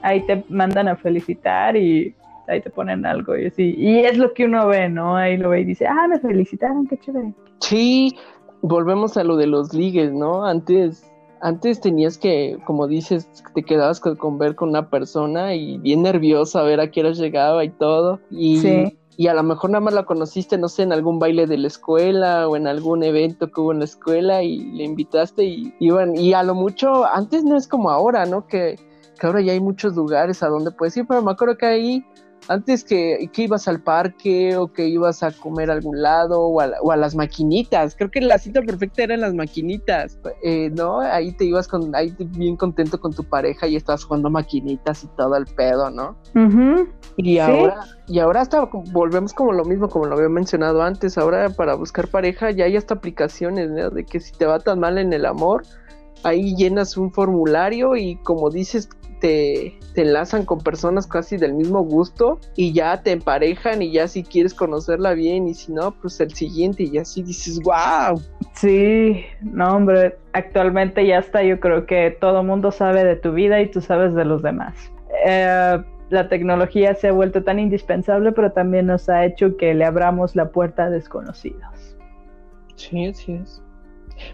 Ahí 0.01 0.21
te 0.25 0.43
mandan 0.49 0.87
a 0.87 0.95
felicitar 0.95 1.75
y 1.75 2.15
ahí 2.47 2.61
te 2.61 2.69
ponen 2.69 3.05
algo 3.05 3.37
y 3.37 3.47
así. 3.47 3.75
Y 3.77 3.99
es 3.99 4.17
lo 4.17 4.33
que 4.33 4.45
uno 4.45 4.67
ve, 4.67 4.89
¿no? 4.89 5.15
Ahí 5.15 5.37
lo 5.37 5.49
ve 5.49 5.61
y 5.61 5.65
dice, 5.65 5.87
ah, 5.87 6.07
me 6.09 6.19
felicitaron, 6.19 6.87
qué 6.87 6.97
chévere. 6.97 7.33
Sí, 7.59 8.15
volvemos 8.61 9.15
a 9.17 9.23
lo 9.23 9.37
de 9.37 9.47
los 9.47 9.73
ligues, 9.73 10.11
¿no? 10.11 10.45
Antes, 10.45 11.09
antes 11.41 11.79
tenías 11.81 12.17
que, 12.17 12.57
como 12.65 12.87
dices, 12.87 13.27
te 13.53 13.63
quedabas 13.63 13.99
con, 13.99 14.15
con 14.15 14.37
ver 14.37 14.55
con 14.55 14.69
una 14.69 14.89
persona 14.89 15.55
y 15.55 15.77
bien 15.77 16.01
nervioso 16.01 16.59
a 16.59 16.63
ver 16.63 16.79
a 16.79 16.91
qué 16.91 17.01
hora 17.01 17.11
llegaba 17.11 17.63
y 17.63 17.69
todo. 17.69 18.19
Y, 18.29 18.57
Sí. 18.57 18.97
y 19.17 19.27
a 19.27 19.33
lo 19.33 19.43
mejor 19.43 19.69
nada 19.69 19.81
más 19.81 19.93
la 19.93 20.03
conociste, 20.03 20.57
no 20.57 20.67
sé, 20.67 20.83
en 20.83 20.93
algún 20.93 21.19
baile 21.19 21.45
de 21.47 21.57
la 21.57 21.67
escuela 21.67 22.47
o 22.47 22.55
en 22.55 22.67
algún 22.67 23.03
evento 23.03 23.51
que 23.51 23.61
hubo 23.61 23.71
en 23.71 23.79
la 23.79 23.85
escuela 23.85 24.41
y 24.43 24.57
le 24.71 24.83
invitaste 24.83 25.43
y 25.45 25.73
iban, 25.79 26.15
y 26.15 26.33
a 26.33 26.43
lo 26.43 26.55
mucho, 26.55 27.05
antes 27.05 27.43
no 27.43 27.55
es 27.55 27.67
como 27.67 27.91
ahora, 27.91 28.25
¿no? 28.25 28.47
Que, 28.47 28.77
que 29.21 29.27
ahora 29.27 29.39
ya 29.41 29.51
hay 29.51 29.59
muchos 29.59 29.95
lugares 29.95 30.41
a 30.41 30.47
donde 30.47 30.71
puedes 30.71 30.97
ir, 30.97 31.05
pero 31.07 31.21
me 31.21 31.29
acuerdo 31.31 31.55
que 31.55 31.65
ahí 31.67 32.05
Antes 32.47 32.83
que, 32.83 33.29
que 33.31 33.43
ibas 33.43 33.67
al 33.67 33.83
parque 33.83 34.57
o 34.57 34.73
que 34.73 34.87
ibas 34.87 35.21
a 35.21 35.31
comer 35.31 35.69
a 35.69 35.73
algún 35.73 36.01
lado 36.01 36.41
o 36.41 36.59
a, 36.59 36.71
o 36.81 36.91
a 36.91 36.97
las 36.97 37.13
maquinitas. 37.13 37.95
Creo 37.95 38.09
que 38.09 38.19
la 38.19 38.39
cita 38.39 38.63
perfecta 38.63 39.03
eran 39.03 39.21
las 39.21 39.35
maquinitas, 39.35 40.17
eh, 40.43 40.71
¿no? 40.71 41.01
Ahí 41.01 41.33
te 41.33 41.45
ibas 41.45 41.67
con, 41.67 41.95
ahí 41.95 42.15
bien 42.17 42.55
contento 42.55 42.99
con 42.99 43.13
tu 43.13 43.23
pareja 43.23 43.67
y 43.67 43.75
estabas 43.75 44.03
jugando 44.05 44.31
maquinitas 44.31 45.03
y 45.03 45.07
todo 45.09 45.35
el 45.35 45.45
pedo, 45.45 45.91
¿no? 45.91 46.15
Y 47.15 47.33
Sí. 47.35 47.39
ahora, 47.39 47.75
y 48.07 48.17
ahora 48.17 48.41
hasta 48.41 48.67
volvemos 48.91 49.33
como 49.33 49.53
lo 49.53 49.63
mismo, 49.63 49.87
como 49.87 50.05
lo 50.05 50.15
había 50.15 50.29
mencionado 50.29 50.81
antes, 50.81 51.19
ahora 51.19 51.51
para 51.51 51.75
buscar 51.75 52.07
pareja 52.07 52.49
ya 52.49 52.65
hay 52.65 52.75
hasta 52.75 52.95
aplicaciones, 52.95 53.69
¿no? 53.69 53.91
De 53.91 54.03
que 54.03 54.19
si 54.19 54.31
te 54.31 54.47
va 54.47 54.57
tan 54.59 54.79
mal 54.79 54.97
en 54.97 55.13
el 55.13 55.27
amor, 55.27 55.61
ahí 56.23 56.55
llenas 56.55 56.97
un 56.97 57.11
formulario 57.11 57.95
y 57.95 58.15
como 58.23 58.49
dices, 58.49 58.89
te, 59.21 59.79
te 59.93 60.01
enlazan 60.01 60.45
con 60.45 60.59
personas 60.59 61.07
casi 61.07 61.37
del 61.37 61.53
mismo 61.53 61.81
gusto 61.83 62.39
y 62.57 62.73
ya 62.73 63.01
te 63.01 63.11
emparejan 63.11 63.81
y 63.81 63.93
ya 63.93 64.07
si 64.07 64.23
quieres 64.23 64.53
conocerla 64.53 65.13
bien 65.13 65.47
y 65.47 65.53
si 65.53 65.71
no, 65.71 65.91
pues 65.91 66.19
el 66.19 66.33
siguiente 66.33 66.83
y 66.83 66.97
así 66.97 67.23
dices, 67.23 67.59
wow. 67.63 68.21
Sí, 68.53 69.23
no, 69.41 69.77
hombre, 69.77 70.17
actualmente 70.33 71.05
ya 71.05 71.19
está, 71.19 71.43
yo 71.43 71.59
creo 71.59 71.85
que 71.85 72.17
todo 72.19 72.43
mundo 72.43 72.71
sabe 72.71 73.05
de 73.05 73.15
tu 73.15 73.31
vida 73.31 73.61
y 73.61 73.71
tú 73.71 73.79
sabes 73.79 74.13
de 74.13 74.25
los 74.25 74.41
demás. 74.41 74.75
Eh, 75.25 75.81
la 76.09 76.27
tecnología 76.27 76.93
se 76.93 77.07
ha 77.07 77.11
vuelto 77.13 77.43
tan 77.43 77.59
indispensable, 77.59 78.31
pero 78.33 78.51
también 78.51 78.87
nos 78.87 79.07
ha 79.07 79.23
hecho 79.23 79.55
que 79.55 79.73
le 79.73 79.85
abramos 79.85 80.35
la 80.35 80.49
puerta 80.49 80.85
a 80.85 80.89
desconocidos. 80.89 81.97
Sí, 82.75 83.05
así 83.05 83.33
es. 83.33 83.61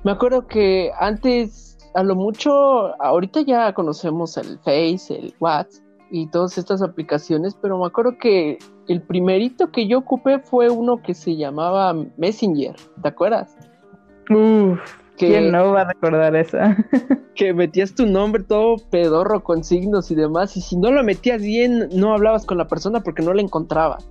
Me 0.04 0.12
acuerdo 0.12 0.48
que 0.48 0.92
antes, 1.00 1.67
a 1.98 2.04
lo 2.04 2.16
mucho, 2.16 2.94
ahorita 3.02 3.42
ya 3.42 3.74
conocemos 3.74 4.38
el 4.38 4.60
Face, 4.60 5.18
el 5.18 5.34
WhatsApp 5.40 5.84
y 6.12 6.28
todas 6.28 6.56
estas 6.60 6.84
aplicaciones, 6.84 7.58
pero 7.60 7.80
me 7.80 7.88
acuerdo 7.88 8.20
que 8.20 8.60
el 8.88 9.02
primerito 9.02 9.72
que 9.72 9.88
yo 9.88 9.98
ocupé 9.98 10.38
fue 10.38 10.70
uno 10.70 11.02
que 11.02 11.16
se 11.16 11.36
llamaba 11.36 11.96
Messenger, 12.18 12.76
¿te 13.02 13.08
acuerdas? 13.08 13.58
Uf, 14.30 14.80
Que, 15.18 15.30
¿quién 15.30 15.52
no 15.52 15.72
va 15.72 15.82
a 15.82 15.86
recordar 15.86 16.36
eso? 16.36 16.60
que 17.34 17.52
metías 17.52 17.96
tu 17.96 18.06
nombre 18.06 18.44
todo 18.44 18.76
pedorro 18.92 19.44
con 19.44 19.64
signos 19.64 20.12
y 20.12 20.16
demás, 20.16 20.56
y 20.56 20.62
si 20.62 20.78
no 20.78 20.92
lo 20.92 21.04
metías 21.04 21.42
bien, 21.42 21.90
no 21.94 22.14
hablabas 22.14 22.46
con 22.46 22.60
la 22.60 22.68
persona 22.68 23.02
porque 23.02 23.24
no 23.24 23.34
la 23.34 23.42
encontrabas. 23.42 24.08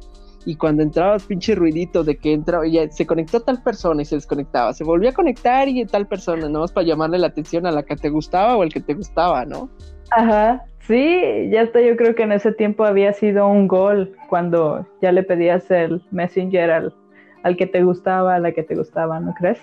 Y 0.47 0.55
cuando 0.55 0.85
entrabas, 0.85 1.25
pinche 1.25 1.57
ruidito 1.57 2.05
de 2.05 2.17
que 2.17 2.33
entraba, 2.33 2.69
ya 2.69 2.89
se 2.89 3.05
conectó 3.05 3.41
tal 3.41 3.61
persona 3.65 4.03
y 4.03 4.05
se 4.05 4.15
desconectaba, 4.15 4.73
se 4.73 4.85
volvía 4.85 5.11
a 5.11 5.13
conectar 5.13 5.69
y 5.69 5.85
tal 5.87 6.07
persona, 6.07 6.49
nomás 6.49 6.71
para 6.71 6.87
llamarle 6.87 7.19
la 7.19 7.27
atención 7.27 7.67
a 7.67 7.73
la 7.73 7.83
que 7.83 7.97
te 7.97 8.09
gustaba 8.11 8.57
o 8.57 8.63
el 8.63 8.73
que 8.73 8.81
te 8.81 8.95
gustaba, 8.95 9.45
¿no? 9.45 9.69
Ajá, 10.13 10.65
sí, 10.87 11.51
ya 11.51 11.63
está, 11.63 11.81
yo 11.81 11.97
creo 11.97 12.15
que 12.15 12.23
en 12.23 12.31
ese 12.31 12.53
tiempo 12.53 12.85
había 12.85 13.13
sido 13.13 13.49
un 13.49 13.67
gol 13.67 14.15
cuando 14.29 14.87
ya 15.03 15.11
le 15.11 15.25
pedías 15.25 15.69
el 15.73 16.01
messenger 16.13 16.71
al, 16.71 16.95
al 17.43 17.57
que 17.57 17.67
te 17.67 17.83
gustaba, 17.83 18.37
a 18.37 18.39
la 18.39 18.53
que 18.53 18.63
te 18.63 18.77
gustaba, 18.77 19.19
¿no 19.19 19.35
crees? 19.35 19.59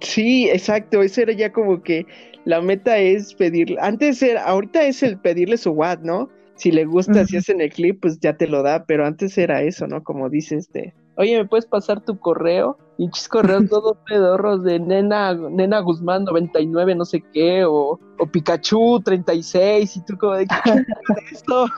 Sí, 0.00 0.48
exacto, 0.48 1.02
eso 1.02 1.20
era 1.20 1.34
ya 1.34 1.52
como 1.52 1.82
que 1.82 2.06
la 2.46 2.62
meta 2.62 2.96
es 2.96 3.34
pedirle, 3.34 3.76
antes 3.78 4.22
era, 4.22 4.42
ahorita 4.44 4.86
es 4.86 5.02
el 5.02 5.18
pedirle 5.18 5.58
su 5.58 5.72
WhatsApp, 5.72 6.04
¿no? 6.04 6.30
Si 6.56 6.70
le 6.70 6.84
gusta, 6.84 7.24
si 7.26 7.36
hacen 7.36 7.60
el 7.60 7.72
clip, 7.72 8.00
pues 8.00 8.20
ya 8.20 8.36
te 8.36 8.46
lo 8.46 8.62
da, 8.62 8.84
pero 8.86 9.04
antes 9.06 9.36
era 9.38 9.62
eso, 9.62 9.86
¿no? 9.88 10.02
Como 10.04 10.30
dice 10.30 10.56
este, 10.56 10.94
oye, 11.16 11.36
¿me 11.36 11.46
puedes 11.48 11.66
pasar 11.66 12.00
tu 12.00 12.18
correo? 12.18 12.78
Pinches 12.96 13.28
correos 13.28 13.64
todos 13.70 13.96
pedorros 14.06 14.62
de 14.62 14.78
nena, 14.78 15.34
nena 15.34 15.80
Guzmán 15.80 16.24
99, 16.24 16.94
no 16.94 17.04
sé 17.04 17.22
qué, 17.32 17.64
o, 17.64 17.98
o 18.18 18.26
Pikachu 18.30 19.00
36, 19.04 19.96
y 19.96 20.04
tú 20.04 20.16
como 20.16 20.34
de, 20.34 20.46
¿qué 20.46 20.54
es 21.26 21.32
esto? 21.32 21.66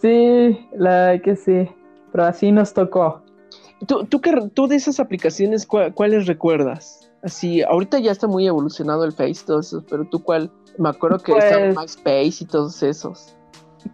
Sí, 0.00 0.58
la 0.72 1.18
que 1.22 1.36
sí, 1.36 1.68
pero 2.12 2.24
así 2.24 2.52
nos 2.52 2.72
tocó. 2.72 3.22
¿Tú, 3.86 4.04
tú, 4.04 4.20
qué, 4.20 4.32
tú 4.54 4.66
de 4.68 4.76
esas 4.76 5.00
aplicaciones, 5.00 5.66
¿cuál- 5.66 5.92
¿cuáles 5.94 6.26
recuerdas? 6.26 7.10
Así, 7.22 7.62
ahorita 7.62 7.98
ya 7.98 8.12
está 8.12 8.26
muy 8.28 8.46
evolucionado 8.46 9.04
el 9.04 9.12
Face, 9.12 9.44
todos 9.44 9.66
esos, 9.66 9.84
pero 9.90 10.04
tú 10.04 10.22
cuál? 10.22 10.50
Me 10.78 10.88
acuerdo 10.88 11.18
que 11.18 11.32
estaba 11.36 11.72
Pues- 11.74 11.76
MySpace 11.76 12.44
y 12.44 12.46
todos 12.46 12.82
esos. 12.82 13.36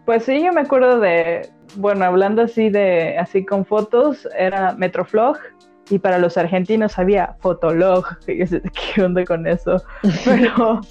Pues 0.05 0.23
sí, 0.23 0.43
yo 0.43 0.51
me 0.51 0.61
acuerdo 0.61 0.99
de, 0.99 1.49
bueno, 1.75 2.05
hablando 2.05 2.41
así 2.43 2.69
de, 2.69 3.17
así 3.17 3.45
con 3.45 3.65
fotos, 3.65 4.27
era 4.37 4.73
Metroflog 4.73 5.37
y 5.89 5.99
para 5.99 6.17
los 6.17 6.37
argentinos 6.37 6.97
había 6.97 7.35
Fotolog. 7.39 8.05
Y 8.27 8.39
yo 8.39 8.47
sé, 8.47 8.61
¿Qué 8.95 9.03
onda 9.03 9.23
con 9.25 9.45
eso? 9.47 9.77
Pero, 10.25 10.81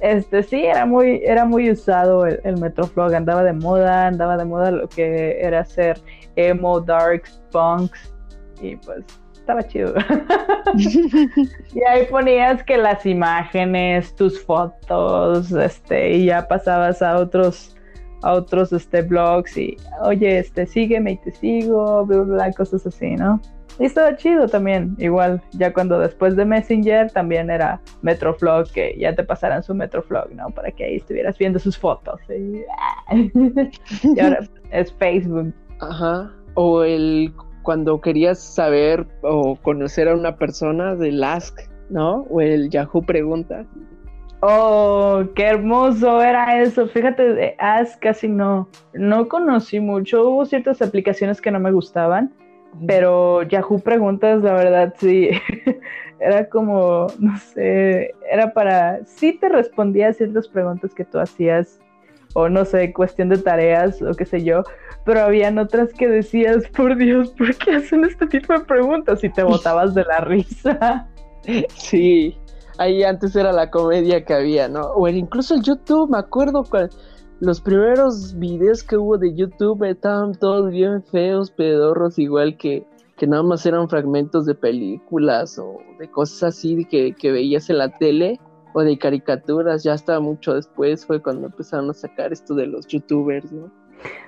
este, 0.00 0.42
sí, 0.42 0.64
era 0.64 0.86
muy, 0.86 1.22
era 1.24 1.44
muy 1.44 1.70
usado 1.70 2.26
el, 2.26 2.40
el 2.44 2.58
Metroflog, 2.58 3.14
andaba 3.14 3.42
de 3.42 3.52
moda, 3.52 4.06
andaba 4.06 4.36
de 4.36 4.44
moda 4.44 4.70
lo 4.70 4.88
que 4.88 5.40
era 5.40 5.60
hacer 5.60 6.00
emo, 6.36 6.80
darks, 6.80 7.40
punks 7.50 8.12
y 8.60 8.76
pues 8.76 9.04
estaba 9.46 9.62
chido. 9.62 9.94
y 11.72 11.84
ahí 11.84 12.06
ponías 12.10 12.64
que 12.64 12.76
las 12.76 13.06
imágenes, 13.06 14.12
tus 14.16 14.42
fotos, 14.44 15.52
este, 15.52 16.16
y 16.16 16.26
ya 16.26 16.48
pasabas 16.48 17.00
a 17.00 17.16
otros 17.16 17.72
a 18.22 18.32
otros 18.32 18.72
este 18.72 19.02
blogs 19.02 19.56
y 19.56 19.76
oye, 20.02 20.38
este 20.38 20.66
sígueme 20.66 21.12
y 21.12 21.16
te 21.18 21.30
sigo, 21.30 22.04
bla, 22.06 22.22
bla, 22.22 22.52
cosas 22.52 22.84
así, 22.86 23.14
¿no? 23.14 23.40
Y 23.78 23.84
estaba 23.84 24.16
chido 24.16 24.48
también, 24.48 24.96
igual, 24.98 25.40
ya 25.52 25.72
cuando 25.72 26.00
después 26.00 26.34
de 26.34 26.44
Messenger 26.44 27.12
también 27.12 27.50
era 27.50 27.80
Metroflog, 28.02 28.72
que 28.72 28.96
ya 28.98 29.14
te 29.14 29.22
pasaran 29.22 29.62
su 29.62 29.74
Metroflog, 29.74 30.32
¿no? 30.32 30.50
Para 30.50 30.72
que 30.72 30.84
ahí 30.84 30.96
estuvieras 30.96 31.38
viendo 31.38 31.58
sus 31.58 31.78
fotos. 31.78 32.18
Y, 32.30 32.62
y 34.16 34.20
ahora 34.20 34.40
es 34.70 34.92
Facebook. 34.94 35.52
Ajá. 35.80 36.32
O 36.54 36.82
el 36.82 37.32
cuando 37.66 38.00
querías 38.00 38.38
saber 38.38 39.08
o 39.22 39.56
conocer 39.56 40.08
a 40.08 40.14
una 40.14 40.36
persona 40.36 40.94
del 40.94 41.24
Ask, 41.24 41.58
¿no? 41.90 42.24
O 42.30 42.40
el 42.40 42.70
Yahoo 42.70 43.02
Pregunta. 43.02 43.66
Oh, 44.40 45.24
qué 45.34 45.46
hermoso 45.46 46.22
era 46.22 46.62
eso. 46.62 46.86
Fíjate, 46.86 47.34
de 47.34 47.56
Ask 47.58 48.00
casi 48.00 48.28
no, 48.28 48.68
no 48.94 49.26
conocí 49.26 49.80
mucho. 49.80 50.28
Hubo 50.28 50.46
ciertas 50.46 50.80
aplicaciones 50.80 51.40
que 51.40 51.50
no 51.50 51.58
me 51.58 51.72
gustaban, 51.72 52.32
pero 52.86 53.42
Yahoo 53.42 53.80
Preguntas, 53.80 54.44
la 54.44 54.52
verdad, 54.52 54.94
sí. 54.96 55.30
Era 56.20 56.48
como, 56.48 57.08
no 57.18 57.36
sé, 57.36 58.14
era 58.30 58.54
para, 58.54 59.04
sí 59.04 59.36
te 59.38 59.50
respondía 59.50 60.08
a 60.08 60.12
ciertas 60.14 60.48
preguntas 60.48 60.94
que 60.94 61.04
tú 61.04 61.18
hacías, 61.18 61.78
o 62.38 62.50
no 62.50 62.66
sé, 62.66 62.92
cuestión 62.92 63.30
de 63.30 63.38
tareas, 63.38 64.02
o 64.02 64.12
qué 64.12 64.26
sé 64.26 64.44
yo, 64.44 64.62
pero 65.06 65.20
habían 65.22 65.58
otras 65.58 65.90
que 65.94 66.06
decías, 66.06 66.68
por 66.76 66.94
Dios, 66.96 67.30
¿por 67.30 67.54
qué 67.56 67.76
hacen 67.76 68.04
este 68.04 68.26
tipo 68.26 68.52
de 68.52 68.60
preguntas? 68.60 69.24
Y 69.24 69.30
te 69.30 69.42
botabas 69.52 69.94
de 69.94 70.04
la 70.04 70.20
risa. 70.20 71.08
Sí, 71.76 72.36
ahí 72.76 73.02
antes 73.04 73.34
era 73.36 73.52
la 73.52 73.70
comedia 73.70 74.22
que 74.24 74.34
había, 74.34 74.68
¿no? 74.68 74.82
O 74.82 75.08
el- 75.08 75.16
incluso 75.16 75.54
el 75.54 75.62
YouTube, 75.62 76.10
me 76.10 76.18
acuerdo 76.18 76.62
cual- 76.64 76.90
los 77.40 77.60
primeros 77.62 78.38
videos 78.38 78.82
que 78.82 78.96
hubo 78.98 79.16
de 79.16 79.34
YouTube 79.34 79.82
estaban 79.84 80.34
todos 80.34 80.70
bien 80.70 81.02
feos, 81.04 81.50
pedorros, 81.50 82.18
igual 82.18 82.58
que, 82.58 82.84
que 83.16 83.26
nada 83.26 83.42
más 83.42 83.64
eran 83.64 83.88
fragmentos 83.88 84.44
de 84.44 84.54
películas 84.54 85.58
o 85.58 85.78
de 85.98 86.10
cosas 86.10 86.42
así 86.54 86.84
que, 86.84 87.14
que 87.14 87.32
veías 87.32 87.70
en 87.70 87.78
la 87.78 87.88
tele 87.96 88.38
o 88.76 88.84
de 88.84 88.98
caricaturas, 88.98 89.84
ya 89.84 89.94
hasta 89.94 90.20
mucho 90.20 90.54
después 90.54 91.06
fue 91.06 91.22
cuando 91.22 91.46
empezaron 91.46 91.88
a 91.88 91.94
sacar 91.94 92.30
esto 92.30 92.54
de 92.54 92.66
los 92.66 92.86
youtubers, 92.86 93.50
¿no? 93.50 93.72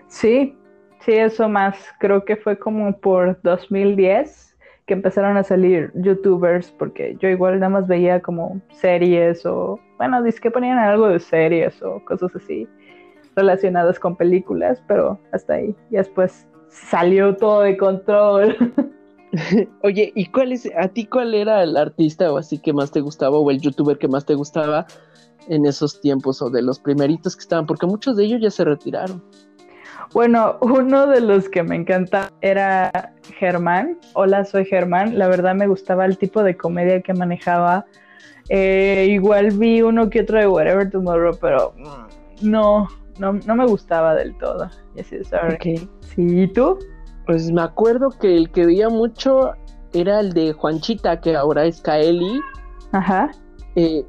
Sí, 0.07 0.57
sí, 1.01 1.12
eso 1.12 1.51
más. 1.51 1.76
Creo 2.01 2.24
que 2.24 2.34
fue 2.34 2.59
como 2.59 2.99
por 2.99 3.38
2010 3.42 4.57
que 4.86 4.94
empezaron 4.94 5.36
a 5.36 5.44
salir 5.44 5.92
youtubers, 5.96 6.72
porque 6.72 7.14
yo 7.20 7.28
igual 7.28 7.61
nada 7.61 7.68
más 7.68 7.86
veía 7.86 8.22
como 8.22 8.59
series 8.70 9.44
o, 9.44 9.78
bueno, 9.99 10.22
dice 10.22 10.40
que 10.40 10.51
ponían 10.51 10.78
algo 10.78 11.09
de 11.09 11.20
series 11.20 11.82
o 11.82 12.03
cosas 12.07 12.34
así 12.34 12.66
relacionadas 13.36 14.01
con 14.01 14.16
películas, 14.16 14.82
pero 14.88 15.20
hasta 15.30 15.55
ahí. 15.57 15.76
Y 15.90 15.96
después 15.96 16.49
salió 16.68 17.36
todo 17.36 17.61
de 17.61 17.76
control. 17.76 18.57
Oye, 19.83 20.12
¿y 20.14 20.26
cuál 20.26 20.53
es, 20.53 20.68
a 20.76 20.89
ti 20.89 21.07
cuál 21.07 21.35
era 21.35 21.62
el 21.62 21.76
artista 21.76 22.33
o 22.33 22.39
así 22.39 22.59
que 22.59 22.72
más 22.72 22.91
te 22.91 23.01
gustaba 23.01 23.39
o 23.39 23.51
el 23.51 23.61
youtuber 23.61 23.99
que 23.99 24.09
más 24.09 24.24
te 24.24 24.35
gustaba 24.35 24.87
en 25.49 25.66
esos 25.66 26.01
tiempos 26.01 26.43
o 26.43 26.51
de 26.51 26.62
los 26.62 26.79
primeritos 26.79 27.37
que 27.37 27.41
estaban? 27.41 27.66
Porque 27.66 27.87
muchos 27.87 28.16
de 28.16 28.24
ellos 28.24 28.41
ya 28.41 28.51
se 28.51 28.64
retiraron. 28.64 29.22
Bueno, 30.12 30.57
uno 30.61 31.07
de 31.07 31.20
los 31.20 31.49
que 31.49 31.62
me 31.62 31.76
encanta 31.76 32.31
era 32.41 33.12
Germán. 33.39 33.99
Hola, 34.14 34.45
soy 34.45 34.64
Germán. 34.64 35.18
La 35.18 35.29
verdad 35.29 35.55
me 35.55 35.66
gustaba 35.66 36.07
el 36.07 36.16
tipo 36.16 36.43
de 36.43 36.57
comedia 36.57 37.03
que 37.03 37.12
manejaba. 37.12 37.85
Eh, 38.49 39.09
igual 39.11 39.51
vi 39.51 39.83
uno 39.83 40.09
que 40.09 40.22
otro 40.22 40.39
de 40.39 40.49
Whatever 40.49 40.91
Tomorrow, 40.91 41.37
pero 41.39 41.74
mm, 41.76 42.51
no, 42.51 42.89
no, 43.18 43.35
no 43.35 43.55
me 43.55 43.66
gustaba 43.66 44.14
del 44.14 44.37
todo. 44.39 44.70
Y 44.97 45.01
así, 45.01 45.22
sorry. 45.24 45.59
Sí, 46.01 46.43
¿y 46.43 46.47
tú? 46.47 46.79
Pues 47.29 47.53
me 47.53 47.61
acuerdo 47.61 48.09
que 48.09 48.35
el 48.35 48.51
que 48.51 48.64
veía 48.64 48.89
mucho 48.89 49.53
era 49.93 50.20
el 50.20 50.33
de 50.33 50.55
Juanchita, 50.55 51.20
que 51.20 51.37
ahora 51.37 51.66
es 51.66 51.83
Kaeli. 51.83 52.41
Ajá. 52.93 53.31
Eh, 53.76 54.03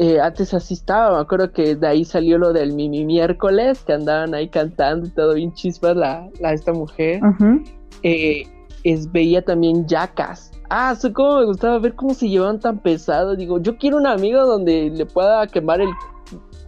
eh, 0.00 0.20
antes 0.20 0.52
así 0.52 0.74
estaba, 0.74 1.14
me 1.14 1.22
acuerdo 1.22 1.52
que 1.52 1.76
de 1.76 1.86
ahí 1.86 2.04
salió 2.04 2.36
lo 2.36 2.52
del 2.52 2.72
Mimi 2.72 3.04
miércoles, 3.04 3.84
que 3.84 3.92
andaban 3.92 4.34
ahí 4.34 4.48
cantando 4.48 5.06
y 5.06 5.10
todo 5.10 5.34
bien 5.34 5.52
chispas 5.54 5.96
la, 5.96 6.28
la 6.40 6.52
esta 6.52 6.72
mujer. 6.72 7.20
Ujú. 7.24 7.62
Eh, 8.02 8.42
es, 8.82 9.10
veía 9.12 9.40
también 9.40 9.86
Jackas. 9.86 10.50
Ah, 10.68 10.94
eso 10.98 11.12
como 11.12 11.38
me 11.38 11.44
gustaba 11.44 11.78
ver 11.78 11.94
cómo 11.94 12.12
se 12.12 12.28
llevaban 12.28 12.58
tan 12.58 12.80
pesado. 12.80 13.36
Digo, 13.36 13.60
yo 13.60 13.78
quiero 13.78 13.98
un 13.98 14.08
amigo 14.08 14.44
donde 14.44 14.90
le 14.90 15.06
pueda 15.06 15.46
quemar 15.46 15.80
el 15.80 15.90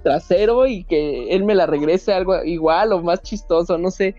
trasero 0.04 0.66
y 0.68 0.84
que 0.84 1.34
él 1.34 1.44
me 1.44 1.56
la 1.56 1.66
regrese 1.66 2.12
algo 2.12 2.44
igual 2.44 2.92
o 2.92 3.02
más 3.02 3.22
chistoso, 3.22 3.76
no 3.76 3.90
sé. 3.90 4.14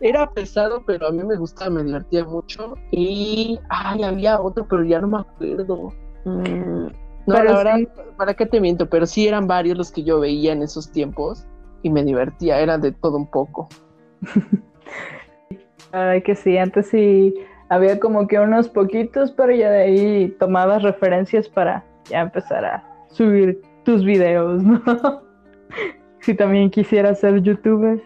Era 0.00 0.30
pesado, 0.30 0.82
pero 0.86 1.08
a 1.08 1.12
mí 1.12 1.22
me 1.22 1.36
gustaba, 1.36 1.70
me 1.70 1.84
divertía 1.84 2.24
mucho. 2.24 2.74
Y, 2.90 3.58
ay, 3.68 4.02
había 4.02 4.40
otro, 4.40 4.66
pero 4.68 4.82
ya 4.84 5.00
no 5.00 5.08
me 5.08 5.18
acuerdo. 5.18 5.92
Mm, 6.24 6.86
no, 6.86 6.92
Pero 7.26 7.44
la 7.44 7.56
verdad, 7.56 7.76
sí. 7.76 7.88
¿para 8.16 8.34
qué 8.34 8.46
te 8.46 8.60
miento? 8.60 8.88
Pero 8.88 9.06
sí 9.06 9.28
eran 9.28 9.46
varios 9.46 9.76
los 9.76 9.92
que 9.92 10.02
yo 10.02 10.20
veía 10.20 10.52
en 10.52 10.62
esos 10.62 10.90
tiempos 10.90 11.46
y 11.82 11.90
me 11.90 12.02
divertía, 12.02 12.60
eran 12.60 12.80
de 12.80 12.92
todo 12.92 13.16
un 13.16 13.26
poco. 13.26 13.68
Ay, 15.92 16.22
que 16.22 16.34
sí, 16.34 16.56
antes 16.56 16.88
sí 16.88 17.34
había 17.68 17.98
como 18.00 18.26
que 18.26 18.38
unos 18.38 18.68
poquitos, 18.68 19.30
pero 19.32 19.52
ya 19.52 19.70
de 19.70 19.82
ahí 19.82 20.36
tomabas 20.38 20.82
referencias 20.82 21.48
para 21.48 21.84
ya 22.08 22.20
empezar 22.20 22.64
a 22.64 22.84
subir 23.08 23.60
tus 23.84 24.04
videos, 24.04 24.62
¿no? 24.62 24.82
si 26.20 26.34
también 26.34 26.70
quisieras 26.70 27.20
ser 27.20 27.42
youtuber. 27.42 28.02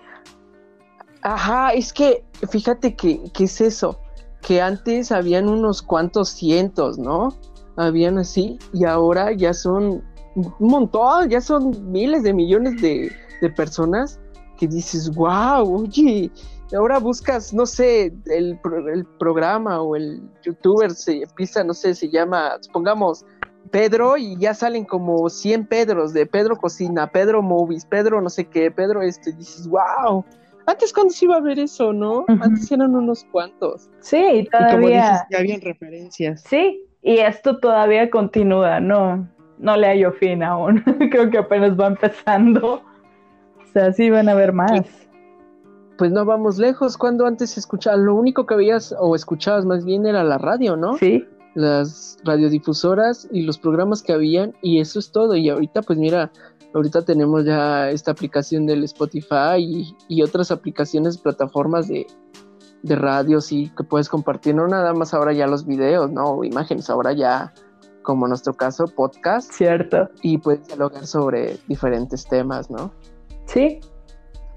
Ajá, 1.25 1.73
es 1.73 1.91
que 1.91 2.23
fíjate 2.51 2.95
que, 2.95 3.19
es 3.39 3.61
eso, 3.63 3.99
que 4.43 4.61
antes 4.61 5.11
habían 5.11 5.49
unos 5.49 5.81
cuantos 5.81 6.29
cientos, 6.29 6.99
¿no? 6.99 7.35
Habían 7.77 8.19
así, 8.19 8.59
y 8.75 8.85
ahora 8.85 9.33
ya 9.33 9.55
son 9.55 10.05
un 10.37 10.55
montón, 10.59 11.31
ya 11.31 11.41
son 11.41 11.91
miles 11.91 12.25
de 12.25 12.35
millones 12.35 12.81
de, 12.81 13.11
personas 13.57 14.19
que 14.59 14.67
dices, 14.67 15.15
wow, 15.15 15.83
oye, 15.83 16.31
ahora 16.75 16.99
buscas, 16.99 17.53
no 17.53 17.67
sé, 17.67 18.15
el, 18.27 18.59
el 18.93 19.05
programa 19.19 19.83
o 19.83 19.97
el 19.97 20.23
youtuber 20.43 20.91
se 20.91 21.23
empieza, 21.23 21.65
no 21.65 21.75
sé, 21.75 21.95
se 21.95 22.09
llama, 22.11 22.57
supongamos, 22.61 23.25
Pedro 23.71 24.17
y 24.17 24.37
ya 24.37 24.55
salen 24.55 24.85
como 24.85 25.29
100 25.29 25.67
Pedros 25.67 26.13
de 26.13 26.27
Pedro 26.27 26.57
Cocina, 26.57 27.11
Pedro 27.11 27.43
Movies, 27.43 27.85
Pedro 27.87 28.21
no 28.21 28.31
sé 28.31 28.47
qué, 28.47 28.71
Pedro 28.71 29.03
esto, 29.03 29.31
y 29.31 29.33
dices, 29.33 29.67
wow. 29.69 30.25
Antes 30.67 30.93
cuando 30.93 31.13
se 31.13 31.27
iba 31.27 31.37
a 31.37 31.41
ver 31.41 31.59
eso, 31.59 31.93
¿no? 31.93 32.25
Antes 32.29 32.71
eran 32.73 32.95
unos 32.97 33.25
cuantos. 33.31 33.91
Sí, 34.01 34.17
y 34.17 34.39
Y 34.41 34.47
como 34.47 34.67
todavía. 34.67 35.11
dices, 35.13 35.27
ya 35.31 35.39
habían 35.39 35.61
referencias. 35.61 36.43
Sí, 36.43 36.83
y 37.03 37.19
esto 37.19 37.59
todavía 37.59 38.09
continúa, 38.11 38.81
no, 38.81 39.29
no 39.59 39.77
le 39.77 39.87
hallo 39.89 40.13
fin 40.13 40.43
aún. 40.43 40.83
Creo 41.11 41.29
que 41.31 41.39
apenas 41.39 41.79
va 41.79 41.89
empezando. 41.89 42.77
O 42.77 43.67
sea, 43.73 43.93
sí 43.93 44.09
van 44.09 44.29
a 44.29 44.33
haber 44.33 44.53
más. 44.53 44.87
Pues 45.99 46.11
no 46.13 46.25
vamos 46.25 46.59
lejos. 46.59 46.97
Cuando 46.97 47.27
antes 47.27 47.57
escuchabas, 47.59 48.01
lo 48.01 48.15
único 48.15 48.47
que 48.47 48.57
veías 48.57 48.95
o 48.99 49.15
escuchabas 49.15 49.65
más 49.65 49.85
bien 49.85 50.07
era 50.07 50.25
la 50.25 50.39
radio, 50.39 50.77
¿no? 50.77 50.97
Sí, 50.97 51.25
Las 51.55 52.19
radiodifusoras 52.25 53.29
y 53.31 53.43
los 53.43 53.59
programas 53.59 54.03
que 54.03 54.13
habían, 54.13 54.55
y 54.61 54.81
eso 54.81 54.99
es 54.99 55.13
todo. 55.13 55.37
Y 55.37 55.49
ahorita, 55.51 55.83
pues 55.83 55.99
mira, 55.99 56.33
ahorita 56.75 57.03
tenemos 57.05 57.45
ya 57.45 57.91
esta 57.91 58.11
aplicación 58.11 58.67
del 58.67 58.85
Spotify 58.85 59.59
y, 59.59 59.97
y 60.09 60.23
otras 60.23 60.51
aplicaciones, 60.51 61.19
plataformas 61.19 61.89
de, 61.89 62.07
de 62.85 62.97
radios 62.97 63.51
y 63.51 63.71
que 63.71 63.83
puedes 63.83 64.09
compartir, 64.09 64.55
no 64.55 64.69
nada 64.69 64.93
más 64.93 65.15
ahora 65.15 65.33
ya 65.33 65.47
los 65.47 65.67
videos, 65.67 66.11
¿no? 66.11 66.25
O 66.25 66.45
imágenes, 66.45 66.91
ahora 66.91 67.13
ya, 67.13 67.53
como 68.03 68.27
en 68.27 68.31
nuestro 68.31 68.53
caso, 68.53 68.85
podcast, 68.87 69.51
cierto. 69.53 70.11
y 70.23 70.37
puedes 70.37 70.67
dialogar 70.67 71.07
sobre 71.07 71.57
diferentes 71.67 72.27
temas, 72.27 72.71
¿no? 72.71 72.93
Sí, 73.47 73.81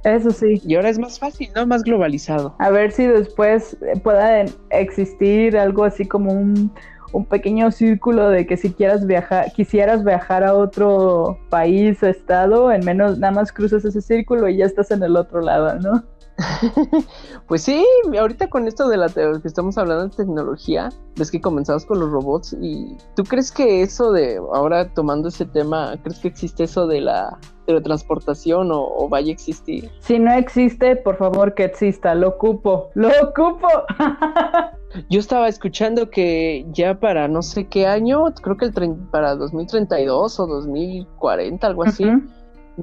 eso 0.04 0.32
sí. 0.32 0.62
Y 0.66 0.76
ahora 0.76 0.90
es 0.90 1.00
más 1.00 1.20
fácil, 1.20 1.50
¿no? 1.56 1.66
Más 1.66 1.84
globalizado. 1.84 2.54
A 2.60 2.70
ver 2.70 2.92
si 2.92 3.06
después 3.06 3.78
pueda 4.04 4.44
existir 4.72 5.58
algo 5.58 5.86
así 5.86 6.06
como 6.06 6.34
un, 6.34 6.72
un 7.14 7.26
pequeño 7.26 7.72
círculo 7.72 8.30
de 8.30 8.46
que 8.46 8.58
si 8.58 8.72
quieras 8.72 9.06
viajar, 9.06 9.52
quisieras 9.54 10.04
viajar 10.04 10.44
a 10.44 10.54
otro 10.54 11.38
país 11.50 12.02
o 12.04 12.08
estado, 12.08 12.72
en 12.72 12.86
menos 12.86 13.18
nada 13.20 13.34
más 13.34 13.52
cruzas 13.52 13.86
ese 13.86 14.02
círculo 14.02 14.48
y 14.50 14.58
ya 14.58 14.66
estás 14.66 14.92
en 14.92 15.04
el 15.04 15.16
otro 15.16 15.42
lado, 15.42 15.80
¿no? 15.80 16.04
Pues 17.48 17.64
sí, 17.64 17.84
ahorita 18.18 18.50
con 18.50 18.68
esto 18.68 18.88
de 18.90 18.98
la 18.98 19.10
que 19.10 19.40
estamos 19.46 19.78
hablando 19.78 20.08
de 20.08 20.16
tecnología, 20.16 20.90
ves 21.16 21.32
que 21.32 21.42
comenzamos 21.42 21.86
con 21.86 22.00
los 22.00 22.12
robots 22.12 22.56
y 22.62 22.98
¿tú 23.16 23.24
crees 23.24 23.52
que 23.52 23.82
eso 23.82 24.12
de 24.12 24.38
ahora 24.38 24.94
tomando 24.94 25.30
ese 25.30 25.46
tema, 25.46 25.96
crees 26.04 26.20
que 26.20 26.28
existe 26.28 26.66
eso 26.66 26.86
de 26.88 27.02
la 27.02 27.40
teletransportación 27.68 28.72
o, 28.72 28.82
o 28.82 29.08
vaya 29.10 29.30
a 29.30 29.34
existir? 29.34 29.92
Si 30.00 30.18
no 30.18 30.32
existe, 30.34 30.96
por 30.96 31.18
favor 31.18 31.54
que 31.54 31.66
exista, 31.66 32.16
lo 32.16 32.30
ocupo, 32.30 32.90
lo 32.96 33.10
ocupo. 33.22 33.68
Yo 35.10 35.20
estaba 35.20 35.48
escuchando 35.48 36.10
que 36.10 36.66
ya 36.72 37.00
para 37.00 37.28
no 37.28 37.42
sé 37.42 37.68
qué 37.68 37.86
año, 37.86 38.34
creo 38.42 38.58
que 38.58 38.66
el 38.66 38.96
para 39.12 39.36
2032 39.36 40.40
o 40.40 40.48
2040, 40.48 41.68
algo 41.68 41.84
así, 41.84 42.06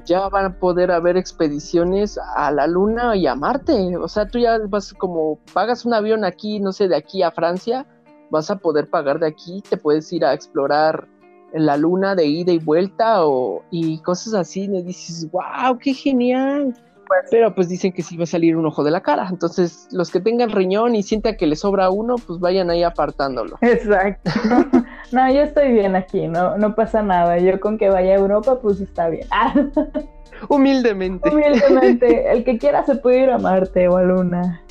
ya 0.05 0.29
van 0.29 0.45
a 0.45 0.59
poder 0.59 0.91
haber 0.91 1.17
expediciones 1.17 2.19
a 2.35 2.51
la 2.51 2.67
Luna 2.67 3.15
y 3.15 3.27
a 3.27 3.35
Marte. 3.35 3.97
O 3.97 4.07
sea, 4.07 4.27
tú 4.27 4.39
ya 4.39 4.59
vas 4.69 4.93
como 4.93 5.39
pagas 5.53 5.85
un 5.85 5.93
avión 5.93 6.23
aquí, 6.23 6.59
no 6.59 6.71
sé, 6.71 6.87
de 6.87 6.95
aquí 6.95 7.23
a 7.23 7.31
Francia, 7.31 7.85
vas 8.29 8.51
a 8.51 8.57
poder 8.57 8.89
pagar 8.89 9.19
de 9.19 9.27
aquí, 9.27 9.63
te 9.67 9.77
puedes 9.77 10.11
ir 10.13 10.25
a 10.25 10.33
explorar 10.33 11.07
la 11.55 11.77
Luna 11.77 12.15
de 12.15 12.25
ida 12.25 12.51
y 12.51 12.59
vuelta 12.59 13.25
o 13.25 13.63
y 13.71 13.99
cosas 13.99 14.33
así. 14.33 14.63
Y 14.63 14.81
dices, 14.83 15.29
wow, 15.31 15.77
qué 15.79 15.93
genial. 15.93 16.73
Pero 17.29 17.53
pues 17.53 17.69
dicen 17.69 17.91
que 17.91 18.01
sí 18.01 18.17
va 18.17 18.23
a 18.23 18.27
salir 18.27 18.57
un 18.57 18.65
ojo 18.65 18.83
de 18.83 18.91
la 18.91 19.01
cara. 19.01 19.27
Entonces, 19.29 19.87
los 19.91 20.09
que 20.09 20.19
tengan 20.19 20.49
riñón 20.49 20.95
y 20.95 21.03
sientan 21.03 21.37
que 21.37 21.45
les 21.45 21.59
sobra 21.59 21.89
uno, 21.89 22.15
pues 22.15 22.39
vayan 22.39 22.69
ahí 22.69 22.83
apartándolo. 22.83 23.57
Exacto. 23.61 24.31
No, 25.11 25.31
yo 25.31 25.41
estoy 25.41 25.71
bien 25.71 25.95
aquí, 25.95 26.27
no, 26.27 26.57
no 26.57 26.73
pasa 26.73 27.03
nada. 27.03 27.37
Yo 27.37 27.59
con 27.59 27.77
que 27.77 27.89
vaya 27.89 28.13
a 28.13 28.15
Europa, 28.15 28.59
pues 28.59 28.81
está 28.81 29.07
bien. 29.07 29.27
Humildemente. 30.49 31.29
humildemente, 31.29 32.31
el 32.31 32.43
que 32.43 32.57
quiera 32.57 32.83
se 32.83 32.95
puede 32.95 33.23
ir 33.23 33.29
a 33.29 33.37
Marte 33.37 33.87
o 33.87 33.97
a 33.97 34.03
Luna. 34.03 34.61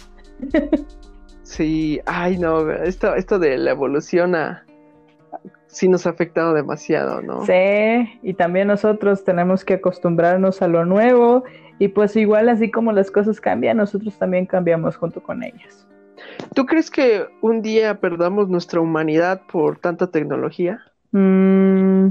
Sí, 1.43 2.01
ay 2.05 2.37
no, 2.37 2.70
esto, 2.70 3.14
esto 3.14 3.39
de 3.39 3.57
la 3.59 3.70
evolución 3.70 4.35
a, 4.35 4.64
sí 5.75 5.89
nos 5.89 6.07
ha 6.07 6.11
afectado 6.11 6.55
demasiado, 6.55 7.20
¿no? 7.20 7.45
Sí, 7.45 8.18
y 8.22 8.35
también 8.35 8.68
nosotros 8.68 9.25
tenemos 9.25 9.64
que 9.64 9.75
acostumbrarnos 9.75 10.62
a 10.62 10.68
lo 10.68 10.85
nuevo 10.85 11.45
y 11.79 11.89
pues 11.89 12.16
igual 12.16 12.49
así 12.49 12.70
como 12.70 12.93
las 12.93 13.11
cosas 13.11 13.41
cambian, 13.41 13.77
nosotros 13.77 14.16
también 14.18 14.47
cambiamos 14.47 14.97
junto 14.97 15.22
con 15.22 15.43
ellas. 15.43 15.87
¿Tú 16.55 16.64
crees 16.66 16.91
que 16.91 17.27
un 17.41 17.61
día 17.61 18.01
perdamos 18.01 18.49
nuestra 18.49 18.81
humanidad 18.81 19.43
por 19.51 19.79
tanta 19.79 20.07
tecnología? 20.07 20.81
Mm, 21.11 22.09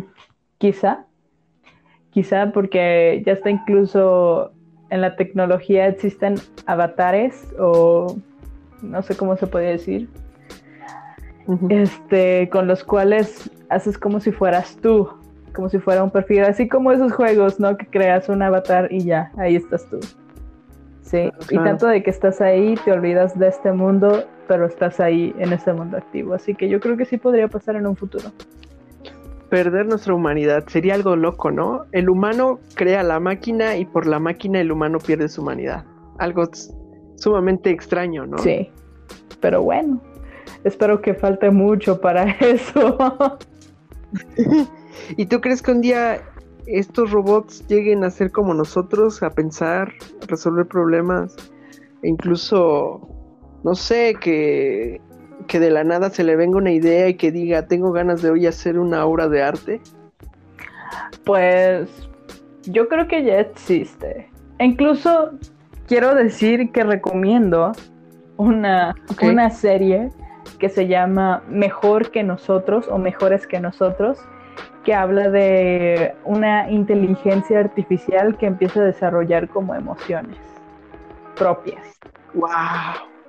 quizá, 0.57 1.05
quizá 2.11 2.51
porque 2.51 3.23
ya 3.25 3.33
está 3.33 3.49
incluso 3.49 4.51
en 4.89 5.01
la 5.01 5.15
tecnología 5.15 5.87
existen 5.87 6.35
avatares 6.65 7.47
o 7.57 8.17
no 8.81 9.01
sé 9.01 9.15
cómo 9.15 9.37
se 9.37 9.47
puede 9.47 9.71
decir, 9.71 10.09
este, 11.69 12.49
con 12.49 12.67
los 12.67 12.83
cuales 12.83 13.49
haces 13.73 13.97
como 13.97 14.19
si 14.19 14.31
fueras 14.31 14.77
tú, 14.81 15.09
como 15.53 15.69
si 15.69 15.79
fuera 15.79 16.03
un 16.03 16.11
perfil, 16.11 16.43
así 16.43 16.67
como 16.67 16.91
esos 16.91 17.11
juegos, 17.11 17.59
¿no? 17.59 17.77
Que 17.77 17.85
creas 17.85 18.29
un 18.29 18.41
avatar 18.41 18.87
y 18.91 19.03
ya, 19.03 19.31
ahí 19.37 19.55
estás 19.55 19.87
tú. 19.89 19.99
Sí, 21.01 21.31
y 21.51 21.57
tanto 21.57 21.87
de 21.87 22.01
que 22.01 22.09
estás 22.09 22.41
ahí, 22.41 22.75
te 22.85 22.91
olvidas 22.91 23.37
de 23.37 23.47
este 23.47 23.71
mundo, 23.71 24.23
pero 24.47 24.65
estás 24.65 24.99
ahí 24.99 25.33
en 25.37 25.53
este 25.53 25.71
mundo 25.73 25.97
activo. 25.97 26.33
Así 26.33 26.55
que 26.55 26.69
yo 26.69 26.79
creo 26.79 26.97
que 26.97 27.05
sí 27.05 27.17
podría 27.17 27.47
pasar 27.47 27.75
en 27.75 27.85
un 27.85 27.95
futuro. 27.95 28.31
Perder 29.49 29.85
nuestra 29.85 30.15
humanidad 30.15 30.63
sería 30.67 30.95
algo 30.95 31.15
loco, 31.15 31.51
¿no? 31.51 31.85
El 31.91 32.09
humano 32.09 32.59
crea 32.73 33.03
la 33.03 33.19
máquina 33.19 33.77
y 33.77 33.85
por 33.85 34.07
la 34.07 34.19
máquina 34.19 34.59
el 34.59 34.71
humano 34.71 34.97
pierde 34.97 35.27
su 35.27 35.41
humanidad. 35.41 35.85
Algo 36.17 36.49
sumamente 37.15 37.69
extraño, 37.69 38.25
¿no? 38.25 38.39
Sí, 38.39 38.71
pero 39.39 39.61
bueno, 39.61 40.01
espero 40.63 41.01
que 41.01 41.13
falte 41.13 41.49
mucho 41.51 41.99
para 41.99 42.23
eso. 42.39 42.97
¿Y 45.17 45.25
tú 45.25 45.41
crees 45.41 45.61
que 45.61 45.71
un 45.71 45.81
día 45.81 46.21
estos 46.65 47.11
robots 47.11 47.65
lleguen 47.67 48.03
a 48.03 48.09
ser 48.09 48.31
como 48.31 48.53
nosotros, 48.53 49.21
a 49.23 49.29
pensar, 49.29 49.91
a 50.21 50.25
resolver 50.27 50.65
problemas, 50.65 51.35
e 52.01 52.09
incluso, 52.09 53.07
no 53.63 53.75
sé, 53.75 54.15
que, 54.19 55.01
que 55.47 55.59
de 55.59 55.71
la 55.71 55.83
nada 55.83 56.09
se 56.09 56.23
le 56.23 56.35
venga 56.35 56.57
una 56.57 56.71
idea 56.71 57.09
y 57.09 57.15
que 57.15 57.31
diga, 57.31 57.67
tengo 57.67 57.91
ganas 57.91 58.21
de 58.21 58.31
hoy 58.31 58.47
hacer 58.47 58.79
una 58.79 59.05
obra 59.05 59.27
de 59.27 59.43
arte? 59.43 59.81
Pues 61.25 61.89
yo 62.63 62.87
creo 62.87 63.07
que 63.07 63.23
ya 63.23 63.39
existe. 63.39 64.29
E 64.59 64.65
incluso 64.65 65.31
quiero 65.87 66.15
decir 66.15 66.71
que 66.71 66.83
recomiendo 66.83 67.73
una, 68.37 68.95
una 69.21 69.49
serie 69.49 70.11
que 70.63 70.69
se 70.69 70.87
llama 70.87 71.43
Mejor 71.49 72.09
que 72.09 72.23
nosotros 72.23 72.87
o 72.87 72.97
Mejores 72.97 73.45
que 73.45 73.59
nosotros. 73.59 74.17
que 74.85 74.93
habla 74.93 75.29
de 75.29 76.15
una 76.23 76.71
inteligencia 76.71 77.59
artificial 77.59 78.37
que 78.37 78.45
empieza 78.45 78.79
a 78.79 78.85
desarrollar 78.85 79.49
como 79.49 79.75
emociones 79.75 80.37
propias. 81.35 81.99
¡Wow! 82.33 82.47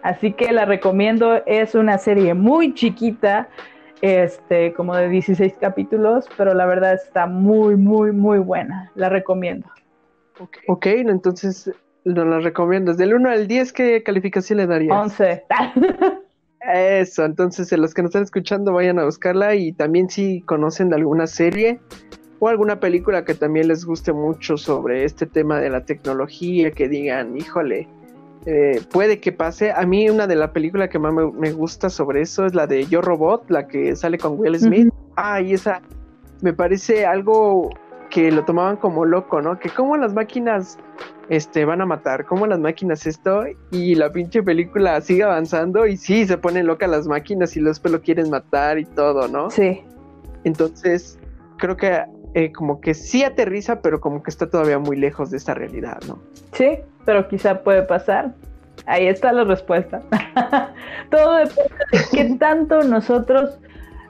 Así 0.05 0.33
que 0.33 0.53
la 0.53 0.65
recomiendo, 0.65 1.43
es 1.47 1.75
una 1.75 1.99
serie 1.99 2.35
muy 2.35 2.73
chiquita, 2.73 3.49
este, 4.01 4.73
como 4.73 4.95
de 4.95 5.09
16 5.09 5.55
capítulos, 5.61 6.29
pero 6.37 6.55
la 6.55 6.67
verdad 6.67 6.95
está 6.95 7.27
muy, 7.27 7.75
muy, 7.75 8.13
muy 8.13 8.39
buena. 8.39 8.93
La 8.95 9.09
recomiendo. 9.09 9.67
Ok, 10.39 10.59
okay 10.69 11.01
entonces 11.01 11.73
nos 12.05 12.27
la 12.29 12.39
recomiendas. 12.39 12.97
Del 12.97 13.13
1 13.13 13.29
al 13.29 13.49
10, 13.49 13.73
¿qué 13.73 14.03
calificación 14.05 14.59
le 14.59 14.69
darías? 14.69 14.97
11. 14.97 15.45
Eso, 16.73 17.25
entonces 17.25 17.71
los 17.73 17.93
que 17.93 18.03
nos 18.03 18.11
están 18.11 18.23
escuchando 18.23 18.73
vayan 18.73 18.99
a 18.99 19.05
buscarla 19.05 19.55
y 19.55 19.73
también 19.73 20.09
si 20.09 20.41
conocen 20.43 20.89
de 20.89 20.97
alguna 20.97 21.27
serie 21.27 21.79
o 22.39 22.49
alguna 22.49 22.81
película 22.81 23.25
que 23.25 23.35
también 23.35 23.69
les 23.69 23.85
guste 23.85 24.13
mucho 24.13 24.57
sobre 24.57 25.05
este 25.05 25.27
tema 25.27 25.61
de 25.61 25.71
la 25.71 25.85
tecnología, 25.85 26.71
que 26.71 26.89
digan, 26.89 27.37
híjole, 27.37 27.89
eh, 28.47 28.81
puede 28.91 29.21
que 29.21 29.33
pase. 29.33 29.73
A 29.73 29.85
mí 29.87 30.09
una 30.09 30.27
de 30.27 30.37
las 30.37 30.51
películas 30.51 30.89
que 30.89 30.99
más 30.99 31.13
me, 31.13 31.53
gusta 31.53 31.91
sobre 31.91 32.23
eso 32.23 32.47
es 32.47 32.55
la 32.55 32.67
de 32.67 32.87
Yo 32.87 33.03
Robot, 33.03 33.51
la 33.51 33.67
que 33.67 33.95
sale 33.97 34.19
con 34.19 34.39
Will 34.39 34.59
Smith. 34.59 34.93
Ah, 35.17 35.41
y 35.41 35.55
esa 35.55 35.81
me 36.43 36.53
parece 36.53 37.07
algo 37.07 37.71
que 38.15 38.31
lo 38.31 38.45
tomaban 38.45 38.77
como 38.77 39.05
loco, 39.05 39.43
¿no? 39.43 39.59
Que 39.59 39.69
como 39.69 39.97
las 39.97 40.15
máquinas 40.15 40.79
este, 41.29 41.65
van 41.65 41.81
a 41.81 41.87
matar, 41.87 42.25
como 42.25 42.47
las 42.47 42.61
máquinas 42.61 43.09
esto, 43.09 43.43
y 43.73 43.97
la 43.97 44.13
pinche 44.13 44.41
película 44.41 45.01
sigue 45.01 45.25
avanzando 45.25 45.85
y 45.85 45.97
sí, 45.97 46.25
se 46.25 46.39
ponen 46.39 46.69
locas 46.69 46.89
las 46.89 47.09
máquinas 47.09 47.57
y 47.57 47.61
después 47.61 47.91
lo 47.91 48.01
quieren 48.01 48.31
matar 48.31 48.79
y 48.79 48.85
todo, 48.85 49.27
¿no? 49.27 49.51
Sí. 49.51 49.83
Entonces, 50.45 51.19
creo 51.57 51.77
que 51.77 52.05
eh, 52.35 52.53
como 52.53 52.81
que 52.81 52.95
sí 52.95 53.25
aterriza, 53.25 53.83
pero 53.83 54.01
como 54.01 54.23
que 54.23 54.31
está 54.31 54.49
todavía 54.49 54.79
muy 54.79 54.97
lejos 54.97 55.33
de 55.33 55.37
esta 55.39 55.55
realidad, 55.55 55.99
¿no? 56.07 56.21
Sí, 56.53 56.79
pero 57.05 57.27
quizá 57.27 57.65
puede 57.65 57.83
pasar. 57.83 58.33
Ahí 58.87 59.09
está 59.09 59.33
la 59.33 59.43
respuesta. 59.43 60.03
todo 61.11 61.35
depende 61.35 61.75
de 61.91 61.99
qué 62.13 62.37
tanto 62.37 62.85
nosotros, 62.85 63.59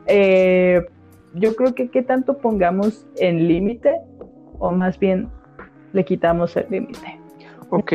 eh, 0.09 0.85
yo 1.35 1.55
creo 1.55 1.74
que 1.74 1.89
qué 1.89 2.03
tanto 2.03 2.39
pongamos 2.39 3.07
en 3.16 3.49
límite, 3.49 3.93
o 4.59 4.70
más 4.70 4.99
bien 4.99 5.28
le 5.93 6.05
quitamos 6.05 6.57
el 6.57 6.66
límite. 6.70 7.20
Ok, 7.70 7.93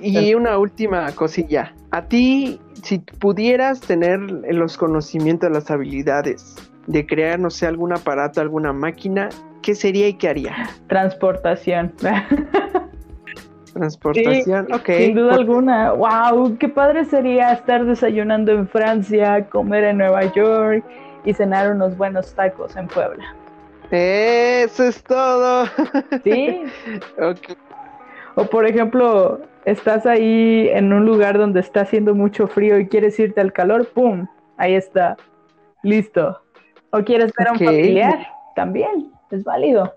y 0.00 0.34
una 0.34 0.56
última 0.58 1.10
cosilla. 1.12 1.74
A 1.90 2.06
ti, 2.06 2.58
si 2.82 3.00
pudieras 3.00 3.80
tener 3.80 4.20
los 4.20 4.78
conocimientos, 4.78 5.50
las 5.50 5.70
habilidades 5.70 6.56
de 6.86 7.06
crear, 7.06 7.38
no 7.38 7.50
sé, 7.50 7.66
algún 7.66 7.92
aparato, 7.92 8.40
alguna 8.40 8.72
máquina, 8.72 9.28
¿qué 9.62 9.74
sería 9.74 10.08
y 10.08 10.14
qué 10.14 10.28
haría? 10.28 10.54
Transportación. 10.86 11.92
Transportación, 13.74 14.72
ok. 14.72 14.90
Sin 14.96 15.14
duda 15.14 15.34
alguna. 15.34 15.92
¡Wow! 15.92 16.56
Qué 16.58 16.68
padre 16.68 17.04
sería 17.04 17.52
estar 17.52 17.84
desayunando 17.84 18.52
en 18.52 18.66
Francia, 18.68 19.48
comer 19.50 19.84
en 19.84 19.98
Nueva 19.98 20.32
York 20.32 20.84
y 21.24 21.34
cenar 21.34 21.72
unos 21.72 21.96
buenos 21.96 22.34
tacos 22.34 22.76
en 22.76 22.88
Puebla. 22.88 23.34
Eso 23.90 24.84
es 24.84 25.02
todo. 25.02 25.66
Sí. 26.24 26.62
O 28.36 28.44
por 28.44 28.66
ejemplo, 28.66 29.40
estás 29.64 30.06
ahí 30.06 30.68
en 30.72 30.92
un 30.92 31.04
lugar 31.04 31.36
donde 31.36 31.60
está 31.60 31.82
haciendo 31.82 32.14
mucho 32.14 32.46
frío 32.46 32.78
y 32.78 32.86
quieres 32.86 33.18
irte 33.18 33.40
al 33.40 33.52
calor, 33.52 33.88
¡pum! 33.88 34.26
Ahí 34.56 34.74
está. 34.74 35.16
Listo. 35.82 36.40
O 36.90 37.02
quieres 37.02 37.32
ver 37.36 37.48
a 37.48 37.52
un 37.52 37.58
familiar, 37.58 38.28
también 38.54 39.10
es 39.30 39.44
válido. 39.44 39.94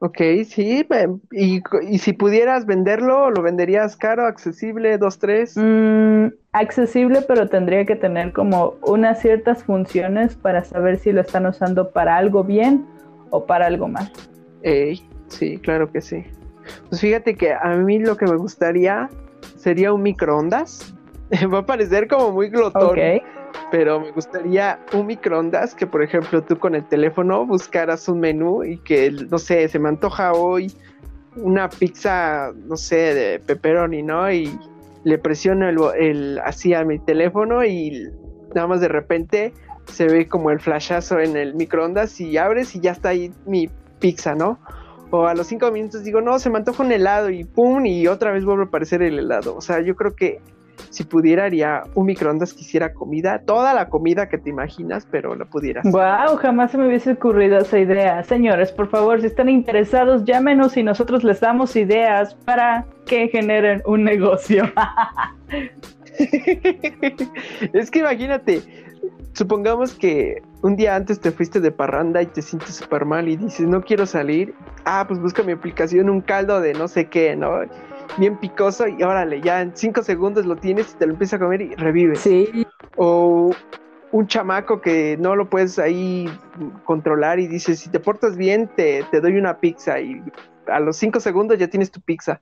Ok, 0.00 0.18
sí. 0.46 0.86
¿Y, 1.32 1.62
y 1.88 1.98
si 1.98 2.12
pudieras 2.12 2.66
venderlo, 2.66 3.30
lo 3.30 3.42
venderías 3.42 3.96
caro, 3.96 4.26
accesible, 4.26 4.98
dos, 4.98 5.18
tres? 5.18 5.56
Mm, 5.56 6.26
accesible, 6.54 7.20
pero 7.26 7.48
tendría 7.48 7.84
que 7.84 7.96
tener 7.96 8.32
como 8.32 8.76
unas 8.86 9.20
ciertas 9.20 9.64
funciones 9.64 10.36
para 10.36 10.64
saber 10.64 10.98
si 10.98 11.12
lo 11.12 11.20
están 11.20 11.46
usando 11.46 11.90
para 11.90 12.16
algo 12.16 12.44
bien 12.44 12.86
o 13.30 13.44
para 13.44 13.66
algo 13.66 13.88
mal. 13.88 14.10
sí, 15.28 15.58
claro 15.58 15.90
que 15.90 16.00
sí. 16.00 16.24
Pues 16.88 17.00
fíjate 17.00 17.34
que 17.34 17.52
a 17.52 17.74
mí 17.76 17.98
lo 17.98 18.16
que 18.16 18.24
me 18.24 18.36
gustaría 18.36 19.10
sería 19.56 19.92
un 19.92 20.02
microondas. 20.02 20.94
Va 21.52 21.58
a 21.58 21.66
parecer 21.66 22.08
como 22.08 22.30
muy 22.30 22.48
glotón. 22.48 22.96
Pero 23.70 24.00
me 24.00 24.12
gustaría 24.12 24.78
un 24.92 25.06
microondas 25.06 25.74
que, 25.74 25.86
por 25.86 26.02
ejemplo, 26.02 26.42
tú 26.42 26.58
con 26.58 26.76
el 26.76 26.84
teléfono 26.84 27.44
buscaras 27.44 28.08
un 28.08 28.20
menú 28.20 28.62
y 28.62 28.78
que, 28.78 29.10
no 29.10 29.38
sé, 29.38 29.68
se 29.68 29.78
me 29.78 29.88
antoja 29.88 30.32
hoy 30.32 30.72
una 31.36 31.68
pizza, 31.68 32.52
no 32.54 32.76
sé, 32.76 33.14
de 33.14 33.38
pepperoni, 33.40 34.02
¿no? 34.02 34.30
Y 34.30 34.56
le 35.04 35.18
presiono 35.18 35.68
el, 35.68 35.78
el, 35.98 36.38
así 36.40 36.74
a 36.74 36.84
mi 36.84 36.98
teléfono 36.98 37.64
y 37.64 38.08
nada 38.54 38.66
más 38.66 38.80
de 38.80 38.88
repente 38.88 39.52
se 39.86 40.06
ve 40.06 40.26
como 40.26 40.50
el 40.50 40.60
flashazo 40.60 41.20
en 41.20 41.36
el 41.36 41.54
microondas 41.54 42.20
y 42.20 42.36
abres 42.38 42.74
y 42.74 42.80
ya 42.80 42.92
está 42.92 43.10
ahí 43.10 43.30
mi 43.46 43.68
pizza, 44.00 44.34
¿no? 44.34 44.58
O 45.10 45.26
a 45.26 45.34
los 45.34 45.46
cinco 45.46 45.70
minutos 45.70 46.02
digo, 46.02 46.20
no, 46.20 46.38
se 46.38 46.50
me 46.50 46.58
antoja 46.58 46.82
un 46.82 46.90
helado 46.90 47.30
y 47.30 47.44
pum, 47.44 47.86
y 47.86 48.06
otra 48.06 48.32
vez 48.32 48.44
vuelve 48.44 48.64
a 48.64 48.66
aparecer 48.66 49.02
el 49.02 49.18
helado. 49.18 49.54
O 49.54 49.60
sea, 49.60 49.80
yo 49.80 49.94
creo 49.94 50.14
que 50.16 50.40
si 50.90 51.04
pudiera 51.04 51.44
haría 51.44 51.82
un 51.94 52.06
microondas 52.06 52.52
que 52.52 52.60
hiciera 52.60 52.92
comida, 52.92 53.40
toda 53.40 53.74
la 53.74 53.88
comida 53.88 54.28
que 54.28 54.38
te 54.38 54.50
imaginas, 54.50 55.06
pero 55.10 55.34
lo 55.34 55.46
pudiera 55.46 55.80
hacer. 55.80 55.92
Wow, 55.92 56.36
jamás 56.36 56.70
se 56.70 56.78
me 56.78 56.86
hubiese 56.86 57.12
ocurrido 57.12 57.58
esa 57.58 57.78
idea. 57.78 58.22
Señores, 58.22 58.72
por 58.72 58.88
favor, 58.88 59.20
si 59.20 59.26
están 59.26 59.48
interesados, 59.48 60.24
llámenos 60.24 60.76
y 60.76 60.82
nosotros 60.82 61.24
les 61.24 61.40
damos 61.40 61.76
ideas 61.76 62.34
para 62.34 62.86
que 63.06 63.28
generen 63.28 63.82
un 63.86 64.04
negocio. 64.04 64.64
es 67.72 67.90
que 67.90 67.98
imagínate, 67.98 68.62
supongamos 69.32 69.94
que 69.94 70.42
un 70.62 70.76
día 70.76 70.96
antes 70.96 71.20
te 71.20 71.30
fuiste 71.30 71.60
de 71.60 71.70
parranda 71.70 72.22
y 72.22 72.26
te 72.26 72.40
sientes 72.40 72.76
súper 72.76 73.04
mal 73.04 73.28
y 73.28 73.36
dices, 73.36 73.66
no 73.66 73.82
quiero 73.82 74.06
salir. 74.06 74.54
Ah, 74.84 75.04
pues 75.06 75.20
busca 75.20 75.42
mi 75.42 75.52
aplicación, 75.52 76.08
un 76.08 76.20
caldo 76.20 76.60
de 76.60 76.72
no 76.72 76.88
sé 76.88 77.06
qué, 77.06 77.36
¿no? 77.36 77.50
Bien 78.18 78.36
picoso 78.38 78.86
y 78.86 79.02
órale, 79.02 79.40
ya 79.40 79.60
en 79.60 79.76
cinco 79.76 80.02
segundos 80.02 80.46
lo 80.46 80.56
tienes 80.56 80.92
y 80.92 80.96
te 80.96 81.06
lo 81.06 81.12
empiezas 81.12 81.40
a 81.40 81.44
comer 81.44 81.62
y 81.62 81.74
revive. 81.74 82.16
Sí. 82.16 82.66
O 82.96 83.50
un 84.12 84.26
chamaco 84.26 84.80
que 84.80 85.16
no 85.18 85.34
lo 85.34 85.50
puedes 85.50 85.78
ahí 85.78 86.30
controlar 86.84 87.40
y 87.40 87.48
dices, 87.48 87.80
si 87.80 87.90
te 87.90 87.98
portas 87.98 88.36
bien, 88.36 88.68
te, 88.76 89.04
te 89.10 89.20
doy 89.20 89.36
una 89.36 89.58
pizza 89.58 90.00
y 90.00 90.22
a 90.66 90.80
los 90.80 90.96
cinco 90.96 91.20
segundos 91.20 91.58
ya 91.58 91.68
tienes 91.68 91.90
tu 91.90 92.00
pizza 92.00 92.40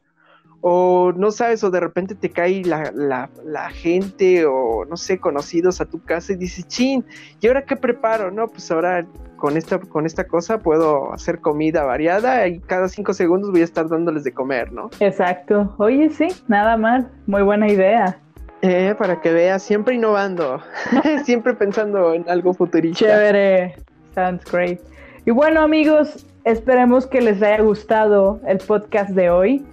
o 0.65 1.13
no 1.13 1.33
sabes, 1.33 1.65
o 1.65 1.71
de 1.71 1.81
repente 1.81 2.15
te 2.15 2.31
cae 2.31 2.63
la, 2.65 2.93
la, 2.95 3.71
gente 3.71 4.47
o 4.47 4.85
no 4.85 4.97
sé, 4.97 5.19
conocidos 5.19 5.81
a 5.81 5.87
tu 5.87 6.01
casa 6.05 6.33
y 6.33 6.37
dices, 6.37 6.67
chin, 6.69 7.05
¿y 7.41 7.49
ahora 7.49 7.67
qué 7.67 7.75
preparo? 7.75 8.31
No, 8.31 8.47
pues 8.47 8.71
ahora 8.71 9.05
con 9.43 9.57
esta, 9.57 9.81
con 9.81 10.07
esta 10.07 10.29
cosa 10.29 10.59
puedo 10.59 11.13
hacer 11.13 11.41
comida 11.41 11.83
variada 11.83 12.47
y 12.47 12.61
cada 12.61 12.87
cinco 12.89 13.13
segundos 13.13 13.51
voy 13.51 13.63
a 13.63 13.65
estar 13.65 13.89
dándoles 13.89 14.23
de 14.23 14.33
comer, 14.33 14.71
¿no? 14.71 14.89
Exacto. 15.01 15.75
Oye, 15.79 16.11
sí, 16.11 16.29
nada 16.47 16.77
mal, 16.77 17.11
muy 17.27 17.43
buena 17.43 17.69
idea. 17.69 18.17
Eh, 18.61 18.95
para 18.97 19.21
que 19.21 19.33
veas, 19.33 19.65
siempre 19.65 19.97
innovando, 19.97 20.61
siempre 21.25 21.55
pensando 21.55 22.15
en 22.15 22.25
algo 22.31 22.55
futurista. 22.55 23.05
Chévere, 23.05 23.75
sounds 24.15 24.45
great. 24.49 24.79
Y 25.27 25.33
bueno 25.33 25.63
amigos, 25.63 26.25
esperemos 26.45 27.09
que 27.09 27.21
les 27.21 27.43
haya 27.43 27.63
gustado 27.63 28.41
el 28.47 28.59
podcast 28.59 29.11
de 29.11 29.29
hoy 29.29 29.67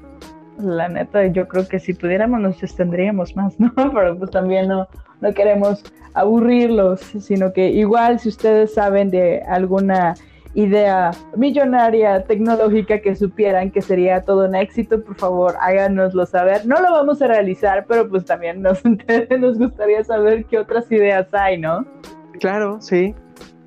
la 0.57 0.89
neta, 0.89 1.27
yo 1.27 1.47
creo 1.47 1.67
que 1.67 1.79
si 1.79 1.93
pudiéramos 1.93 2.41
nos 2.41 2.61
extendríamos 2.63 3.35
más, 3.35 3.59
¿no? 3.59 3.71
Pero 3.93 4.17
pues 4.17 4.31
también 4.31 4.67
no, 4.67 4.87
no 5.21 5.33
queremos 5.33 5.83
aburrirlos, 6.19 7.01
sino 7.19 7.53
que 7.53 7.69
igual 7.69 8.19
si 8.19 8.29
ustedes 8.29 8.73
saben 8.73 9.09
de 9.09 9.41
alguna 9.47 10.15
idea 10.55 11.11
millonaria 11.35 12.23
tecnológica 12.23 12.99
que 12.99 13.15
supieran 13.15 13.71
que 13.71 13.81
sería 13.81 14.21
todo 14.21 14.47
un 14.47 14.55
éxito, 14.55 15.03
por 15.03 15.15
favor 15.15 15.55
háganoslo 15.61 16.25
saber. 16.25 16.65
No 16.65 16.81
lo 16.81 16.91
vamos 16.91 17.21
a 17.21 17.27
realizar, 17.27 17.85
pero 17.87 18.09
pues 18.09 18.25
también 18.25 18.61
nos, 18.61 18.81
nos 19.39 19.57
gustaría 19.57 20.03
saber 20.03 20.45
qué 20.45 20.57
otras 20.57 20.91
ideas 20.91 21.33
hay, 21.33 21.59
¿no? 21.59 21.85
Claro, 22.39 22.81
sí. 22.81 23.13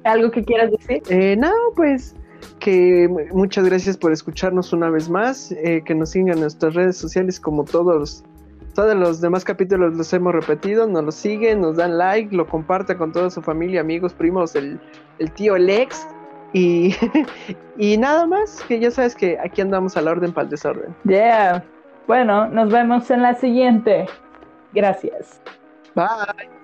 ¿Algo 0.04 0.30
que 0.30 0.42
quieras 0.42 0.70
decir? 0.72 1.02
Eh, 1.08 1.36
no, 1.36 1.52
pues 1.76 2.16
que 2.58 3.08
muchas 3.32 3.64
gracias 3.64 3.96
por 3.96 4.12
escucharnos 4.12 4.72
una 4.72 4.88
vez 4.88 5.08
más, 5.08 5.52
eh, 5.52 5.82
que 5.84 5.94
nos 5.94 6.10
sigan 6.10 6.34
en 6.34 6.40
nuestras 6.40 6.74
redes 6.74 6.96
sociales 6.96 7.40
como 7.40 7.64
todos 7.64 8.24
todos 8.74 8.94
los 8.94 9.20
demás 9.20 9.44
capítulos 9.44 9.96
los 9.96 10.12
hemos 10.12 10.34
repetido, 10.34 10.86
nos 10.86 11.04
lo 11.04 11.12
siguen, 11.12 11.60
nos 11.60 11.76
dan 11.76 11.98
like, 11.98 12.34
lo 12.34 12.46
comparten 12.46 12.98
con 12.98 13.12
toda 13.12 13.30
su 13.30 13.42
familia, 13.42 13.80
amigos, 13.80 14.12
primos, 14.12 14.54
el, 14.54 14.80
tío 15.34 15.56
Lex 15.56 16.06
y, 16.52 16.94
y 17.76 17.96
nada 17.96 18.26
más, 18.26 18.62
que 18.68 18.80
ya 18.80 18.90
sabes 18.90 19.14
que 19.14 19.38
aquí 19.38 19.60
andamos 19.60 19.96
a 19.96 20.02
la 20.02 20.12
orden 20.12 20.32
para 20.32 20.44
el 20.44 20.50
desorden. 20.50 20.94
Yeah, 21.04 21.64
bueno, 22.06 22.48
nos 22.48 22.70
vemos 22.70 23.10
en 23.10 23.22
la 23.22 23.34
siguiente. 23.34 24.06
Gracias. 24.72 25.40
Bye. 25.94 26.61